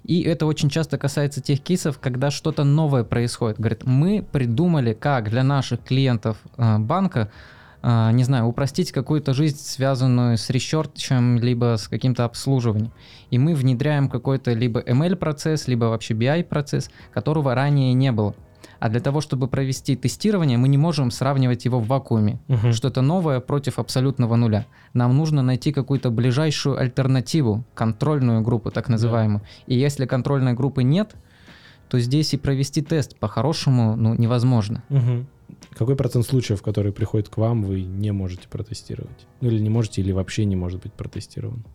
И 0.06 0.22
это 0.22 0.46
очень 0.46 0.70
часто 0.70 0.98
касается 0.98 1.42
тех 1.42 1.62
кейсов, 1.62 2.00
когда 2.00 2.32
что-то 2.32 2.64
новое 2.64 3.04
происходит. 3.04 3.60
Говорит, 3.60 3.86
мы 3.86 4.26
придумали, 4.32 4.94
как 4.94 5.30
для 5.30 5.44
наших 5.44 5.84
клиентов 5.84 6.38
э, 6.58 6.78
банка 6.78 7.32
а, 7.88 8.12
не 8.12 8.24
знаю, 8.24 8.46
упростить 8.46 8.92
какую-то 8.92 9.36
жизнь, 9.36 9.60
связанную 9.60 10.40
с 10.40 10.50
ресерчем, 10.50 11.38
либо 11.38 11.76
с 11.78 11.88
каким-то 11.88 12.26
обслуживанием. 12.26 12.92
И 13.30 13.38
мы 13.38 13.54
внедряем 13.54 14.10
какой-то 14.10 14.54
либо 14.54 14.80
ML-процесс, 14.80 15.68
либо 15.68 15.86
вообще 15.86 16.16
BI-процесс, 16.16 16.90
которого 17.14 17.54
ранее 17.54 17.94
не 17.94 18.12
было. 18.12 18.34
А 18.86 18.90
для 18.90 19.00
того, 19.00 19.20
чтобы 19.20 19.48
провести 19.48 19.96
тестирование, 19.96 20.60
мы 20.60 20.68
не 20.68 20.78
можем 20.78 21.10
сравнивать 21.10 21.66
его 21.66 21.80
в 21.80 21.88
вакууме. 21.88 22.40
Мгм. 22.48 22.72
Что-то 22.72 23.02
новое 23.02 23.40
против 23.40 23.80
абсолютного 23.80 24.36
нуля. 24.36 24.68
Нам 24.94 25.18
нужно 25.18 25.42
найти 25.42 25.72
какую-то 25.72 26.12
ближайшую 26.12 26.78
альтернативу, 26.78 27.64
контрольную 27.74 28.42
группу 28.42 28.70
так 28.70 28.88
называемую. 28.88 29.42
И 29.66 29.76
если 29.76 30.06
контрольной 30.06 30.54
группы 30.54 30.84
нет, 30.84 31.16
то 31.90 32.00
здесь 32.00 32.36
и 32.36 32.38
провести 32.38 32.84
тест 32.84 33.18
по-хорошему 33.18 33.96
ну, 33.96 34.14
невозможно. 34.14 34.84
Мгм. 34.90 35.26
Какой 35.76 35.96
процент 35.96 36.28
случаев, 36.28 36.62
которые 36.62 36.94
приходят 36.94 37.28
к 37.28 37.38
вам, 37.38 37.64
вы 37.64 37.82
не 37.82 38.12
можете 38.12 38.48
протестировать? 38.48 39.26
Ну 39.42 39.50
или 39.50 39.58
не 39.58 39.70
можете, 39.70 40.02
или 40.02 40.12
вообще 40.12 40.46
не 40.46 40.56
может 40.56 40.84
быть 40.84 40.94
протестирован? 40.94 41.66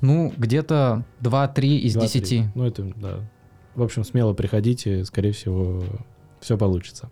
Ну, 0.00 0.32
где-то 0.38 1.04
2-3 1.20 1.76
из 1.76 1.92
Два-три. 1.92 2.20
10. 2.20 2.54
Ну 2.54 2.64
это, 2.64 2.90
да. 2.96 3.20
В 3.74 3.82
общем, 3.82 4.02
смело 4.02 4.32
приходите, 4.32 5.04
скорее 5.04 5.32
всего, 5.32 5.82
все 6.44 6.58
получится. 6.58 7.10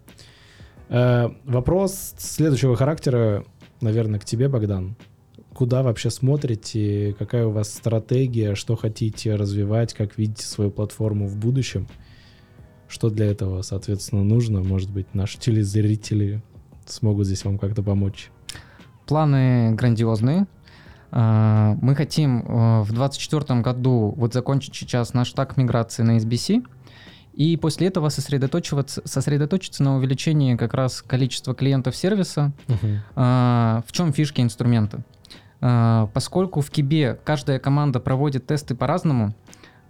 Э, 0.88 1.30
вопрос 1.44 2.14
следующего 2.18 2.76
характера, 2.76 3.44
наверное, 3.80 4.20
к 4.20 4.24
тебе, 4.24 4.48
Богдан. 4.48 4.94
Куда 5.54 5.82
вообще 5.82 6.10
смотрите? 6.10 7.16
Какая 7.18 7.46
у 7.46 7.50
вас 7.50 7.72
стратегия? 7.72 8.54
Что 8.54 8.76
хотите 8.76 9.34
развивать? 9.34 9.94
Как 9.94 10.18
видите 10.18 10.44
свою 10.44 10.70
платформу 10.70 11.26
в 11.26 11.36
будущем? 11.36 11.88
Что 12.88 13.08
для 13.08 13.26
этого, 13.26 13.62
соответственно, 13.62 14.22
нужно? 14.22 14.62
Может 14.62 14.90
быть, 14.90 15.14
наши 15.14 15.38
телезрители 15.38 16.42
смогут 16.84 17.26
здесь 17.26 17.44
вам 17.44 17.58
как-то 17.58 17.82
помочь? 17.82 18.30
Планы 19.06 19.74
грандиозные. 19.74 20.46
А, 21.10 21.76
Мы 21.80 21.94
хотим 21.94 22.40
э, 22.40 22.82
в 22.82 22.92
2024 22.92 23.60
году 23.60 24.14
вот 24.16 24.34
закончить 24.34 24.74
сейчас 24.74 25.14
наш 25.14 25.32
так 25.32 25.56
миграции 25.56 26.02
на 26.02 26.18
SBC, 26.18 26.64
и 27.32 27.56
после 27.56 27.88
этого 27.88 28.08
сосредоточиваться, 28.10 29.02
сосредоточиться 29.04 29.82
на 29.82 29.96
увеличении 29.96 30.56
как 30.56 30.74
раз 30.74 31.02
количества 31.02 31.54
клиентов 31.54 31.96
сервиса. 31.96 32.52
А, 33.16 33.82
В 33.86 33.92
чем 33.92 34.12
фишки 34.12 34.40
инструмента? 34.40 35.02
А, 35.60 36.08
поскольку 36.12 36.60
в 36.60 36.70
Кибе 36.70 37.18
каждая 37.24 37.58
команда 37.58 38.00
проводит 38.00 38.46
тесты 38.46 38.74
по-разному, 38.74 39.34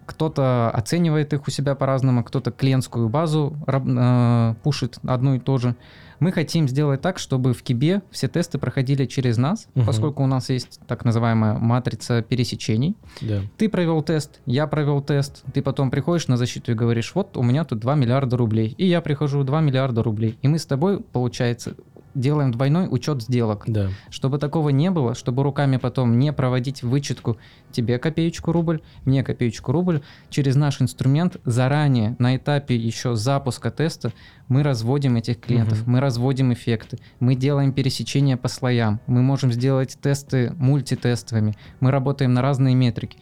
кто-то 0.06 0.70
оценивает 0.70 1.32
их 1.32 1.46
у 1.46 1.50
себя 1.50 1.74
по-разному, 1.74 2.24
кто-то 2.24 2.50
клиентскую 2.50 3.08
базу 3.08 3.56
э, 3.66 4.54
пушит 4.62 4.98
одну 5.06 5.34
и 5.36 5.38
то 5.38 5.58
же. 5.58 5.76
Мы 6.22 6.30
хотим 6.30 6.68
сделать 6.68 7.00
так, 7.00 7.18
чтобы 7.18 7.52
в 7.52 7.64
Кибе 7.64 8.00
все 8.12 8.28
тесты 8.28 8.56
проходили 8.56 9.06
через 9.06 9.38
нас, 9.38 9.66
угу. 9.74 9.86
поскольку 9.86 10.22
у 10.22 10.26
нас 10.28 10.50
есть 10.50 10.78
так 10.86 11.04
называемая 11.04 11.54
матрица 11.54 12.22
пересечений. 12.22 12.94
Да. 13.20 13.40
Ты 13.56 13.68
провел 13.68 14.02
тест, 14.02 14.40
я 14.46 14.68
провел 14.68 15.00
тест, 15.00 15.42
ты 15.52 15.62
потом 15.62 15.90
приходишь 15.90 16.28
на 16.28 16.36
защиту 16.36 16.70
и 16.70 16.74
говоришь, 16.76 17.12
вот 17.16 17.36
у 17.36 17.42
меня 17.42 17.64
тут 17.64 17.80
2 17.80 17.96
миллиарда 17.96 18.36
рублей, 18.36 18.72
и 18.78 18.86
я 18.86 19.00
прихожу 19.00 19.42
2 19.42 19.60
миллиарда 19.62 20.04
рублей. 20.04 20.38
И 20.42 20.46
мы 20.46 20.60
с 20.60 20.66
тобой, 20.66 21.00
получается, 21.00 21.74
делаем 22.14 22.50
двойной 22.52 22.88
учет 22.90 23.22
сделок. 23.22 23.64
Да. 23.66 23.88
Чтобы 24.10 24.38
такого 24.38 24.70
не 24.70 24.90
было, 24.90 25.14
чтобы 25.14 25.42
руками 25.42 25.76
потом 25.76 26.18
не 26.18 26.32
проводить 26.32 26.82
вычетку 26.82 27.36
тебе 27.70 27.98
копеечку 27.98 28.52
рубль, 28.52 28.80
мне 29.04 29.22
копеечку 29.22 29.72
рубль, 29.72 30.02
через 30.30 30.56
наш 30.56 30.80
инструмент 30.80 31.36
заранее 31.44 32.16
на 32.18 32.36
этапе 32.36 32.76
еще 32.76 33.16
запуска 33.16 33.70
теста 33.70 34.12
мы 34.48 34.62
разводим 34.62 35.16
этих 35.16 35.40
клиентов, 35.40 35.82
угу. 35.82 35.92
мы 35.92 36.00
разводим 36.00 36.52
эффекты, 36.52 36.98
мы 37.20 37.34
делаем 37.34 37.72
пересечения 37.72 38.36
по 38.36 38.48
слоям, 38.48 39.00
мы 39.06 39.22
можем 39.22 39.52
сделать 39.52 39.96
тесты 40.00 40.52
мультитестовыми, 40.58 41.54
мы 41.80 41.90
работаем 41.90 42.34
на 42.34 42.42
разные 42.42 42.74
метрики. 42.74 43.18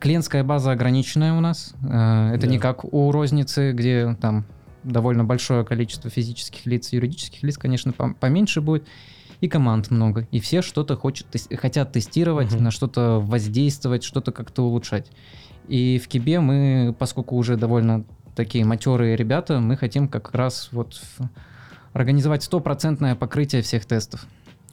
Клиентская 0.00 0.44
база 0.44 0.72
ограниченная 0.72 1.32
у 1.34 1.40
нас. 1.40 1.74
Э, 1.82 2.32
это 2.34 2.46
да. 2.46 2.52
не 2.52 2.58
как 2.58 2.84
у 2.84 3.10
розницы, 3.10 3.72
где 3.72 4.16
там 4.20 4.44
довольно 4.84 5.24
большое 5.24 5.64
количество 5.64 6.10
физических 6.10 6.66
лиц, 6.66 6.92
юридических 6.92 7.42
лиц, 7.42 7.58
конечно, 7.58 7.92
поменьше 7.92 8.60
будет, 8.60 8.86
и 9.40 9.48
команд 9.48 9.90
много, 9.90 10.26
и 10.30 10.40
все 10.40 10.62
что-то 10.62 10.96
хочет, 10.96 11.26
хотят 11.58 11.92
тестировать, 11.92 12.54
угу. 12.54 12.62
на 12.62 12.70
что-то 12.70 13.20
воздействовать, 13.20 14.04
что-то 14.04 14.32
как-то 14.32 14.62
улучшать. 14.62 15.10
И 15.68 16.00
в 16.02 16.08
Кибе 16.08 16.40
мы, 16.40 16.94
поскольку 16.98 17.36
уже 17.36 17.56
довольно 17.56 18.04
такие 18.34 18.64
матерые 18.64 19.16
ребята, 19.16 19.60
мы 19.60 19.76
хотим 19.76 20.08
как 20.08 20.32
раз 20.34 20.68
вот 20.72 21.00
организовать 21.92 22.42
стопроцентное 22.42 23.14
покрытие 23.14 23.62
всех 23.62 23.84
тестов. 23.86 24.26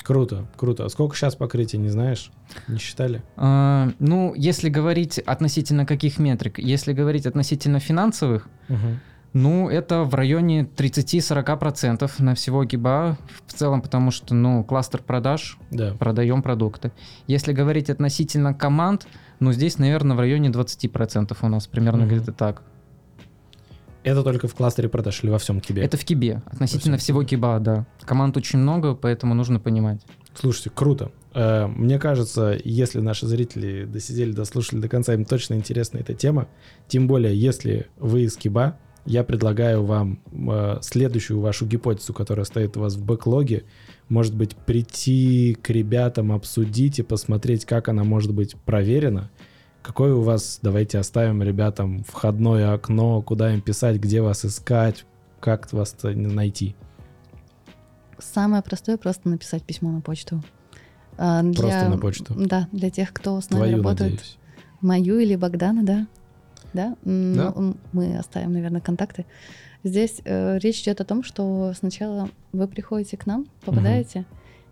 Круто, 0.04 0.48
круто. 0.58 0.86
А 0.86 0.90
сколько 0.90 1.16
сейчас 1.16 1.36
покрытия, 1.36 1.78
не 1.78 1.90
знаешь? 1.90 2.32
Не 2.68 2.80
считали? 2.80 3.22
А, 3.38 3.92
ну, 4.00 4.34
если 4.36 4.70
говорить 4.70 5.20
относительно 5.20 5.86
каких 5.86 6.18
метрик? 6.18 6.58
Если 6.58 6.94
говорить 6.94 7.28
относительно 7.28 7.80
финансовых, 7.80 8.50
угу. 8.68 8.98
Ну, 9.34 9.70
это 9.70 10.04
в 10.04 10.14
районе 10.14 10.64
30-40% 10.64 12.12
на 12.20 12.36
всего 12.36 12.66
гиба 12.66 13.18
в 13.48 13.54
целом, 13.54 13.82
потому 13.82 14.12
что, 14.12 14.36
ну, 14.36 14.64
кластер 14.64 15.02
продаж, 15.02 15.58
да. 15.72 15.94
продаем 15.94 16.42
продукты. 16.42 16.92
Если 17.28 17.54
говорить 17.54 17.90
относительно 17.90 18.54
команд, 18.54 19.08
ну, 19.40 19.54
здесь, 19.54 19.78
наверное, 19.78 20.18
в 20.18 20.20
районе 20.20 20.50
20% 20.50 21.38
у 21.42 21.48
нас 21.48 21.68
примерно 21.68 22.04
угу. 22.04 22.16
где-то 22.16 22.34
так. 22.34 22.64
Это 24.04 24.24
только 24.24 24.48
в 24.48 24.56
кластере 24.56 24.90
продаж 24.90 25.24
или 25.24 25.30
во 25.30 25.38
всем 25.38 25.62
кибе? 25.62 25.84
Это 25.84 25.96
в 25.96 26.04
кибе. 26.04 26.42
Относительно 26.48 26.98
всего 26.98 27.24
киба, 27.24 27.60
да. 27.60 27.86
Команд 28.02 28.36
очень 28.36 28.60
много, 28.60 28.96
поэтому 28.96 29.34
нужно 29.34 29.60
понимать. 29.60 30.02
Слушайте, 30.34 30.72
круто. 30.72 31.12
Э, 31.34 31.68
мне 31.68 32.00
кажется, 32.00 32.58
если 32.64 33.00
наши 33.00 33.28
зрители 33.28 33.86
досидели, 33.86 34.32
дослушали 34.32 34.80
до 34.80 34.90
конца, 34.90 35.14
им 35.14 35.24
точно 35.24 35.54
интересна 35.54 36.00
эта 36.00 36.14
тема. 36.14 36.48
Тем 36.88 37.08
более, 37.08 37.40
если 37.40 37.88
вы 37.98 38.24
из 38.24 38.36
киба, 38.36 38.78
я 39.06 39.24
предлагаю 39.24 39.84
вам 39.84 40.20
э, 40.32 40.78
следующую 40.82 41.40
вашу 41.40 41.66
гипотезу, 41.66 42.14
которая 42.14 42.46
стоит 42.46 42.78
у 42.78 42.82
вас 42.82 42.96
в 42.96 43.04
бэклоге, 43.04 43.64
может 44.10 44.36
быть, 44.36 44.56
прийти 44.56 45.58
к 45.62 45.70
ребятам, 45.70 46.32
обсудить 46.32 47.00
и 47.00 47.04
посмотреть, 47.04 47.66
как 47.66 47.90
она 47.90 48.04
может 48.04 48.34
быть 48.34 48.56
проверена. 48.56 49.32
Какое 49.82 50.14
у 50.14 50.22
вас, 50.22 50.60
давайте 50.62 51.00
оставим 51.00 51.42
ребятам 51.42 52.04
входное 52.04 52.74
окно, 52.74 53.22
куда 53.22 53.54
им 53.54 53.62
писать, 53.62 53.98
где 53.98 54.22
вас 54.22 54.46
искать, 54.46 55.06
как 55.40 55.72
вас 55.74 55.96
найти. 56.04 56.76
Самое 58.20 58.62
простое 58.62 58.98
просто 58.98 59.30
написать 59.30 59.64
письмо 59.64 59.92
на 59.92 60.02
почту. 60.02 60.44
А, 61.18 61.42
для, 61.42 61.54
просто 61.54 61.90
на 61.90 61.98
почту. 61.98 62.36
Да, 62.38 62.68
для 62.72 62.92
тех, 62.92 63.12
кто 63.12 63.42
с 63.42 63.50
нами 63.50 63.62
Твою, 63.62 63.78
работает. 63.78 64.12
Надеюсь. 64.12 64.38
Мою 64.82 65.20
или 65.20 65.36
Богдана, 65.36 65.84
да 65.84 66.08
да? 66.74 66.96
да? 67.04 67.54
Мы 67.92 68.18
оставим, 68.18 68.54
наверное, 68.54 68.82
контакты. 68.82 69.26
Здесь 69.84 70.22
э, 70.26 70.60
речь 70.60 70.82
идет 70.82 71.02
о 71.02 71.06
том, 71.06 71.24
что 71.24 71.74
сначала 71.76 72.30
вы 72.52 72.68
приходите 72.68 73.18
к 73.18 73.26
нам, 73.26 73.48
попадаете, 73.66 74.20
угу. 74.20 74.28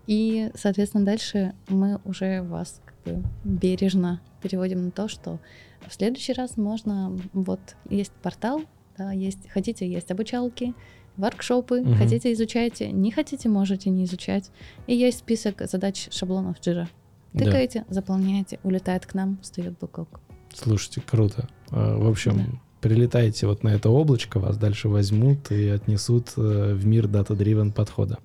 и, 0.06 0.50
соответственно, 0.54 1.04
дальше 1.04 1.52
мы 1.68 2.00
уже 2.04 2.42
вас 2.42 2.80
как 2.84 2.94
бы 3.04 3.22
бережно 3.42 4.20
переводим 4.40 4.84
на 4.84 4.90
то, 4.92 5.08
что 5.08 5.40
в 5.86 5.94
следующий 5.94 6.32
раз 6.32 6.56
можно, 6.56 7.18
вот 7.32 7.60
есть 7.88 8.12
портал, 8.22 8.62
да, 8.96 9.12
есть, 9.12 9.48
хотите, 9.50 9.90
есть 9.90 10.10
обучалки, 10.12 10.74
воркшопы, 11.16 11.80
угу. 11.80 11.94
хотите, 11.94 12.32
изучайте, 12.32 12.92
не 12.92 13.10
хотите, 13.10 13.48
можете 13.48 13.90
не 13.90 14.04
изучать. 14.04 14.50
И 14.86 14.94
есть 14.94 15.18
список 15.18 15.62
задач 15.68 16.08
шаблонов 16.12 16.58
Jira. 16.60 16.86
Тыкаете, 17.32 17.84
да. 17.88 17.94
заполняете, 17.94 18.58
улетает 18.62 19.06
к 19.06 19.14
нам, 19.14 19.38
встает 19.42 19.78
бэклог. 19.78 20.20
Слушайте, 20.52 21.00
круто. 21.00 21.48
А, 21.70 21.98
в 21.98 22.08
общем, 22.08 22.36
да. 22.36 22.44
прилетайте 22.80 23.46
вот 23.46 23.62
на 23.62 23.68
это 23.68 23.90
облачко, 23.90 24.38
вас 24.38 24.56
дальше 24.56 24.88
возьмут 24.88 25.50
и 25.50 25.68
отнесут 25.68 26.32
э, 26.36 26.74
в 26.74 26.86
мир 26.86 27.06
дата-дривен 27.06 27.72
подхода. 27.72 28.18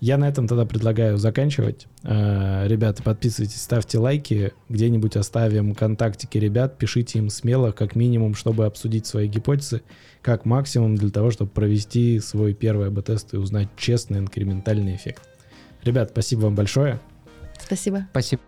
Я 0.00 0.16
на 0.16 0.28
этом 0.28 0.46
тогда 0.46 0.64
предлагаю 0.64 1.18
заканчивать. 1.18 1.88
А, 2.04 2.66
ребята, 2.66 3.02
подписывайтесь, 3.02 3.60
ставьте 3.60 3.98
лайки. 3.98 4.52
Где-нибудь 4.68 5.16
оставим 5.16 5.74
контактики 5.74 6.38
ребят. 6.38 6.78
Пишите 6.78 7.18
им 7.18 7.30
смело, 7.30 7.72
как 7.72 7.96
минимум, 7.96 8.34
чтобы 8.34 8.66
обсудить 8.66 9.06
свои 9.06 9.26
гипотезы, 9.26 9.82
как 10.22 10.44
максимум 10.44 10.94
для 10.94 11.10
того, 11.10 11.32
чтобы 11.32 11.50
провести 11.50 12.20
свой 12.20 12.54
первый 12.54 12.88
АБ-тест 12.88 13.34
и 13.34 13.38
узнать 13.38 13.68
честный 13.76 14.20
инкрементальный 14.20 14.94
эффект. 14.94 15.22
Ребят, 15.82 16.10
спасибо 16.12 16.42
вам 16.42 16.54
большое. 16.54 17.00
Спасибо. 17.60 18.06
Спасибо. 18.10 18.42